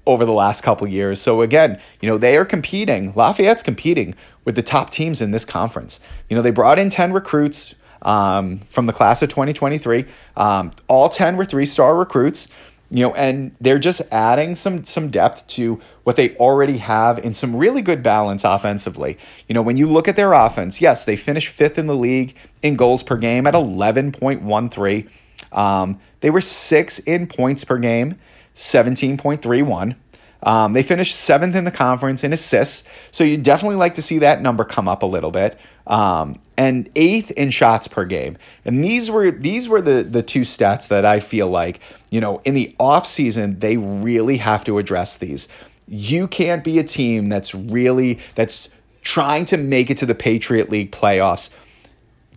over 0.05 0.25
the 0.25 0.33
last 0.33 0.63
couple 0.63 0.87
years. 0.87 1.21
So 1.21 1.41
again, 1.41 1.79
you 2.01 2.09
know, 2.09 2.17
they 2.17 2.37
are 2.37 2.45
competing. 2.45 3.13
Lafayette's 3.13 3.61
competing 3.61 4.15
with 4.45 4.55
the 4.55 4.63
top 4.63 4.89
teams 4.89 5.21
in 5.21 5.31
this 5.31 5.45
conference. 5.45 5.99
You 6.29 6.35
know, 6.35 6.41
they 6.41 6.51
brought 6.51 6.79
in 6.79 6.89
10 6.89 7.11
recruits 7.11 7.75
um, 8.01 8.59
from 8.59 8.85
the 8.85 8.93
class 8.93 9.21
of 9.21 9.29
2023. 9.29 10.05
Um, 10.37 10.71
all 10.87 11.09
10 11.09 11.35
were 11.35 11.45
three-star 11.45 11.95
recruits 11.95 12.47
you 12.89 13.03
know 13.03 13.13
and 13.15 13.55
they're 13.59 13.79
just 13.79 14.01
adding 14.11 14.55
some 14.55 14.83
some 14.85 15.09
depth 15.09 15.45
to 15.47 15.79
what 16.03 16.15
they 16.15 16.35
already 16.37 16.77
have 16.77 17.19
in 17.19 17.33
some 17.33 17.55
really 17.55 17.81
good 17.81 18.01
balance 18.01 18.43
offensively 18.43 19.17
you 19.47 19.53
know 19.53 19.61
when 19.61 19.77
you 19.77 19.87
look 19.87 20.07
at 20.07 20.15
their 20.15 20.33
offense 20.33 20.79
yes 20.79 21.05
they 21.05 21.15
finished 21.15 21.49
fifth 21.49 21.77
in 21.77 21.87
the 21.87 21.95
league 21.95 22.35
in 22.61 22.75
goals 22.75 23.03
per 23.03 23.17
game 23.17 23.45
at 23.45 23.53
11.13 23.53 25.09
um, 25.51 25.99
they 26.21 26.29
were 26.29 26.41
six 26.41 26.99
in 26.99 27.27
points 27.27 27.63
per 27.63 27.77
game 27.77 28.17
17.31 28.55 29.95
um, 30.43 30.73
they 30.73 30.83
finished 30.83 31.15
seventh 31.15 31.55
in 31.55 31.63
the 31.63 31.71
conference 31.71 32.23
in 32.23 32.31
assists, 32.31 32.87
so 33.11 33.23
you 33.23 33.37
definitely 33.37 33.77
like 33.77 33.95
to 33.95 34.01
see 34.01 34.19
that 34.19 34.41
number 34.41 34.63
come 34.63 34.87
up 34.87 35.01
a 35.01 35.05
little 35.05 35.31
bit. 35.31 35.59
Um, 35.87 36.39
and 36.57 36.89
eighth 36.95 37.31
in 37.31 37.49
shots 37.49 37.87
per 37.87 38.03
game. 38.03 38.37
And 38.65 38.83
these 38.83 39.09
were 39.09 39.31
these 39.31 39.69
were 39.69 39.81
the 39.81 40.03
the 40.03 40.21
two 40.21 40.41
stats 40.41 40.89
that 40.89 41.05
I 41.05 41.19
feel 41.19 41.47
like 41.47 41.79
you 42.09 42.21
know 42.21 42.39
in 42.39 42.53
the 42.53 42.75
off 42.79 43.05
season 43.05 43.59
they 43.59 43.77
really 43.77 44.37
have 44.37 44.63
to 44.65 44.77
address 44.77 45.17
these. 45.17 45.47
You 45.87 46.27
can't 46.27 46.63
be 46.63 46.79
a 46.79 46.83
team 46.83 47.29
that's 47.29 47.55
really 47.55 48.19
that's 48.35 48.69
trying 49.01 49.45
to 49.45 49.57
make 49.57 49.89
it 49.89 49.97
to 49.97 50.05
the 50.05 50.15
Patriot 50.15 50.69
League 50.69 50.91
playoffs, 50.91 51.49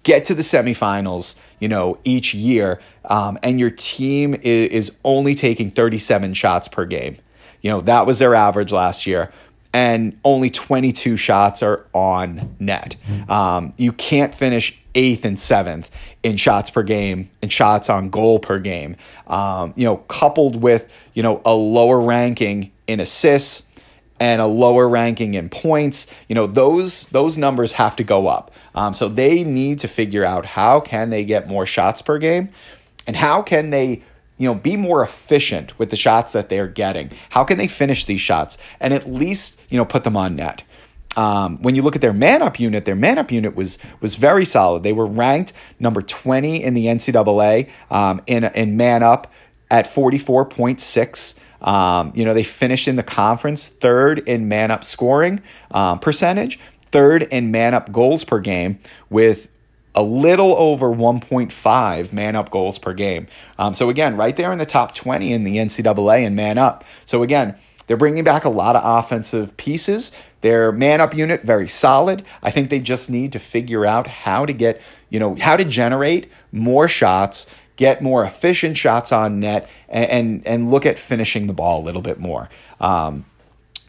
get 0.04 0.24
to 0.26 0.34
the 0.34 0.42
semifinals, 0.42 1.34
you 1.58 1.66
know, 1.68 1.98
each 2.04 2.32
year, 2.32 2.80
um, 3.06 3.38
and 3.42 3.58
your 3.58 3.70
team 3.70 4.34
is, 4.34 4.68
is 4.68 4.92
only 5.04 5.34
taking 5.34 5.70
37 5.72 6.34
shots 6.34 6.68
per 6.68 6.84
game. 6.84 7.16
You 7.60 7.70
know, 7.70 7.80
that 7.82 8.06
was 8.06 8.20
their 8.20 8.34
average 8.34 8.72
last 8.72 9.06
year. 9.06 9.32
And 9.72 10.18
only 10.24 10.50
22 10.50 11.16
shots 11.16 11.62
are 11.62 11.86
on 11.92 12.56
net. 12.58 12.96
Um, 13.28 13.72
you 13.76 13.92
can't 13.92 14.34
finish 14.34 14.79
eighth 14.94 15.24
and 15.24 15.38
seventh 15.38 15.90
in 16.22 16.36
shots 16.36 16.70
per 16.70 16.82
game 16.82 17.30
and 17.42 17.52
shots 17.52 17.88
on 17.88 18.10
goal 18.10 18.38
per 18.38 18.58
game. 18.58 18.96
Um, 19.26 19.72
you 19.76 19.84
know, 19.84 19.96
coupled 19.96 20.60
with, 20.60 20.92
you 21.14 21.22
know, 21.22 21.40
a 21.44 21.54
lower 21.54 22.00
ranking 22.00 22.72
in 22.86 23.00
assists 23.00 23.62
and 24.18 24.42
a 24.42 24.46
lower 24.46 24.88
ranking 24.88 25.34
in 25.34 25.48
points, 25.48 26.06
you 26.28 26.34
know, 26.34 26.46
those 26.46 27.08
those 27.08 27.38
numbers 27.38 27.72
have 27.72 27.96
to 27.96 28.04
go 28.04 28.26
up. 28.26 28.50
Um, 28.74 28.94
so 28.94 29.08
they 29.08 29.44
need 29.44 29.80
to 29.80 29.88
figure 29.88 30.24
out 30.24 30.44
how 30.44 30.80
can 30.80 31.10
they 31.10 31.24
get 31.24 31.48
more 31.48 31.66
shots 31.66 32.02
per 32.02 32.18
game 32.18 32.50
and 33.06 33.16
how 33.16 33.42
can 33.42 33.70
they 33.70 34.02
you 34.40 34.46
know, 34.46 34.54
be 34.54 34.74
more 34.74 35.02
efficient 35.02 35.78
with 35.78 35.90
the 35.90 35.96
shots 35.96 36.32
that 36.32 36.48
they're 36.48 36.66
getting. 36.66 37.10
How 37.28 37.44
can 37.44 37.58
they 37.58 37.68
finish 37.68 38.06
these 38.06 38.22
shots 38.22 38.56
and 38.80 38.94
at 38.94 39.06
least, 39.12 39.60
you 39.68 39.76
know, 39.76 39.84
put 39.84 40.02
them 40.02 40.16
on 40.16 40.34
net? 40.34 40.62
Um, 41.16 41.58
when 41.60 41.74
you 41.74 41.82
look 41.82 41.96
at 41.96 42.02
their 42.02 42.12
man 42.12 42.40
up 42.40 42.60
unit, 42.60 42.84
their 42.84 42.94
man 42.94 43.18
up 43.18 43.32
unit 43.32 43.56
was 43.56 43.78
was 44.00 44.14
very 44.14 44.44
solid. 44.44 44.82
They 44.82 44.92
were 44.92 45.06
ranked 45.06 45.52
number 45.78 46.02
20 46.02 46.62
in 46.62 46.74
the 46.74 46.86
NCAA 46.86 47.68
um, 47.90 48.22
in, 48.26 48.44
in 48.44 48.76
man 48.76 49.02
up 49.02 49.32
at 49.70 49.86
44.6. 49.86 51.34
Um, 51.66 52.12
you 52.14 52.24
know, 52.24 52.32
they 52.32 52.44
finished 52.44 52.88
in 52.88 52.96
the 52.96 53.02
conference 53.02 53.68
third 53.68 54.20
in 54.20 54.48
man 54.48 54.70
up 54.70 54.84
scoring 54.84 55.42
um, 55.72 55.98
percentage, 55.98 56.58
third 56.90 57.22
in 57.22 57.50
man 57.50 57.74
up 57.74 57.92
goals 57.92 58.24
per 58.24 58.38
game, 58.38 58.78
with 59.10 59.50
a 59.94 60.02
little 60.02 60.54
over 60.56 60.88
1.5 60.88 62.12
man 62.12 62.36
up 62.36 62.50
goals 62.50 62.78
per 62.78 62.92
game. 62.92 63.26
Um, 63.58 63.74
so, 63.74 63.90
again, 63.90 64.16
right 64.16 64.36
there 64.36 64.52
in 64.52 64.58
the 64.58 64.66
top 64.66 64.94
20 64.94 65.32
in 65.32 65.44
the 65.44 65.56
NCAA 65.56 66.24
and 66.24 66.36
man 66.36 66.58
up. 66.58 66.84
So, 67.04 67.22
again, 67.22 67.56
they're 67.86 67.96
bringing 67.96 68.22
back 68.22 68.44
a 68.44 68.50
lot 68.50 68.76
of 68.76 68.82
offensive 68.84 69.56
pieces. 69.56 70.12
Their 70.40 70.72
man 70.72 71.00
up 71.00 71.14
unit, 71.14 71.42
very 71.42 71.68
solid. 71.68 72.22
I 72.42 72.50
think 72.50 72.70
they 72.70 72.80
just 72.80 73.10
need 73.10 73.32
to 73.32 73.38
figure 73.38 73.84
out 73.84 74.06
how 74.06 74.46
to 74.46 74.52
get, 74.52 74.80
you 75.10 75.20
know, 75.20 75.36
how 75.36 75.56
to 75.56 75.64
generate 75.64 76.30
more 76.50 76.88
shots 76.88 77.46
get 77.80 78.02
more 78.02 78.22
efficient 78.22 78.76
shots 78.76 79.10
on 79.10 79.40
net, 79.40 79.66
and 79.88 80.10
and, 80.10 80.46
and 80.46 80.70
look 80.70 80.84
at 80.84 80.98
finishing 80.98 81.46
the 81.46 81.54
ball 81.54 81.80
a 81.80 81.84
little 81.84 82.02
bit 82.02 82.20
more. 82.20 82.50
Um, 82.78 83.24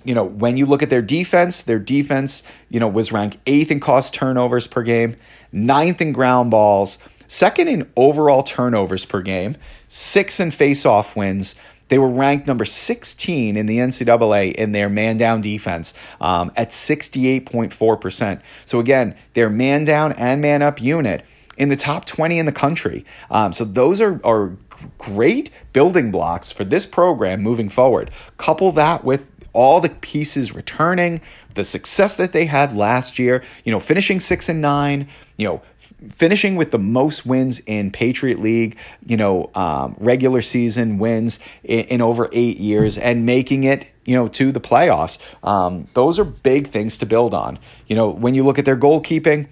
you 0.05 0.15
know, 0.15 0.23
when 0.23 0.55
you 0.55 0.65
look 0.65 0.81
at 0.81 0.89
their 0.89 1.01
defense, 1.01 1.61
their 1.61 1.77
defense, 1.77 2.41
you 2.69 2.79
know, 2.79 2.87
was 2.87 3.11
ranked 3.11 3.37
eighth 3.45 3.69
in 3.69 3.81
caused 3.81 4.13
turnovers 4.13 4.65
per 4.65 4.81
game, 4.81 5.17
ninth 5.51 5.99
in 5.99 6.13
ground 6.13 6.51
balls, 6.51 6.99
second 7.27 7.67
in 7.67 7.91
overall 7.97 8.43
turnovers 8.43 9.03
per 9.03 9.21
game, 9.21 9.57
sixth 9.89 10.39
in 10.39 10.51
face-off 10.51 11.17
wins. 11.17 11.55
They 11.91 11.99
were 11.99 12.07
ranked 12.07 12.47
number 12.47 12.63
16 12.63 13.57
in 13.57 13.65
the 13.65 13.79
NCAA 13.79 14.53
in 14.53 14.71
their 14.71 14.87
man 14.87 15.17
down 15.17 15.41
defense 15.41 15.93
um, 16.21 16.49
at 16.55 16.69
68.4%. 16.69 18.41
So, 18.63 18.79
again, 18.79 19.13
their 19.33 19.49
man 19.49 19.83
down 19.83 20.13
and 20.13 20.39
man 20.39 20.61
up 20.61 20.81
unit 20.81 21.25
in 21.57 21.67
the 21.67 21.75
top 21.75 22.05
20 22.05 22.39
in 22.39 22.45
the 22.45 22.53
country. 22.53 23.03
Um, 23.29 23.51
so 23.51 23.65
those 23.65 23.99
are, 23.99 24.21
are 24.23 24.55
great 24.97 25.49
building 25.73 26.11
blocks 26.11 26.49
for 26.49 26.63
this 26.63 26.85
program 26.85 27.41
moving 27.41 27.67
forward. 27.67 28.09
Couple 28.37 28.71
that 28.71 29.03
with 29.03 29.29
all 29.53 29.81
the 29.81 29.89
pieces 29.89 30.53
returning, 30.53 31.21
the 31.55 31.63
success 31.63 32.15
that 32.15 32.31
they 32.31 32.45
had 32.45 32.75
last 32.75 33.19
year, 33.19 33.43
you 33.63 33.71
know, 33.71 33.79
finishing 33.79 34.19
six 34.19 34.49
and 34.49 34.61
nine, 34.61 35.07
you 35.37 35.47
know, 35.47 35.61
f- 35.77 35.93
finishing 36.11 36.55
with 36.55 36.71
the 36.71 36.79
most 36.79 37.25
wins 37.25 37.59
in 37.65 37.91
Patriot 37.91 38.39
League, 38.39 38.77
you 39.05 39.17
know, 39.17 39.49
um, 39.55 39.95
regular 39.99 40.41
season 40.41 40.97
wins 40.97 41.39
in, 41.63 41.85
in, 41.85 42.01
over 42.01 42.29
eight 42.31 42.57
years 42.57 42.97
and 42.97 43.25
making 43.25 43.63
it, 43.63 43.87
you 44.05 44.15
know, 44.15 44.27
to 44.29 44.51
the 44.51 44.61
playoffs. 44.61 45.19
Um, 45.43 45.85
those 45.93 46.19
are 46.19 46.25
big 46.25 46.67
things 46.67 46.97
to 46.99 47.05
build 47.05 47.33
on. 47.33 47.59
You 47.87 47.95
know, 47.95 48.09
when 48.09 48.35
you 48.35 48.43
look 48.43 48.59
at 48.59 48.65
their 48.65 48.77
goalkeeping, 48.77 49.47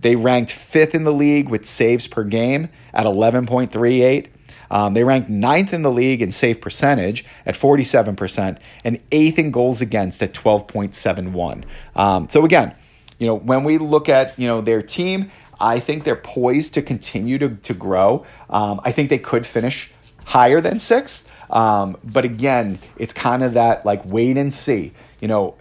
they 0.00 0.16
ranked 0.16 0.52
fifth 0.52 0.94
in 0.94 1.04
the 1.04 1.12
league 1.12 1.48
with 1.48 1.64
saves 1.64 2.06
per 2.06 2.24
game 2.24 2.68
at 2.92 3.06
11.38. 3.06 4.28
Um, 4.70 4.94
they 4.94 5.04
ranked 5.04 5.28
ninth 5.28 5.72
in 5.72 5.82
the 5.82 5.90
league 5.90 6.22
in 6.22 6.30
save 6.30 6.60
percentage 6.60 7.24
at 7.44 7.54
47% 7.54 8.58
and 8.84 9.00
eighth 9.10 9.38
in 9.38 9.50
goals 9.50 9.80
against 9.80 10.22
at 10.22 10.32
12.71. 10.32 11.64
Um, 11.96 12.28
so 12.28 12.44
again, 12.44 12.74
you 13.18 13.26
know, 13.26 13.34
when 13.34 13.64
we 13.64 13.78
look 13.78 14.08
at, 14.08 14.38
you 14.38 14.46
know, 14.46 14.60
their 14.60 14.82
team, 14.82 15.30
I 15.60 15.78
think 15.78 16.04
they're 16.04 16.16
poised 16.16 16.74
to 16.74 16.82
continue 16.82 17.38
to, 17.38 17.50
to 17.56 17.74
grow. 17.74 18.24
Um, 18.48 18.80
I 18.84 18.92
think 18.92 19.10
they 19.10 19.18
could 19.18 19.46
finish 19.46 19.90
higher 20.24 20.60
than 20.60 20.78
sixth. 20.78 21.28
Um, 21.50 21.96
but 22.04 22.24
again, 22.24 22.78
it's 22.96 23.12
kind 23.12 23.42
of 23.42 23.54
that 23.54 23.84
like 23.84 24.04
wait 24.06 24.38
and 24.38 24.52
see. 24.52 24.92
You 25.20 25.28
know, 25.28 25.56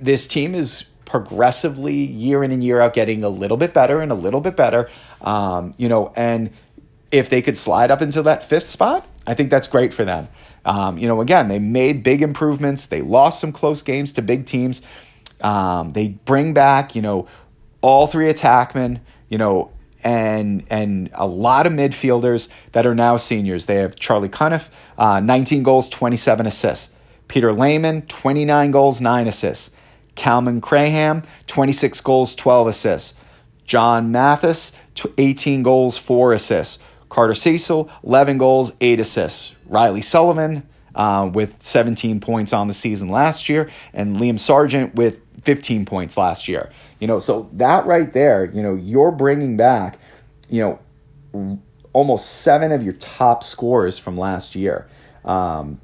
this 0.00 0.26
team 0.26 0.54
is 0.54 0.84
progressively 1.04 1.94
year 1.94 2.44
in 2.44 2.52
and 2.52 2.62
year 2.62 2.80
out 2.80 2.92
getting 2.92 3.24
a 3.24 3.30
little 3.30 3.56
bit 3.56 3.72
better 3.72 4.00
and 4.00 4.12
a 4.12 4.14
little 4.14 4.42
bit 4.42 4.56
better. 4.56 4.90
Um, 5.22 5.74
you 5.78 5.88
know, 5.88 6.12
and 6.14 6.50
if 7.10 7.30
they 7.30 7.42
could 7.42 7.56
slide 7.56 7.90
up 7.90 8.02
into 8.02 8.22
that 8.22 8.42
fifth 8.42 8.66
spot, 8.66 9.06
I 9.26 9.34
think 9.34 9.50
that's 9.50 9.66
great 9.66 9.92
for 9.94 10.04
them. 10.04 10.28
Um, 10.64 10.98
you 10.98 11.08
know, 11.08 11.20
again, 11.20 11.48
they 11.48 11.58
made 11.58 12.02
big 12.02 12.22
improvements. 12.22 12.86
They 12.86 13.00
lost 13.00 13.40
some 13.40 13.52
close 13.52 13.82
games 13.82 14.12
to 14.12 14.22
big 14.22 14.46
teams. 14.46 14.82
Um, 15.40 15.92
they 15.92 16.08
bring 16.08 16.52
back, 16.52 16.94
you 16.94 17.02
know, 17.02 17.26
all 17.80 18.06
three 18.06 18.26
attackmen, 18.26 19.00
you 19.28 19.38
know, 19.38 19.70
and 20.04 20.64
and 20.70 21.10
a 21.14 21.26
lot 21.26 21.66
of 21.66 21.72
midfielders 21.72 22.48
that 22.72 22.86
are 22.86 22.94
now 22.94 23.16
seniors. 23.16 23.66
They 23.66 23.76
have 23.76 23.96
Charlie 23.96 24.28
Cuniff, 24.28 24.68
uh, 24.96 25.20
19 25.20 25.62
goals, 25.62 25.88
27 25.88 26.46
assists. 26.46 26.90
Peter 27.28 27.52
Lehman, 27.52 28.02
29 28.02 28.70
goals, 28.70 29.00
9 29.00 29.26
assists. 29.26 29.70
Calvin 30.14 30.60
Craham, 30.60 31.24
26 31.46 32.00
goals, 32.00 32.34
12 32.34 32.68
assists. 32.68 33.14
John 33.66 34.10
Mathis, 34.10 34.72
18 35.18 35.62
goals, 35.62 35.98
4 35.98 36.32
assists. 36.32 36.78
Carter 37.08 37.34
Cecil, 37.34 37.90
11 38.04 38.38
goals, 38.38 38.72
8 38.80 39.00
assists. 39.00 39.54
Riley 39.66 40.02
Sullivan 40.02 40.66
uh, 40.94 41.30
with 41.32 41.62
17 41.62 42.20
points 42.20 42.52
on 42.52 42.68
the 42.68 42.74
season 42.74 43.08
last 43.08 43.48
year, 43.48 43.70
and 43.92 44.16
Liam 44.16 44.38
Sargent 44.38 44.94
with 44.94 45.20
15 45.42 45.86
points 45.86 46.16
last 46.16 46.48
year. 46.48 46.70
You 46.98 47.06
know, 47.06 47.18
so 47.18 47.48
that 47.54 47.86
right 47.86 48.12
there, 48.12 48.44
you 48.44 48.62
know, 48.62 48.74
you're 48.74 49.12
bringing 49.12 49.56
back, 49.56 49.98
you 50.50 50.78
know, 51.32 51.58
almost 51.92 52.42
seven 52.42 52.72
of 52.72 52.82
your 52.82 52.94
top 52.94 53.44
scores 53.44 53.98
from 53.98 54.18
last 54.18 54.54
year. 54.54 54.88
Um, 55.24 55.80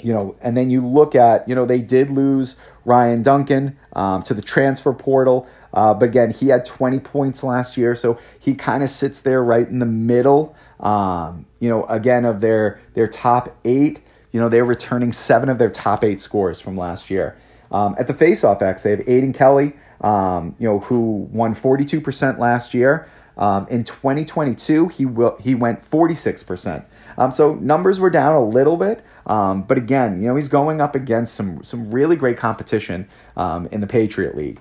you 0.00 0.12
know, 0.12 0.36
and 0.40 0.56
then 0.56 0.70
you 0.70 0.86
look 0.86 1.14
at, 1.14 1.48
you 1.48 1.54
know, 1.54 1.66
they 1.66 1.80
did 1.80 2.10
lose 2.10 2.56
Ryan 2.84 3.22
Duncan 3.22 3.76
um, 3.94 4.22
to 4.22 4.34
the 4.34 4.42
transfer 4.42 4.92
portal. 4.92 5.48
Uh, 5.72 5.94
but 5.94 6.08
again, 6.08 6.30
he 6.30 6.48
had 6.48 6.64
20 6.64 6.98
points 7.00 7.42
last 7.42 7.76
year, 7.76 7.94
so 7.94 8.18
he 8.38 8.54
kind 8.54 8.82
of 8.82 8.90
sits 8.90 9.20
there 9.20 9.42
right 9.42 9.68
in 9.68 9.78
the 9.78 9.86
middle. 9.86 10.56
Um, 10.80 11.46
you 11.60 11.68
know, 11.68 11.84
again 11.86 12.24
of 12.24 12.40
their 12.40 12.80
their 12.94 13.08
top 13.08 13.56
eight. 13.64 14.00
You 14.32 14.40
know, 14.40 14.48
they're 14.48 14.64
returning 14.64 15.12
seven 15.12 15.48
of 15.48 15.58
their 15.58 15.70
top 15.70 16.04
eight 16.04 16.20
scores 16.20 16.60
from 16.60 16.76
last 16.76 17.10
year. 17.10 17.36
Um, 17.72 17.96
at 17.98 18.06
the 18.06 18.14
faceoff 18.14 18.62
X, 18.62 18.82
they 18.82 18.90
have 18.90 19.00
Aiden 19.00 19.34
Kelly, 19.34 19.72
um, 20.00 20.54
you 20.58 20.68
know, 20.68 20.80
who 20.80 21.28
won 21.32 21.54
42% 21.54 22.38
last 22.38 22.74
year. 22.74 23.08
Um, 23.36 23.66
in 23.68 23.84
2022, 23.84 24.88
he 24.88 25.06
will 25.06 25.36
he 25.40 25.54
went 25.54 25.88
46%. 25.88 26.84
Um, 27.16 27.30
so 27.30 27.54
numbers 27.54 28.00
were 28.00 28.10
down 28.10 28.34
a 28.34 28.44
little 28.44 28.76
bit, 28.76 29.04
um, 29.26 29.62
but 29.62 29.78
again, 29.78 30.20
you 30.20 30.28
know, 30.28 30.34
he's 30.34 30.48
going 30.48 30.80
up 30.80 30.96
against 30.96 31.34
some 31.34 31.62
some 31.62 31.90
really 31.90 32.16
great 32.16 32.36
competition 32.36 33.08
um, 33.36 33.68
in 33.70 33.80
the 33.80 33.86
Patriot 33.86 34.36
League. 34.36 34.60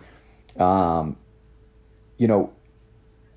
Um, 0.60 1.18
you 2.18 2.28
know, 2.28 2.54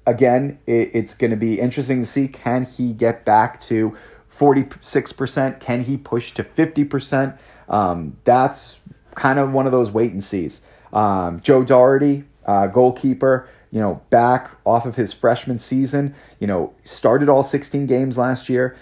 again, 0.07 0.59
it, 0.66 0.91
it's 0.95 1.14
going 1.14 1.31
to 1.31 1.37
be 1.37 1.61
interesting 1.61 2.01
to 2.01 2.07
see 2.07 2.29
can 2.29 2.64
he 2.64 2.93
get 2.93 3.25
back 3.25 3.61
to 3.62 3.97
46%? 4.37 5.61
Can 5.61 5.83
he 5.83 5.97
push 5.97 6.33
to 6.33 6.45
50%? 6.45 7.39
Um, 7.68 8.16
that's 8.25 8.81
kind 9.14 9.39
of 9.39 9.53
one 9.53 9.66
of 9.66 9.73
those 9.73 9.91
wait 9.91 10.12
and 10.12 10.25
sees. 10.25 10.62
Um, 10.93 11.41
Joe 11.41 11.62
Doherty, 11.62 12.25
uh, 12.47 12.66
goalkeeper, 12.66 13.49
you 13.71 13.81
know, 13.81 14.03
back 14.11 14.51
off 14.64 14.87
of 14.87 14.97
his 14.97 15.12
freshman 15.12 15.59
season, 15.59 16.14
you 16.41 16.47
know, 16.47 16.75
started 16.83 17.29
all 17.29 17.43
16 17.43 17.87
games 17.87 18.18
last 18.18 18.49
year, 18.49 18.77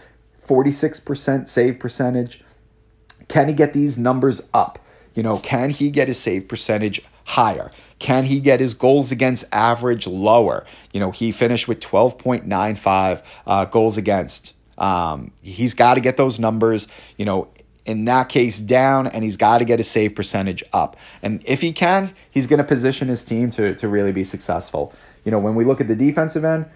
46% 0.47 1.49
save 1.49 1.79
percentage. 1.79 2.43
Can 3.29 3.49
he 3.49 3.55
get 3.55 3.75
these 3.75 3.99
numbers 3.99 4.49
up? 4.55 4.79
You 5.15 5.23
know, 5.23 5.39
can 5.39 5.71
he 5.71 5.91
get 5.91 6.09
his 6.09 6.19
save 6.19 6.49
percentage 6.49 7.03
higher? 7.25 7.71
Can 7.99 8.25
he 8.25 8.41
get 8.41 8.61
his 8.61 8.75
goals 8.75 9.11
against 9.11 9.45
average 9.53 10.07
lower? 10.07 10.65
You 10.93 11.01
know, 11.01 11.11
he 11.11 11.33
finished 11.33 11.67
with 11.67 11.81
12.95 11.81 13.23
uh, 13.47 13.65
goals 13.67 13.97
against. 13.97 14.55
Um, 14.77 15.33
he's 15.43 15.75
got 15.75 15.95
to 15.95 16.01
get 16.01 16.17
those 16.17 16.39
numbers, 16.39 16.89
you 17.17 17.25
know, 17.25 17.49
in 17.85 18.05
that 18.05 18.29
case 18.29 18.61
down, 18.61 19.07
and 19.07 19.25
he's 19.25 19.37
got 19.37 19.59
to 19.59 19.65
get 19.65 19.79
his 19.79 19.89
save 19.89 20.15
percentage 20.15 20.63
up. 20.73 20.97
And 21.23 21.43
if 21.47 21.61
he 21.61 21.73
can, 21.73 22.15
he's 22.31 22.47
going 22.47 22.59
to 22.59 22.65
position 22.65 23.09
his 23.09 23.25
team 23.25 23.51
to, 23.51 23.75
to 23.75 23.89
really 23.89 24.13
be 24.13 24.25
successful. 24.25 24.93
You 25.25 25.31
know, 25.31 25.39
when 25.39 25.55
we 25.55 25.65
look 25.65 25.81
at 25.81 25.89
the 25.89 25.97
defensive 25.97 26.45
end, 26.45 26.67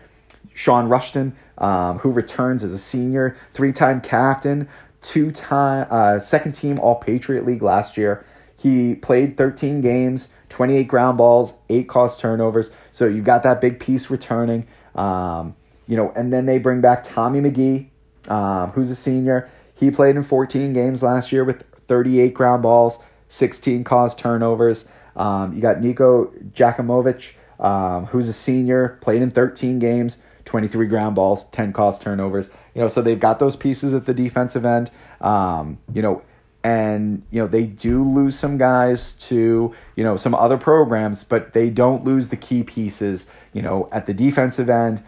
Sean 0.55 0.89
Rushton, 0.89 1.37
um, 1.59 1.99
who 1.99 2.11
returns 2.11 2.64
as 2.64 2.73
a 2.73 2.79
senior, 2.79 3.37
three 3.55 3.73
time 3.73 4.01
captain, 4.01 4.68
two 5.03 5.31
time, 5.31 5.87
uh, 5.91 6.18
second 6.18 6.53
team 6.53 6.79
All 6.79 6.97
Patriot 6.97 7.45
League 7.45 7.62
last 7.62 7.97
year. 7.97 8.25
He 8.59 8.94
played 8.94 9.36
13 9.36 9.80
games, 9.80 10.28
28 10.48 10.84
ground 10.84 11.18
balls, 11.18 11.55
eight 11.68 11.88
caused 11.88 12.20
turnovers. 12.20 12.70
So 12.90 13.07
you 13.07 13.22
got 13.22 13.42
that 13.42 13.61
big 13.61 13.80
piece 13.80 14.11
returning. 14.11 14.66
Um, 14.94 15.57
you 15.86 15.96
know, 15.96 16.12
and 16.14 16.32
then 16.32 16.46
they 16.46 16.59
bring 16.59 16.80
back 16.80 17.03
Tommy 17.03 17.40
McGee, 17.40 17.88
um, 18.30 18.70
who's 18.70 18.90
a 18.90 18.94
senior. 18.94 19.50
He 19.74 19.90
played 19.90 20.16
in 20.16 20.22
14 20.22 20.72
games 20.72 21.03
last 21.03 21.32
year 21.32 21.44
with 21.44 21.64
38 21.86 22.34
ground 22.34 22.62
balls, 22.62 22.98
16 23.28 23.84
caused 23.84 24.18
turnovers. 24.18 24.88
Um, 25.16 25.55
you 25.55 25.61
got 25.61 25.80
Nico 25.80 26.26
Jakumovic, 26.55 27.32
um, 27.59 28.07
who's 28.07 28.28
a 28.28 28.32
senior, 28.32 28.98
played 29.00 29.22
in 29.22 29.30
13 29.30 29.78
games, 29.78 30.18
23 30.44 30.86
ground 30.86 31.14
balls, 31.14 31.44
10 31.50 31.72
caused 31.72 32.03
turnovers. 32.03 32.48
You 32.74 32.80
know, 32.80 32.88
so 32.88 33.03
they've 33.03 33.18
got 33.20 33.38
those 33.38 33.57
pieces 33.57 33.92
at 33.92 34.07
the 34.07 34.14
defensive 34.14 34.64
end. 34.64 34.90
Um, 35.20 35.78
you 35.92 36.03
know, 36.03 36.22
and 36.65 37.23
you 37.31 37.41
know 37.41 37.49
they 37.49 37.65
do 37.65 38.05
lose 38.05 38.39
some 38.39 38.57
guys 38.57 39.15
to 39.15 39.75
you 39.97 40.05
know 40.05 40.17
some 40.17 40.35
other 40.35 40.57
programs, 40.57 41.25
but 41.25 41.53
they 41.53 41.71
don't 41.71 42.05
lose 42.05 42.29
the 42.29 42.37
key 42.37 42.63
pieces. 42.63 43.27
You 43.53 43.63
know, 43.63 43.89
at 43.93 44.07
the 44.07 44.15
defensive 44.15 44.71
end, 44.71 45.03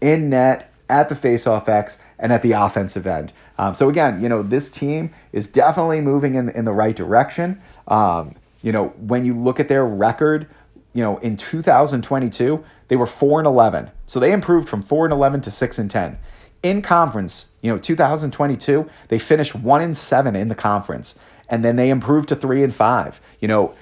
in 0.00 0.30
net, 0.30 0.72
at 0.88 1.08
the 1.08 1.14
faceoff 1.14 1.68
X 1.68 1.98
and 2.18 2.32
at 2.32 2.42
the 2.42 2.52
offensive 2.52 3.06
end. 3.06 3.32
Um, 3.58 3.74
so 3.74 3.88
again, 3.88 4.22
you 4.22 4.28
know, 4.28 4.42
this 4.42 4.70
team 4.70 5.10
is 5.32 5.46
definitely 5.46 6.00
moving 6.00 6.34
in, 6.34 6.48
in 6.50 6.64
the 6.64 6.72
right 6.72 6.94
direction. 6.94 7.60
Um, 7.88 8.34
you 8.62 8.72
know, 8.72 8.88
when 8.90 9.24
you 9.24 9.36
look 9.36 9.58
at 9.58 9.68
their 9.68 9.84
record, 9.84 10.46
you 10.94 11.02
know, 11.02 11.18
in 11.18 11.36
2022, 11.36 12.64
they 12.88 12.96
were 12.96 13.06
4 13.06 13.40
and 13.40 13.46
11. 13.46 13.90
So 14.06 14.20
they 14.20 14.32
improved 14.32 14.68
from 14.68 14.82
4 14.82 15.06
and 15.06 15.12
11 15.12 15.40
to 15.42 15.50
6 15.50 15.78
and 15.78 15.90
10. 15.90 16.18
In 16.62 16.82
conference, 16.82 17.48
you 17.60 17.72
know, 17.72 17.78
2022, 17.78 18.88
they 19.08 19.18
finished 19.18 19.54
1 19.54 19.82
and 19.82 19.96
7 19.96 20.36
in 20.36 20.48
the 20.48 20.54
conference 20.54 21.18
and 21.48 21.64
then 21.64 21.76
they 21.76 21.90
improved 21.90 22.30
to 22.30 22.36
3 22.36 22.64
and 22.64 22.74
5. 22.74 23.20
You 23.40 23.48
know, 23.48 23.74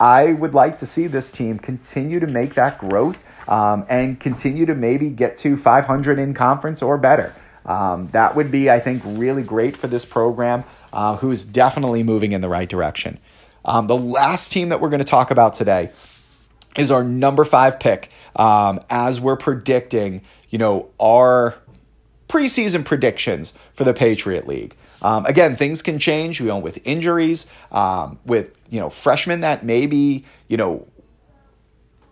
I 0.00 0.32
would 0.32 0.54
like 0.54 0.78
to 0.78 0.86
see 0.86 1.06
this 1.08 1.30
team 1.30 1.58
continue 1.58 2.20
to 2.20 2.26
make 2.26 2.54
that 2.54 2.78
growth 2.78 3.22
um, 3.48 3.84
and 3.88 4.18
continue 4.18 4.66
to 4.66 4.74
maybe 4.74 5.10
get 5.10 5.36
to 5.38 5.56
500 5.56 6.18
in 6.18 6.34
conference 6.34 6.82
or 6.82 6.96
better. 6.96 7.34
Um, 7.66 8.08
that 8.12 8.34
would 8.34 8.50
be, 8.50 8.70
I 8.70 8.80
think, 8.80 9.02
really 9.04 9.42
great 9.42 9.76
for 9.76 9.88
this 9.88 10.04
program, 10.04 10.64
uh, 10.92 11.16
who's 11.16 11.44
definitely 11.44 12.02
moving 12.02 12.32
in 12.32 12.40
the 12.40 12.48
right 12.48 12.68
direction. 12.68 13.18
Um, 13.64 13.88
the 13.88 13.96
last 13.96 14.50
team 14.50 14.70
that 14.70 14.80
we're 14.80 14.88
going 14.88 15.00
to 15.02 15.04
talk 15.04 15.30
about 15.30 15.52
today 15.52 15.90
is 16.78 16.90
our 16.90 17.04
number 17.04 17.44
five 17.44 17.78
pick. 17.78 18.10
Um, 18.36 18.80
as 18.88 19.20
we're 19.20 19.36
predicting, 19.36 20.22
you 20.48 20.58
know, 20.58 20.88
our 20.98 21.56
preseason 22.28 22.84
predictions 22.84 23.54
for 23.72 23.84
the 23.84 23.94
Patriot 23.94 24.46
League. 24.46 24.76
Um, 25.02 25.24
again, 25.26 25.56
things 25.56 25.82
can 25.82 25.98
change. 25.98 26.40
You 26.40 26.46
know, 26.46 26.58
with 26.58 26.80
injuries, 26.84 27.46
um, 27.72 28.18
with 28.24 28.58
you 28.70 28.80
know 28.80 28.90
freshmen 28.90 29.40
that 29.40 29.64
maybe 29.64 30.24
you 30.48 30.56
know 30.56 30.86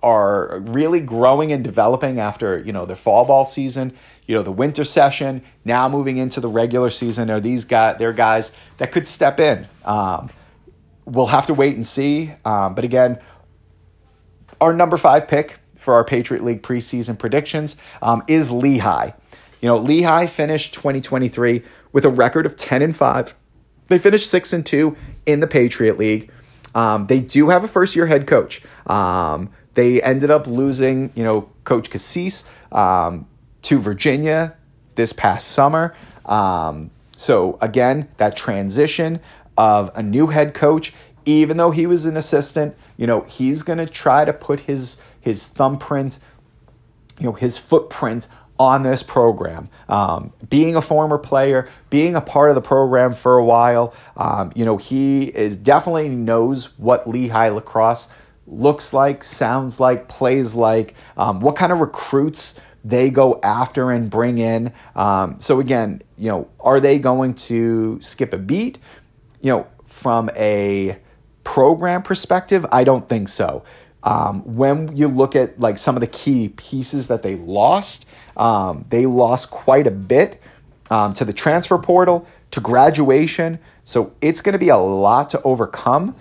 are 0.03 0.61
really 0.61 1.01
growing 1.01 1.53
and 1.53 1.65
developing 1.65 2.21
after 2.21 2.59
you 2.61 2.73
know 2.73 2.87
their 2.87 2.97
fall 2.97 3.25
ball 3.25 3.45
season 3.45 3.93
you 4.27 4.35
know 4.35 4.43
the 4.43 4.53
winter 4.53 4.85
session 4.85 5.43
now 5.65 5.89
moving 5.89 6.19
into 6.19 6.41
the 6.41 6.49
regular 6.49 6.91
season 6.91 7.31
are 7.31 7.41
these 7.41 7.65
guys 7.65 7.97
they're 7.99 8.13
guys 8.13 8.53
that 8.77 8.93
could 8.93 9.09
step 9.09 9.41
in 9.41 9.67
um, 9.85 10.31
we'll 11.07 11.27
have 11.27 11.47
to 11.47 11.55
wait 11.55 11.75
and 11.75 11.87
see 11.87 12.31
um, 12.45 12.75
but 12.75 12.85
again 12.85 13.19
our 14.61 14.73
number 14.73 14.97
five 14.97 15.27
pick 15.27 15.59
for 15.77 15.95
our 15.95 16.05
patriot 16.05 16.45
league 16.45 16.63
preseason 16.63 17.19
predictions 17.19 17.77
um, 18.03 18.23
is 18.29 18.51
lehigh 18.51 19.11
you 19.61 19.69
know 19.69 19.77
lehigh 19.77 20.27
finished 20.27 20.75
2023 20.75 21.63
with 21.93 22.05
a 22.05 22.11
record 22.11 22.47
of 22.47 22.57
10 22.57 22.83
and 22.83 22.97
5 22.97 23.35
they 23.89 23.99
finished 23.99 24.31
6 24.31 24.53
and 24.53 24.67
2 24.67 24.97
in 25.27 25.41
the 25.41 25.47
patriot 25.47 25.99
league. 25.99 26.31
Um, 26.75 27.07
they 27.07 27.21
do 27.21 27.49
have 27.49 27.65
a 27.65 27.69
first 27.69 27.97
year 27.97 28.07
head 28.07 28.27
coach. 28.27 28.63
Um, 28.87 29.51
they 29.75 30.03
ended 30.03 30.31
up 30.31 30.47
losing, 30.47 31.13
you 31.15 31.23
know, 31.23 31.51
Coach 31.65 31.91
Cassese 31.91 32.45
um, 32.73 33.27
to 33.63 33.79
Virginia 33.79 34.57
this 34.95 35.13
past 35.13 35.49
summer. 35.49 35.95
Um, 36.25 36.91
so 37.17 37.59
again, 37.61 38.09
that 38.17 38.37
transition 38.37 39.21
of 39.57 39.91
a 39.95 40.03
new 40.03 40.27
head 40.27 40.55
coach, 40.55 40.93
even 41.25 41.57
though 41.57 41.71
he 41.71 41.87
was 41.87 42.05
an 42.05 42.17
assistant, 42.17 42.77
you 42.97 43.07
know, 43.07 43.23
he's 43.23 43.63
going 43.63 43.79
to 43.79 43.87
try 43.87 44.25
to 44.25 44.33
put 44.33 44.61
his 44.61 44.99
his 45.21 45.47
thumbprint, 45.47 46.19
you 47.19 47.27
know, 47.27 47.33
his 47.33 47.59
footprint 47.59 48.29
on 48.59 48.83
this 48.83 49.03
program. 49.03 49.69
Um, 49.89 50.33
being 50.49 50.77
a 50.77 50.83
former 50.83 51.19
player, 51.19 51.69
being 51.91 52.15
a 52.15 52.21
part 52.21 52.49
of 52.51 52.55
the 52.55 52.63
program 52.63 53.15
for 53.15 53.37
a 53.37 53.45
while, 53.45 53.95
um, 54.17 54.53
you 54.55 54.65
know, 54.65 54.77
he 54.77 55.25
is 55.25 55.57
definitely 55.57 56.09
knows 56.09 56.79
what 56.79 57.09
Lehigh 57.09 57.49
lacrosse 57.49 58.09
looks 58.47 58.93
like, 58.93 59.25
sounds 59.25 59.81
like, 59.81 60.09
plays 60.09 60.55
like, 60.55 60.95
um, 61.17 61.41
what 61.41 61.57
kind 61.57 61.73
of 61.73 61.81
recruits 61.81 62.55
they 62.85 63.11
go 63.11 63.41
after 63.43 63.91
and 63.91 64.09
bring 64.09 64.39
in. 64.39 64.73
Um, 64.95 65.39
so 65.41 65.59
again, 65.59 66.03
you 66.17 66.31
know, 66.31 66.49
are 66.61 66.79
they 66.79 66.99
going 66.99 67.35
to 67.35 68.01
skip 68.01 68.33
a 68.33 68.39
beat? 68.39 68.79
You 69.41 69.51
know, 69.51 69.67
from 69.87 70.31
a 70.37 70.99
program 71.43 72.03
perspective, 72.03 72.65
I 72.71 72.85
don't 72.85 73.09
think 73.09 73.29
so. 73.29 73.65
Um, 74.05 74.43
when 74.45 74.97
you 74.97 75.09
look 75.09 75.35
at 75.35 75.59
like 75.59 75.79
some 75.79 75.97
of 75.97 76.01
the 76.01 76.07
key 76.07 76.51
pieces 76.51 77.09
that 77.09 77.23
they 77.23 77.35
lost, 77.35 78.07
um, 78.37 78.85
they 78.89 79.07
lost 79.07 79.51
quite 79.51 79.87
a 79.87 79.91
bit 79.91 80.41
um, 80.91 81.13
to 81.15 81.25
the 81.25 81.33
transfer 81.33 81.79
portal, 81.79 82.27
to 82.53 82.61
graduation. 82.61 83.59
So 83.85 84.13
it's 84.21 84.41
going 84.41 84.53
to 84.53 84.59
be 84.59 84.69
a 84.69 84.77
lot 84.77 85.31
to 85.31 85.43
overcome. 85.43 86.15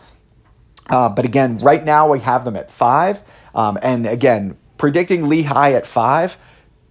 Uh, 0.89 1.09
but 1.09 1.25
again, 1.25 1.57
right 1.57 1.83
now 1.83 2.11
we 2.11 2.19
have 2.19 2.45
them 2.45 2.55
at 2.55 2.71
five. 2.71 3.23
Um, 3.53 3.77
and 3.81 4.05
again, 4.05 4.57
predicting 4.77 5.27
Lehigh 5.27 5.71
at 5.71 5.87
five, 5.87 6.37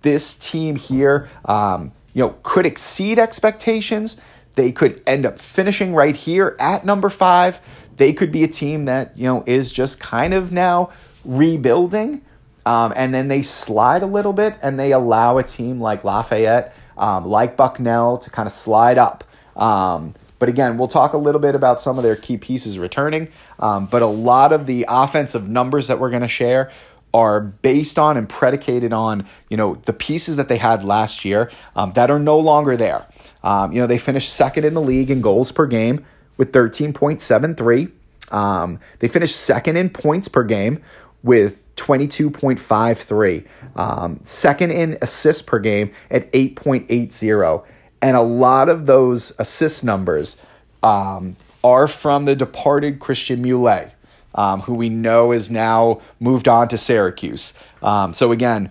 this 0.02 0.34
team 0.36 0.76
here, 0.76 1.28
um, 1.44 1.92
you 2.12 2.22
know, 2.22 2.36
could 2.42 2.66
exceed 2.66 3.18
expectations. 3.18 4.20
They 4.54 4.72
could 4.72 5.02
end 5.06 5.26
up 5.26 5.38
finishing 5.38 5.94
right 5.94 6.14
here 6.14 6.56
at 6.58 6.84
number 6.84 7.10
five. 7.10 7.60
They 7.96 8.12
could 8.12 8.32
be 8.32 8.42
a 8.42 8.48
team 8.48 8.84
that 8.86 9.16
you 9.16 9.24
know 9.24 9.44
is 9.46 9.72
just 9.72 10.00
kind 10.00 10.34
of 10.34 10.52
now 10.52 10.90
rebuilding, 11.24 12.22
um, 12.66 12.92
and 12.96 13.12
then 13.12 13.28
they 13.28 13.42
slide 13.42 14.02
a 14.02 14.06
little 14.06 14.32
bit 14.32 14.56
and 14.62 14.78
they 14.78 14.92
allow 14.92 15.38
a 15.38 15.42
team 15.42 15.80
like 15.80 16.04
Lafayette, 16.04 16.74
um, 16.96 17.26
like 17.26 17.56
Bucknell, 17.56 18.18
to 18.18 18.30
kind 18.30 18.46
of 18.46 18.52
slide 18.52 18.98
up. 18.98 19.24
Um, 19.56 20.14
but 20.38 20.48
again, 20.48 20.78
we'll 20.78 20.88
talk 20.88 21.12
a 21.12 21.18
little 21.18 21.40
bit 21.40 21.54
about 21.54 21.80
some 21.80 21.96
of 21.96 22.04
their 22.04 22.16
key 22.16 22.36
pieces 22.36 22.78
returning. 22.78 23.28
Um, 23.58 23.86
but 23.86 24.02
a 24.02 24.06
lot 24.06 24.52
of 24.52 24.66
the 24.66 24.84
offensive 24.88 25.48
numbers 25.48 25.88
that 25.88 25.98
we're 25.98 26.10
going 26.10 26.22
to 26.22 26.28
share 26.28 26.70
are 27.14 27.40
based 27.40 27.98
on 27.98 28.16
and 28.16 28.28
predicated 28.28 28.92
on 28.92 29.26
you 29.48 29.56
know 29.56 29.76
the 29.84 29.92
pieces 29.92 30.34
that 30.34 30.48
they 30.48 30.56
had 30.56 30.82
last 30.82 31.24
year 31.24 31.50
um, 31.76 31.92
that 31.92 32.10
are 32.10 32.18
no 32.18 32.38
longer 32.38 32.76
there. 32.76 33.06
Um, 33.44 33.72
you 33.72 33.80
know 33.80 33.86
they 33.86 33.98
finished 33.98 34.34
second 34.34 34.64
in 34.64 34.74
the 34.74 34.80
league 34.80 35.10
in 35.10 35.20
goals 35.20 35.52
per 35.52 35.66
game 35.66 36.04
with 36.36 36.52
13.73. 36.52 37.92
Um, 38.32 38.80
they 38.98 39.06
finished 39.06 39.36
second 39.36 39.76
in 39.76 39.90
points 39.90 40.26
per 40.26 40.42
game 40.42 40.82
with 41.24 41.74
22.53. 41.74 43.46
Um, 43.74 44.20
second 44.22 44.70
in 44.70 44.96
assists 45.02 45.42
per 45.42 45.58
game 45.58 45.90
at 46.10 46.30
8.80. 46.32 47.64
And 48.00 48.16
a 48.16 48.22
lot 48.22 48.68
of 48.68 48.86
those 48.86 49.32
assist 49.40 49.82
numbers 49.82 50.36
um, 50.82 51.36
are 51.64 51.88
from 51.88 52.26
the 52.26 52.36
departed 52.36 53.00
Christian 53.00 53.42
Mule, 53.42 53.90
um, 54.34 54.60
who 54.60 54.74
we 54.74 54.90
know 54.90 55.32
is 55.32 55.50
now 55.50 56.00
moved 56.20 56.46
on 56.46 56.68
to 56.68 56.78
Syracuse. 56.78 57.54
Um, 57.82 58.12
so 58.12 58.30
again, 58.30 58.70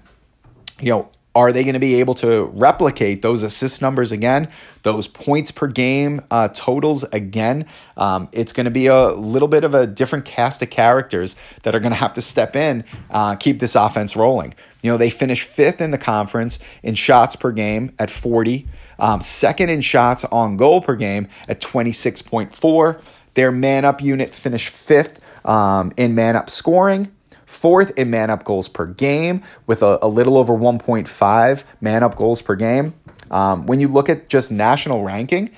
you 0.80 0.92
know, 0.92 1.10
are 1.36 1.52
they 1.52 1.64
going 1.64 1.74
to 1.74 1.80
be 1.80 1.96
able 1.96 2.14
to 2.16 2.46
replicate 2.54 3.22
those 3.22 3.42
assist 3.44 3.82
numbers 3.82 4.12
again, 4.12 4.50
those 4.84 5.08
points 5.08 5.52
per 5.52 5.68
game 5.68 6.22
uh, 6.30 6.50
totals 6.50 7.04
again? 7.06 7.66
Um, 7.98 8.30
it's 8.32 8.54
going 8.54 8.66
to 8.66 8.72
be 8.72 8.88
a 8.88 9.10
little 9.14 9.48
bit 9.48 9.64
of 9.64 9.74
a 9.74 9.88
different 9.88 10.26
cast 10.26 10.62
of 10.62 10.70
characters 10.70 11.36
that 11.64 11.74
are 11.74 11.80
going 11.80 11.92
to 11.92 11.98
have 11.98 12.14
to 12.14 12.22
step 12.22 12.56
in, 12.56 12.84
uh, 13.10 13.36
keep 13.36 13.60
this 13.60 13.76
offense 13.76 14.16
rolling. 14.16 14.54
You 14.84 14.92
know, 14.92 14.98
they 14.98 15.10
finished 15.10 15.48
fifth 15.48 15.82
in 15.82 15.92
the 15.92 15.98
conference 15.98 16.60
in 16.84 16.94
shots 16.96 17.36
per 17.36 17.52
game 17.52 17.96
at 17.98 18.12
40, 18.12 18.68
um, 19.00 19.22
second 19.22 19.70
in 19.70 19.82
shots 19.82 20.26
on 20.26 20.58
goal 20.58 20.82
per 20.82 20.96
game 20.96 21.30
at 21.48 21.62
26.4. 21.62 23.02
Their 23.34 23.52
man 23.52 23.86
up 23.86 24.02
unit 24.02 24.30
finished 24.30 24.70
fifth 24.70 25.20
um, 25.46 25.92
in 25.98 26.14
man 26.14 26.36
up 26.36 26.50
scoring 26.50 27.12
fourth 27.54 27.92
in 27.98 28.10
man 28.10 28.30
up 28.30 28.44
goals 28.44 28.68
per 28.68 28.86
game 28.86 29.42
with 29.68 29.84
a, 29.84 30.00
a 30.02 30.08
little 30.08 30.38
over 30.38 30.54
1.5 30.54 31.64
man 31.82 32.04
up 32.04 32.16
goals 32.16 32.42
per 32.42 32.56
game. 32.56 32.94
Um, 33.32 33.66
when 33.66 33.80
you 33.80 33.88
look 33.88 34.10
at 34.10 34.30
just 34.30 34.52
national 34.52 35.04
ranking, 35.04 35.50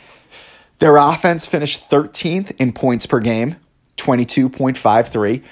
their 0.80 0.98
offense 0.98 1.48
finished 1.48 1.90
13th 1.90 2.56
in 2.60 2.74
points 2.74 3.06
per 3.06 3.20
game, 3.20 3.56
22.53. 3.98 5.44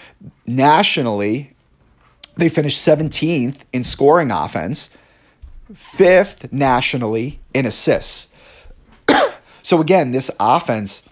Nationally, 0.46 1.56
they 2.36 2.50
finished 2.50 2.80
17th 2.86 3.62
in 3.72 3.84
scoring 3.84 4.32
offense, 4.32 4.90
fifth 5.74 6.52
nationally 6.52 7.40
in 7.54 7.66
assists. 7.66 8.34
so, 9.62 9.80
again, 9.80 10.12
this 10.12 10.30
offense 10.40 11.04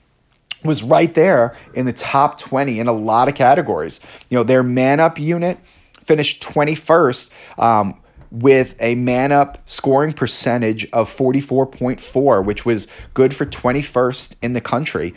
was 0.63 0.83
right 0.83 1.13
there 1.13 1.55
in 1.73 1.85
the 1.85 1.93
top 1.93 2.37
20 2.37 2.79
in 2.79 2.87
a 2.87 2.93
lot 2.93 3.27
of 3.27 3.35
categories. 3.35 3.99
You 4.29 4.37
know, 4.37 4.43
their 4.43 4.63
man 4.63 4.99
up 4.99 5.19
unit 5.19 5.57
finished 6.01 6.43
21st 6.43 7.29
um, 7.59 7.99
with 8.31 8.75
a 8.79 8.95
man 8.95 9.31
up 9.31 9.57
scoring 9.65 10.13
percentage 10.13 10.89
of 10.91 11.09
44.4, 11.09 12.45
which 12.45 12.65
was 12.65 12.87
good 13.13 13.33
for 13.33 13.45
21st 13.45 14.35
in 14.41 14.53
the 14.53 14.61
country. 14.61 15.13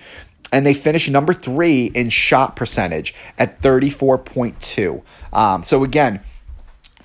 And 0.52 0.64
they 0.64 0.74
finished 0.74 1.10
number 1.10 1.32
three 1.32 1.86
in 1.86 2.10
shot 2.10 2.56
percentage 2.56 3.14
at 3.38 3.60
34.2. 3.60 5.02
Um, 5.32 5.62
so 5.62 5.84
again, 5.84 6.20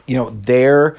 you 0.08 0.16
know, 0.16 0.30
their 0.32 0.98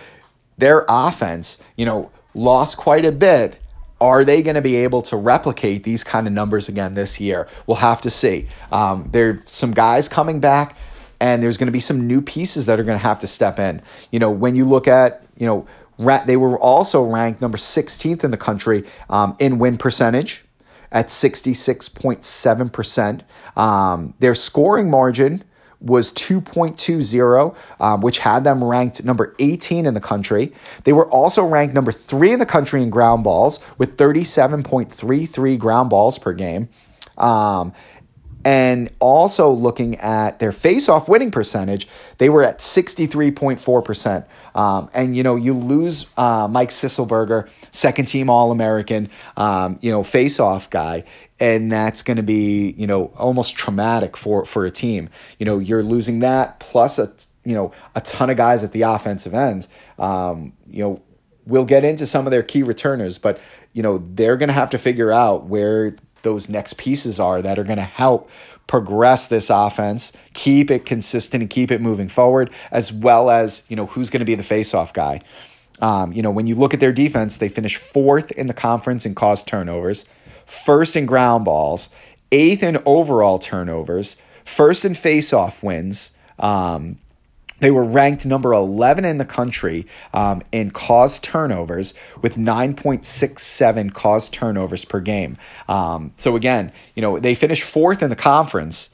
their 0.59 0.85
offense, 0.89 1.59
you 1.77 1.87
know, 1.87 2.11
lost 2.35 2.77
quite 2.77 3.05
a 3.05 3.13
bit 3.13 3.59
are 4.01 4.25
they 4.25 4.43
going 4.43 4.55
to 4.55 4.63
be 4.63 4.77
able 4.77 5.03
to 5.03 5.17
replicate 5.17 5.85
these 5.85 6.03
kind 6.03 6.27
of 6.27 6.33
numbers 6.33 6.69
again 6.69 6.95
this 6.95 7.21
year? 7.21 7.47
We'll 7.67 7.77
have 7.77 8.01
to 8.03 8.11
see. 8.11 8.49
Um, 8.73 9.09
there's 9.13 9.51
some 9.51 9.73
guys 9.73 10.09
coming 10.09 10.41
back, 10.41 10.77
and 11.21 11.43
there's 11.43 11.57
going 11.57 11.67
to 11.67 11.73
be 11.73 11.81
some 11.81 12.07
new 12.07 12.23
pieces 12.23 12.67
that 12.67 12.81
are 12.81 12.85
going 12.85 12.99
to 12.99 13.03
have 13.03 13.21
to 13.21 13.27
step 13.27 13.59
in. 13.59 13.83
You 14.11 14.19
know, 14.19 14.31
when 14.31 14.57
you 14.57 14.65
look 14.65 14.89
at, 14.89 15.23
you 15.37 15.47
know, 15.47 15.67
they 16.27 16.39
were 16.39 16.59
also 16.59 17.03
ranked 17.03 17.43
number 17.43 17.59
16th 17.59 18.25
in 18.25 18.31
the 18.31 18.39
country 18.39 18.85
um, 19.11 19.37
in 19.39 19.59
win 19.59 19.77
percentage 19.77 20.45
at 20.93 21.09
66.7%. 21.09 23.23
Um, 23.57 24.15
their 24.19 24.35
scoring 24.35 24.91
margin 24.91 25.45
was 25.81 26.13
2.20, 26.13 27.57
um, 27.81 28.01
which 28.01 28.19
had 28.19 28.45
them 28.45 28.63
ranked 28.63 29.03
number 29.05 29.35
18 29.39 29.87
in 29.87 29.95
the 29.95 30.01
country. 30.01 30.53
They 30.85 30.93
were 30.93 31.09
also 31.09 31.45
ranked 31.45 31.75
number 31.75 31.93
three 31.93 32.33
in 32.33 32.39
the 32.39 32.47
country 32.47 32.83
in 32.83 32.91
ground 32.91 33.25
balls 33.25 33.61
with 33.79 33.97
37.33 33.97 35.59
ground 35.59 35.91
balls 35.91 36.19
per 36.19 36.33
game. 36.33 36.69
Um, 37.17 37.73
and 38.43 38.91
also 39.01 39.51
looking 39.51 39.97
at 39.97 40.39
their 40.39 40.53
face-off 40.53 41.09
winning 41.09 41.31
percentage, 41.31 41.87
they 42.17 42.31
were 42.31 42.43
at 42.43 42.61
63.4%. 42.61 44.25
Um, 44.55 44.89
and, 44.95 45.15
you 45.15 45.23
know, 45.23 45.37
you 45.37 45.53
lose 45.53 46.07
uh, 46.17 46.49
Mike 46.51 46.71
Sisselberger, 46.71 47.49
second 47.71 48.07
team 48.07 48.31
All-American, 48.31 49.11
um, 49.37 49.79
you 49.83 49.93
know, 49.93 50.03
face-off 50.03 50.71
guy 50.71 51.05
and 51.41 51.73
that's 51.73 52.03
going 52.03 52.19
to 52.19 52.23
be 52.23 52.75
you 52.77 52.87
know 52.87 53.07
almost 53.17 53.57
traumatic 53.57 54.17
for 54.17 54.45
for 54.45 54.67
a 54.67 54.71
team. 54.71 55.09
You 55.39 55.47
know, 55.47 55.59
you're 55.59 55.83
losing 55.83 56.21
that 56.21 56.61
plus 56.61 56.99
a 56.99 57.13
you 57.45 57.55
know 57.55 57.73
a 57.95 58.01
ton 58.03 58.31
of 58.31 58.37
guys 58.37 58.63
at 58.63 58.73
the 58.73 58.83
offensive 58.83 59.35
end. 59.35 59.67
Um, 59.99 60.53
you 60.69 60.85
know, 60.85 61.03
we'll 61.47 61.65
get 61.65 61.85
into 61.85 62.07
some 62.07 62.27
of 62.27 62.31
their 62.31 62.43
key 62.43 62.63
returners, 62.63 63.19
but 63.19 63.41
you 63.73 63.83
know 63.83 64.05
they're 64.15 64.37
going 64.37 64.49
to 64.49 64.55
have 64.55 64.71
to 64.71 64.79
figure 64.79 65.11
out 65.11 65.47
where 65.47 65.97
those 66.23 66.51
next 66.51 66.75
pieces 66.75 67.19
are 67.19 67.41
that 67.41 67.59
are 67.59 67.65
going 67.65 67.79
to 67.79 67.83
help 67.83 68.31
progress 68.67 69.27
this 69.27 69.51
offense, 69.51 70.13
keep 70.35 70.71
it 70.71 70.87
consistent, 70.87 71.43
and 71.43 71.51
keep 71.51 71.73
it 71.73 71.81
moving 71.81 72.09
forward, 72.09 72.53
as 72.71 72.93
well 72.93 73.31
as 73.31 73.65
you 73.69 73.77
know 73.77 73.87
who's 73.87 74.11
going 74.11 74.21
to 74.21 74.27
be 74.27 74.35
the 74.35 74.45
face-off 74.45 74.93
guy. 74.93 75.21
Um, 75.81 76.13
you 76.13 76.21
know, 76.21 76.31
when 76.31 76.47
you 76.47 76.55
look 76.55 76.75
at 76.75 76.81
their 76.81 76.93
defense, 76.93 77.39
they 77.39 77.49
finished 77.49 77.79
fourth 77.79 78.31
in 78.33 78.49
the 78.49 78.55
conference 78.55 79.07
and 79.07 79.17
caused 79.17 79.47
turnovers 79.47 80.05
first 80.51 80.97
in 80.97 81.07
ground 81.07 81.45
balls, 81.45 81.91
eighth 82.33 82.63
in 82.63 82.79
overall 82.85 83.39
turnovers, 83.39 84.17
first 84.45 84.85
in 84.85 84.93
faceoff 84.93 85.63
wins. 85.63 86.13
Um, 86.39 86.99
they 87.61 87.71
were 87.71 87.85
ranked 87.85 88.25
number 88.25 88.53
11 88.55 89.05
in 89.05 89.19
the 89.19 89.25
country 89.25 89.87
um, 90.15 90.43
in 90.51 90.71
caused 90.71 91.23
turnovers 91.23 91.93
with 92.23 92.37
9.67 92.37 93.93
caused 93.93 94.33
turnovers 94.33 94.85
per 94.85 95.01
game. 95.01 95.37
Um, 95.69 96.13
so, 96.17 96.37
again, 96.37 96.73
you 96.95 97.03
know, 97.03 97.19
they 97.19 97.35
finished 97.35 97.63
fourth 97.63 98.03
in 98.03 98.09
the 98.09 98.17
conference, 98.17 98.89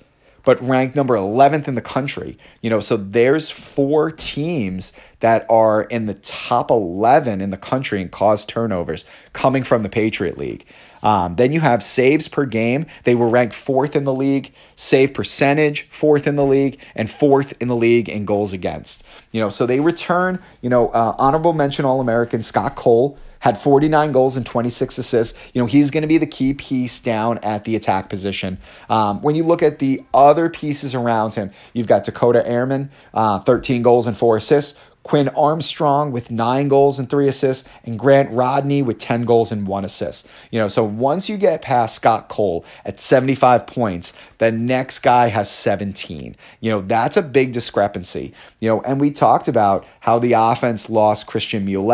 but 0.44 0.60
ranked 0.62 0.96
number 0.96 1.14
11th 1.14 1.68
in 1.68 1.76
the 1.76 1.80
country. 1.80 2.36
You 2.60 2.70
know, 2.70 2.80
so 2.80 2.96
there's 2.96 3.50
four 3.50 4.10
teams 4.10 4.92
that 5.20 5.46
are 5.48 5.82
in 5.82 6.06
the 6.06 6.14
top 6.14 6.70
11 6.70 7.40
in 7.40 7.50
the 7.50 7.56
country 7.56 8.02
in 8.02 8.08
caused 8.08 8.48
turnovers 8.48 9.04
coming 9.32 9.62
from 9.62 9.84
the 9.84 9.88
Patriot 9.88 10.36
League. 10.38 10.66
Um, 11.02 11.36
then 11.36 11.52
you 11.52 11.60
have 11.60 11.82
saves 11.82 12.28
per 12.28 12.46
game. 12.46 12.86
They 13.04 13.14
were 13.14 13.28
ranked 13.28 13.54
fourth 13.54 13.96
in 13.96 14.04
the 14.04 14.14
league, 14.14 14.52
save 14.74 15.14
percentage 15.14 15.82
fourth 15.88 16.26
in 16.26 16.36
the 16.36 16.44
league, 16.44 16.78
and 16.94 17.10
fourth 17.10 17.54
in 17.60 17.68
the 17.68 17.76
league 17.76 18.08
in 18.08 18.24
goals 18.24 18.52
against. 18.52 19.04
You 19.32 19.40
know, 19.40 19.50
so 19.50 19.66
they 19.66 19.80
return. 19.80 20.38
You 20.62 20.70
know, 20.70 20.88
uh, 20.88 21.14
honorable 21.18 21.52
mention 21.52 21.84
All 21.84 22.00
American 22.00 22.42
Scott 22.42 22.76
Cole 22.76 23.18
had 23.40 23.58
49 23.58 24.12
goals 24.12 24.36
and 24.36 24.44
26 24.44 24.98
assists. 24.98 25.38
You 25.52 25.62
know, 25.62 25.66
he's 25.66 25.90
going 25.90 26.02
to 26.02 26.08
be 26.08 26.18
the 26.18 26.26
key 26.26 26.54
piece 26.54 27.00
down 27.00 27.38
at 27.38 27.64
the 27.64 27.76
attack 27.76 28.08
position. 28.08 28.58
Um, 28.88 29.22
when 29.22 29.34
you 29.34 29.44
look 29.44 29.62
at 29.62 29.78
the 29.78 30.04
other 30.14 30.48
pieces 30.48 30.94
around 30.94 31.34
him, 31.34 31.50
you've 31.72 31.86
got 31.86 32.04
Dakota 32.04 32.44
Ehrman, 32.46 32.90
uh, 33.14 33.40
13 33.40 33.82
goals 33.82 34.06
and 34.06 34.16
four 34.16 34.36
assists. 34.36 34.78
Quinn 35.06 35.28
Armstrong 35.36 36.10
with 36.10 36.32
nine 36.32 36.66
goals 36.66 36.98
and 36.98 37.08
three 37.08 37.28
assists, 37.28 37.68
and 37.84 37.96
Grant 37.96 38.28
Rodney 38.32 38.82
with 38.82 38.98
10 38.98 39.24
goals 39.24 39.52
and 39.52 39.64
one 39.64 39.84
assist. 39.84 40.26
You 40.50 40.58
know, 40.58 40.66
so 40.66 40.82
once 40.82 41.28
you 41.28 41.36
get 41.36 41.62
past 41.62 41.94
Scott 41.94 42.28
Cole 42.28 42.64
at 42.84 42.98
75 42.98 43.68
points, 43.68 44.14
the 44.38 44.50
next 44.50 44.98
guy 44.98 45.28
has 45.28 45.48
17. 45.48 46.34
You 46.58 46.70
know, 46.72 46.80
that's 46.80 47.16
a 47.16 47.22
big 47.22 47.52
discrepancy. 47.52 48.34
You 48.58 48.68
know, 48.68 48.80
and 48.82 49.00
we 49.00 49.12
talked 49.12 49.46
about 49.46 49.86
how 50.00 50.18
the 50.18 50.32
offense 50.32 50.90
lost 50.90 51.28
Christian 51.28 51.64
Mule, 51.64 51.86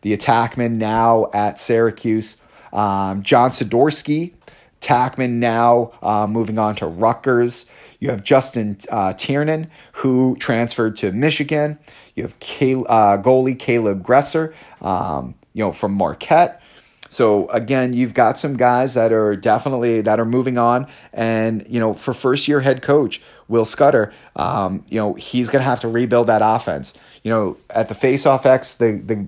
the 0.00 0.16
attackman 0.16 0.76
now 0.76 1.28
at 1.34 1.58
Syracuse, 1.58 2.38
um, 2.72 3.22
John 3.22 3.50
Sadorsky, 3.50 4.32
Tackman 4.80 5.32
now 5.32 5.92
uh, 6.02 6.26
moving 6.26 6.58
on 6.58 6.76
to 6.76 6.86
Rutgers. 6.86 7.66
You 8.00 8.10
have 8.10 8.22
Justin 8.22 8.78
uh, 8.90 9.12
Tiernan, 9.14 9.70
who 9.92 10.36
transferred 10.38 10.96
to 10.96 11.12
Michigan. 11.12 11.78
You 12.14 12.22
have 12.24 12.38
Cal- 12.38 12.86
uh, 12.88 13.18
goalie 13.18 13.58
Caleb 13.58 14.04
Gresser, 14.04 14.54
um, 14.80 15.34
you 15.52 15.64
know, 15.64 15.72
from 15.72 15.94
Marquette. 15.94 16.62
So 17.10 17.48
again, 17.48 17.94
you've 17.94 18.14
got 18.14 18.38
some 18.38 18.56
guys 18.56 18.94
that 18.94 19.12
are 19.12 19.34
definitely 19.34 20.02
that 20.02 20.20
are 20.20 20.26
moving 20.26 20.58
on, 20.58 20.86
and 21.12 21.64
you 21.68 21.80
know, 21.80 21.94
for 21.94 22.12
first 22.12 22.48
year 22.48 22.60
head 22.60 22.82
coach 22.82 23.20
Will 23.48 23.64
Scudder, 23.64 24.12
um, 24.36 24.84
you 24.88 25.00
know, 25.00 25.14
he's 25.14 25.48
gonna 25.48 25.64
have 25.64 25.80
to 25.80 25.88
rebuild 25.88 26.26
that 26.26 26.42
offense. 26.44 26.94
You 27.24 27.30
know, 27.30 27.56
at 27.70 27.88
the 27.88 27.94
faceoff 27.94 28.44
X, 28.44 28.74
the 28.74 28.98
the 28.98 29.26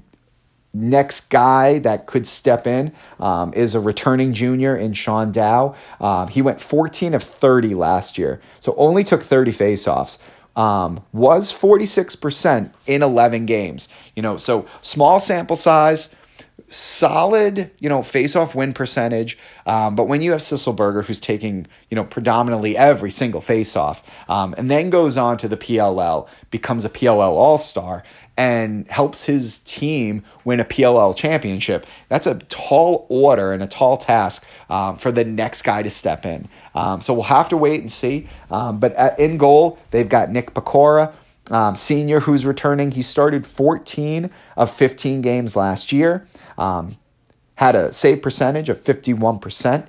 next 0.72 1.30
guy 1.30 1.78
that 1.80 2.06
could 2.06 2.26
step 2.26 2.66
in 2.66 2.92
um, 3.18 3.52
is 3.54 3.74
a 3.74 3.80
returning 3.80 4.32
junior 4.32 4.76
in 4.76 4.92
Sean 4.92 5.32
Dow. 5.32 5.74
Um, 6.00 6.28
he 6.28 6.42
went 6.42 6.60
14 6.60 7.14
of 7.14 7.22
30 7.22 7.74
last 7.74 8.18
year, 8.18 8.40
so 8.60 8.74
only 8.76 9.04
took 9.04 9.22
30 9.22 9.52
faceoffs 9.52 10.18
um, 10.56 11.02
was 11.12 11.52
46% 11.52 12.72
in 12.86 13.02
11 13.02 13.46
games. 13.46 13.88
You 14.14 14.22
know, 14.22 14.36
so 14.36 14.66
small 14.80 15.20
sample 15.20 15.56
size, 15.56 16.14
solid, 16.68 17.70
you 17.78 17.88
know, 17.88 18.02
face-off 18.02 18.54
win 18.54 18.72
percentage. 18.72 19.38
Um, 19.66 19.94
but 19.94 20.04
when 20.04 20.22
you 20.22 20.32
have 20.32 20.40
Sisselberger, 20.40 21.04
who's 21.04 21.20
taking, 21.20 21.66
you 21.88 21.94
know, 21.94 22.04
predominantly 22.04 22.76
every 22.76 23.10
single 23.10 23.40
face-off, 23.40 24.02
um, 24.28 24.54
and 24.58 24.70
then 24.70 24.90
goes 24.90 25.16
on 25.16 25.38
to 25.38 25.48
the 25.48 25.56
PLL, 25.56 26.28
becomes 26.50 26.84
a 26.84 26.90
PLL 26.90 27.32
All-Star, 27.32 28.02
and 28.40 28.88
helps 28.88 29.24
his 29.24 29.58
team 29.58 30.24
win 30.46 30.60
a 30.60 30.64
PLL 30.64 31.14
championship, 31.14 31.84
that's 32.08 32.26
a 32.26 32.36
tall 32.48 33.04
order 33.10 33.52
and 33.52 33.62
a 33.62 33.66
tall 33.66 33.98
task 33.98 34.46
um, 34.70 34.96
for 34.96 35.12
the 35.12 35.24
next 35.24 35.60
guy 35.60 35.82
to 35.82 35.90
step 35.90 36.24
in. 36.24 36.48
Um, 36.74 37.02
so 37.02 37.12
we'll 37.12 37.24
have 37.24 37.50
to 37.50 37.58
wait 37.58 37.82
and 37.82 37.92
see. 37.92 38.30
Um, 38.50 38.80
but 38.80 38.94
at, 38.94 39.20
in 39.20 39.36
goal, 39.36 39.78
they've 39.90 40.08
got 40.08 40.30
Nick 40.30 40.54
Pecora, 40.54 41.12
um, 41.50 41.76
senior, 41.76 42.18
who's 42.18 42.46
returning. 42.46 42.90
He 42.90 43.02
started 43.02 43.46
14 43.46 44.30
of 44.56 44.70
15 44.70 45.20
games 45.20 45.54
last 45.54 45.92
year, 45.92 46.26
um, 46.56 46.96
had 47.56 47.76
a 47.76 47.92
save 47.92 48.22
percentage 48.22 48.70
of 48.70 48.82
51%. 48.82 49.86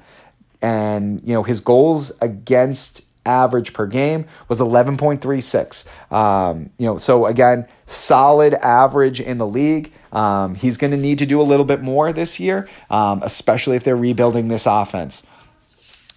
And, 0.61 1.21
you 1.23 1.33
know, 1.33 1.43
his 1.43 1.61
goals 1.61 2.11
against 2.19 3.03
average 3.25 3.73
per 3.73 3.85
game 3.87 4.25
was 4.47 4.59
11.36. 4.59 6.11
Um, 6.11 6.69
you 6.77 6.87
know, 6.87 6.97
so 6.97 7.25
again, 7.25 7.67
solid 7.85 8.53
average 8.55 9.19
in 9.19 9.37
the 9.37 9.47
league. 9.47 9.91
Um, 10.11 10.55
he's 10.55 10.77
going 10.77 10.91
to 10.91 10.97
need 10.97 11.19
to 11.19 11.25
do 11.25 11.41
a 11.41 11.43
little 11.43 11.65
bit 11.65 11.81
more 11.81 12.11
this 12.11 12.39
year, 12.39 12.67
um, 12.89 13.21
especially 13.23 13.75
if 13.75 13.83
they're 13.83 13.95
rebuilding 13.95 14.47
this 14.47 14.65
offense. 14.65 15.23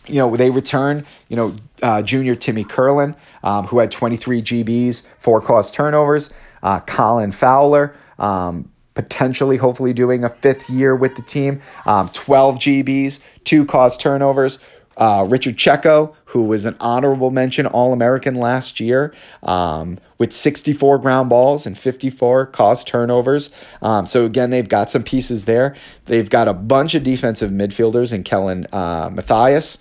You 0.06 0.16
know, 0.16 0.36
they 0.36 0.50
return, 0.50 1.06
you 1.28 1.36
know, 1.36 1.56
uh, 1.82 2.02
junior 2.02 2.34
Timmy 2.34 2.64
Curlin, 2.64 3.16
um, 3.42 3.66
who 3.66 3.78
had 3.78 3.90
23 3.90 4.42
GBs, 4.42 5.02
four 5.18 5.40
caused 5.40 5.74
turnovers. 5.74 6.30
Uh, 6.62 6.80
Colin 6.80 7.32
Fowler, 7.32 7.94
um, 8.18 8.70
potentially, 8.94 9.56
hopefully, 9.56 9.92
doing 9.92 10.24
a 10.24 10.28
fifth 10.28 10.70
year 10.70 10.96
with 10.96 11.14
the 11.14 11.22
team, 11.22 11.60
um, 11.86 12.08
12 12.10 12.56
GBs, 12.56 13.20
two 13.44 13.64
caused 13.66 14.00
turnovers. 14.00 14.58
Uh, 14.96 15.26
Richard 15.28 15.56
Checo, 15.56 16.14
who 16.26 16.42
was 16.42 16.66
an 16.66 16.76
honorable 16.80 17.30
mention 17.30 17.66
All 17.66 17.92
American 17.92 18.34
last 18.34 18.80
year, 18.80 19.14
um, 19.42 19.98
with 20.18 20.32
64 20.32 20.98
ground 20.98 21.28
balls 21.28 21.66
and 21.66 21.76
54 21.76 22.46
caused 22.46 22.86
turnovers. 22.86 23.50
Um, 23.82 24.06
so, 24.06 24.24
again, 24.24 24.50
they've 24.50 24.68
got 24.68 24.90
some 24.90 25.02
pieces 25.02 25.44
there. 25.44 25.74
They've 26.06 26.28
got 26.28 26.48
a 26.48 26.54
bunch 26.54 26.94
of 26.94 27.02
defensive 27.02 27.50
midfielders 27.50 28.12
in 28.12 28.22
Kellen 28.22 28.66
uh, 28.72 29.10
Matthias, 29.12 29.78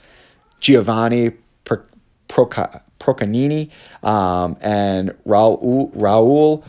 Giovanni 0.59 1.31
Procanini, 2.27 3.69
um, 4.01 4.57
and 4.61 5.11
Raul, 5.25 5.93
Raul 5.93 6.63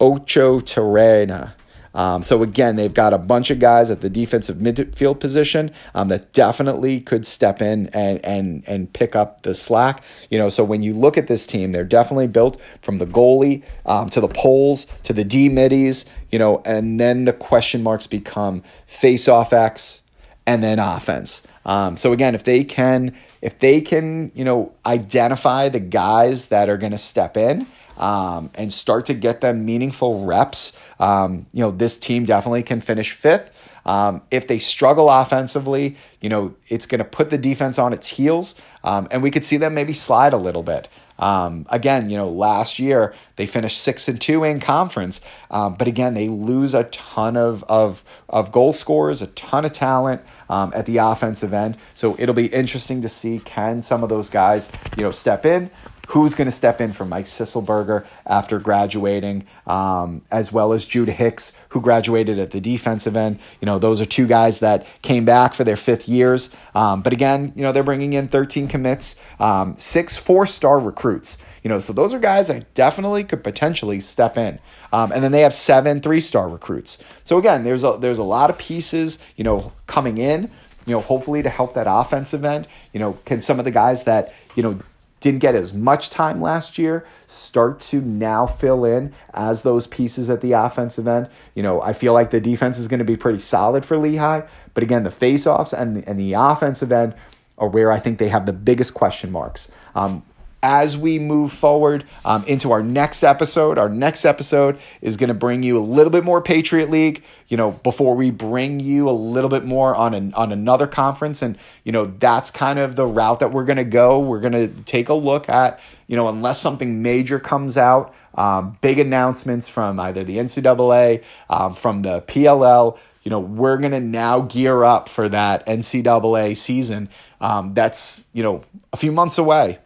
Ocho 0.00 0.60
Terrena. 0.60 1.54
Um, 1.94 2.22
so 2.22 2.42
again, 2.42 2.76
they've 2.76 2.92
got 2.92 3.12
a 3.12 3.18
bunch 3.18 3.50
of 3.50 3.58
guys 3.58 3.90
at 3.90 4.00
the 4.00 4.10
defensive 4.10 4.56
midfield 4.56 5.20
position 5.20 5.70
um, 5.94 6.08
that 6.08 6.32
definitely 6.32 7.00
could 7.00 7.26
step 7.26 7.60
in 7.62 7.88
and 7.88 8.24
and 8.24 8.64
and 8.66 8.92
pick 8.92 9.16
up 9.16 9.42
the 9.42 9.54
slack. 9.54 10.02
You 10.30 10.38
know, 10.38 10.48
so 10.48 10.64
when 10.64 10.82
you 10.82 10.94
look 10.94 11.18
at 11.18 11.26
this 11.26 11.46
team, 11.46 11.72
they're 11.72 11.84
definitely 11.84 12.28
built 12.28 12.60
from 12.82 12.98
the 12.98 13.06
goalie 13.06 13.62
um, 13.86 14.10
to 14.10 14.20
the 14.20 14.28
poles 14.28 14.86
to 15.04 15.12
the 15.12 15.24
D 15.24 15.48
middies. 15.48 16.04
You 16.30 16.38
know, 16.38 16.62
and 16.64 17.00
then 17.00 17.24
the 17.24 17.32
question 17.32 17.82
marks 17.82 18.06
become 18.06 18.62
face 18.86 19.28
off 19.28 19.52
X 19.52 20.02
and 20.46 20.62
then 20.62 20.78
offense. 20.78 21.42
Um, 21.64 21.96
so 21.96 22.12
again, 22.12 22.34
if 22.34 22.44
they 22.44 22.64
can 22.64 23.14
if 23.40 23.58
they 23.58 23.80
can 23.80 24.32
you 24.34 24.44
know 24.44 24.72
identify 24.86 25.68
the 25.68 25.80
guys 25.80 26.46
that 26.46 26.68
are 26.68 26.76
going 26.76 26.92
to 26.92 26.98
step 26.98 27.36
in 27.36 27.66
um, 27.98 28.50
and 28.54 28.72
start 28.72 29.06
to 29.06 29.14
get 29.14 29.40
them 29.40 29.66
meaningful 29.66 30.24
reps, 30.24 30.78
um, 30.98 31.46
you 31.52 31.62
know, 31.62 31.70
this 31.70 31.98
team 31.98 32.24
definitely 32.24 32.62
can 32.62 32.80
finish 32.80 33.12
fifth. 33.12 33.50
Um, 33.84 34.22
if 34.30 34.46
they 34.46 34.58
struggle 34.58 35.10
offensively, 35.10 35.96
you 36.20 36.28
know, 36.28 36.54
it's 36.68 36.86
going 36.86 36.98
to 36.98 37.04
put 37.04 37.30
the 37.30 37.38
defense 37.38 37.78
on 37.78 37.92
its 37.92 38.06
heels, 38.06 38.54
um, 38.84 39.08
and 39.10 39.22
we 39.22 39.30
could 39.30 39.44
see 39.44 39.56
them 39.56 39.74
maybe 39.74 39.92
slide 39.92 40.32
a 40.32 40.36
little 40.36 40.62
bit. 40.62 40.88
Um, 41.18 41.66
again, 41.70 42.10
you 42.10 42.16
know, 42.16 42.28
last 42.28 42.78
year 42.78 43.12
they 43.36 43.46
finished 43.46 43.80
six 43.80 44.06
and 44.06 44.20
two 44.20 44.44
in 44.44 44.60
conference, 44.60 45.20
um, 45.50 45.74
but 45.74 45.88
again, 45.88 46.14
they 46.14 46.28
lose 46.28 46.74
a 46.74 46.84
ton 46.84 47.36
of 47.36 47.64
of 47.64 48.04
of 48.28 48.52
goal 48.52 48.72
scorers, 48.72 49.20
a 49.20 49.26
ton 49.28 49.64
of 49.64 49.72
talent 49.72 50.22
um, 50.48 50.70
at 50.76 50.86
the 50.86 50.98
offensive 50.98 51.52
end. 51.52 51.76
So 51.94 52.14
it'll 52.18 52.36
be 52.36 52.46
interesting 52.46 53.02
to 53.02 53.08
see 53.08 53.40
can 53.40 53.82
some 53.82 54.02
of 54.04 54.10
those 54.10 54.30
guys, 54.30 54.70
you 54.96 55.02
know, 55.02 55.10
step 55.10 55.44
in 55.44 55.70
who's 56.08 56.34
going 56.34 56.46
to 56.46 56.52
step 56.52 56.80
in 56.80 56.92
for 56.92 57.04
Mike 57.04 57.26
Sisselberger 57.26 58.06
after 58.26 58.58
graduating, 58.58 59.46
um, 59.66 60.22
as 60.30 60.50
well 60.50 60.72
as 60.72 60.86
Judah 60.86 61.12
Hicks, 61.12 61.56
who 61.68 61.82
graduated 61.82 62.38
at 62.38 62.50
the 62.50 62.60
defensive 62.60 63.14
end. 63.14 63.38
You 63.60 63.66
know, 63.66 63.78
those 63.78 64.00
are 64.00 64.06
two 64.06 64.26
guys 64.26 64.60
that 64.60 64.86
came 65.02 65.26
back 65.26 65.52
for 65.52 65.64
their 65.64 65.76
fifth 65.76 66.08
years. 66.08 66.48
Um, 66.74 67.02
but 67.02 67.12
again, 67.12 67.52
you 67.54 67.62
know, 67.62 67.72
they're 67.72 67.82
bringing 67.82 68.14
in 68.14 68.28
13 68.28 68.68
commits, 68.68 69.16
um, 69.38 69.76
six 69.76 70.16
four 70.16 70.46
star 70.46 70.78
recruits. 70.78 71.36
You 71.62 71.68
know, 71.68 71.78
so 71.78 71.92
those 71.92 72.14
are 72.14 72.18
guys 72.18 72.48
that 72.48 72.72
definitely 72.72 73.24
could 73.24 73.44
potentially 73.44 74.00
step 74.00 74.38
in. 74.38 74.58
Um, 74.94 75.12
and 75.12 75.22
then 75.22 75.32
they 75.32 75.42
have 75.42 75.52
seven 75.52 76.00
three 76.00 76.20
star 76.20 76.48
recruits. 76.48 76.98
So 77.24 77.36
again, 77.36 77.64
there's 77.64 77.84
a 77.84 77.98
there's 78.00 78.18
a 78.18 78.24
lot 78.24 78.48
of 78.48 78.56
pieces, 78.56 79.18
you 79.36 79.44
know, 79.44 79.72
coming 79.86 80.16
in. 80.16 80.50
You 80.86 80.94
know, 80.94 81.00
hopefully 81.00 81.42
to 81.42 81.50
help 81.50 81.74
that 81.74 81.86
offensive 81.86 82.46
end. 82.46 82.66
You 82.94 83.00
know, 83.00 83.18
can 83.26 83.42
some 83.42 83.58
of 83.58 83.66
the 83.66 83.70
guys 83.70 84.04
that 84.04 84.32
you 84.54 84.62
know 84.62 84.80
didn't 85.20 85.40
get 85.40 85.54
as 85.54 85.72
much 85.72 86.10
time 86.10 86.40
last 86.40 86.78
year 86.78 87.04
start 87.26 87.80
to 87.80 88.00
now 88.00 88.46
fill 88.46 88.84
in 88.84 89.12
as 89.34 89.62
those 89.62 89.86
pieces 89.86 90.30
at 90.30 90.40
the 90.40 90.52
offensive 90.52 91.08
end. 91.08 91.28
You 91.54 91.62
know, 91.62 91.82
I 91.82 91.92
feel 91.92 92.12
like 92.12 92.30
the 92.30 92.40
defense 92.40 92.78
is 92.78 92.88
going 92.88 92.98
to 92.98 93.04
be 93.04 93.16
pretty 93.16 93.40
solid 93.40 93.84
for 93.84 93.96
Lehigh, 93.96 94.42
but 94.74 94.82
again, 94.82 95.02
the 95.02 95.10
faceoffs 95.10 95.72
and 95.72 95.96
the, 95.96 96.08
and 96.08 96.18
the 96.18 96.34
offensive 96.34 96.92
end 96.92 97.14
are 97.58 97.68
where 97.68 97.90
I 97.90 97.98
think 97.98 98.18
they 98.18 98.28
have 98.28 98.46
the 98.46 98.52
biggest 98.52 98.94
question 98.94 99.32
marks. 99.32 99.70
Um, 99.94 100.22
as 100.62 100.96
we 100.96 101.18
move 101.18 101.52
forward 101.52 102.04
um, 102.24 102.44
into 102.46 102.72
our 102.72 102.82
next 102.82 103.22
episode. 103.22 103.78
Our 103.78 103.88
next 103.88 104.24
episode 104.24 104.78
is 105.00 105.16
going 105.16 105.28
to 105.28 105.34
bring 105.34 105.62
you 105.62 105.78
a 105.78 105.80
little 105.80 106.10
bit 106.10 106.24
more 106.24 106.40
Patriot 106.40 106.90
League, 106.90 107.22
you 107.48 107.56
know, 107.56 107.72
before 107.72 108.14
we 108.14 108.30
bring 108.30 108.80
you 108.80 109.08
a 109.08 109.12
little 109.12 109.50
bit 109.50 109.64
more 109.64 109.94
on 109.94 110.14
an, 110.14 110.34
on 110.34 110.52
another 110.52 110.86
conference. 110.86 111.42
And, 111.42 111.56
you 111.84 111.92
know, 111.92 112.06
that's 112.06 112.50
kind 112.50 112.78
of 112.78 112.96
the 112.96 113.06
route 113.06 113.40
that 113.40 113.52
we're 113.52 113.64
going 113.64 113.76
to 113.76 113.84
go. 113.84 114.20
We're 114.20 114.40
going 114.40 114.52
to 114.52 114.68
take 114.82 115.08
a 115.08 115.14
look 115.14 115.48
at, 115.48 115.80
you 116.06 116.16
know, 116.16 116.28
unless 116.28 116.60
something 116.60 117.02
major 117.02 117.38
comes 117.38 117.76
out, 117.76 118.14
um, 118.34 118.76
big 118.80 118.98
announcements 118.98 119.68
from 119.68 120.00
either 120.00 120.24
the 120.24 120.38
NCAA, 120.38 121.22
um, 121.50 121.74
from 121.74 122.02
the 122.02 122.22
PLL, 122.22 122.98
you 123.22 123.30
know, 123.30 123.40
we're 123.40 123.76
going 123.76 123.92
to 123.92 124.00
now 124.00 124.40
gear 124.40 124.84
up 124.84 125.08
for 125.08 125.28
that 125.28 125.66
NCAA 125.66 126.56
season. 126.56 127.08
Um, 127.40 127.74
that's, 127.74 128.26
you 128.32 128.42
know, 128.42 128.62
a 128.92 128.96
few 128.96 129.12
months 129.12 129.38
away. 129.38 129.78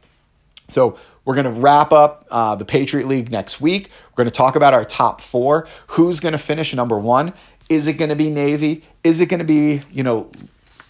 So 0.73 0.99
we're 1.25 1.35
going 1.35 1.53
to 1.55 1.61
wrap 1.61 1.93
up 1.93 2.27
uh, 2.31 2.57
the 2.57 2.65
Patriot 2.65 3.07
League 3.07 3.31
next 3.31 3.61
week. 3.61 3.91
We're 4.11 4.25
going 4.25 4.31
to 4.31 4.37
talk 4.37 4.57
about 4.57 4.75
our 4.75 4.85
top 4.85 5.21
four. 5.21 5.69
Who's 5.89 6.21
going 6.21 6.33
to 6.33 6.39
finish 6.39 6.75
number 6.75 6.99
one? 6.99 7.35
Is 7.69 7.87
it 7.87 7.95
going 7.95 8.11
to 8.11 8.17
be 8.17 8.31
Navy? 8.31 8.83
Is 9.05 9.21
it 9.21 9.27
going 9.27 9.39
to 9.39 9.45
be, 9.45 9.83
you 9.91 10.03
know, 10.03 10.31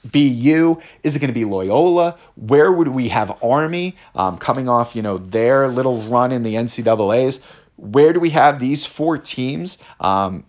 BU? 0.04 0.80
Is 1.02 1.16
it 1.16 1.18
going 1.18 1.28
to 1.28 1.34
be 1.34 1.44
Loyola? 1.44 2.16
Where 2.36 2.72
would 2.72 2.88
we 2.88 3.08
have 3.08 3.42
Army 3.42 3.94
um, 4.14 4.38
coming 4.38 4.68
off, 4.68 4.96
you 4.96 5.02
know, 5.02 5.18
their 5.18 5.68
little 5.68 5.98
run 6.02 6.32
in 6.32 6.42
the 6.42 6.54
NCAAs? 6.54 7.42
Where 7.76 8.12
do 8.12 8.20
we 8.20 8.30
have 8.30 8.58
these 8.58 8.86
four 8.86 9.18
teams 9.18 9.78
um, 10.00 10.44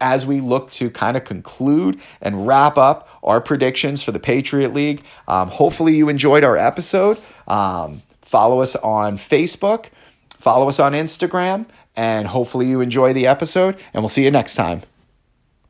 as 0.00 0.24
we 0.24 0.40
look 0.40 0.70
to 0.72 0.90
kind 0.90 1.16
of 1.16 1.24
conclude 1.24 2.00
and 2.20 2.46
wrap 2.46 2.78
up 2.78 3.08
our 3.22 3.40
predictions 3.40 4.02
for 4.02 4.12
the 4.12 4.20
Patriot 4.20 4.72
League? 4.72 5.02
Um, 5.26 5.48
hopefully, 5.48 5.96
you 5.96 6.08
enjoyed 6.08 6.44
our 6.44 6.56
episode. 6.56 7.18
Um, 7.48 8.02
Follow 8.30 8.60
us 8.60 8.76
on 8.76 9.16
Facebook, 9.16 9.86
follow 10.28 10.68
us 10.68 10.78
on 10.78 10.92
Instagram, 10.92 11.66
and 11.96 12.28
hopefully 12.28 12.68
you 12.68 12.80
enjoy 12.80 13.12
the 13.12 13.26
episode. 13.26 13.76
And 13.92 14.04
we'll 14.04 14.08
see 14.08 14.22
you 14.22 14.30
next 14.30 14.54
time. 14.54 14.82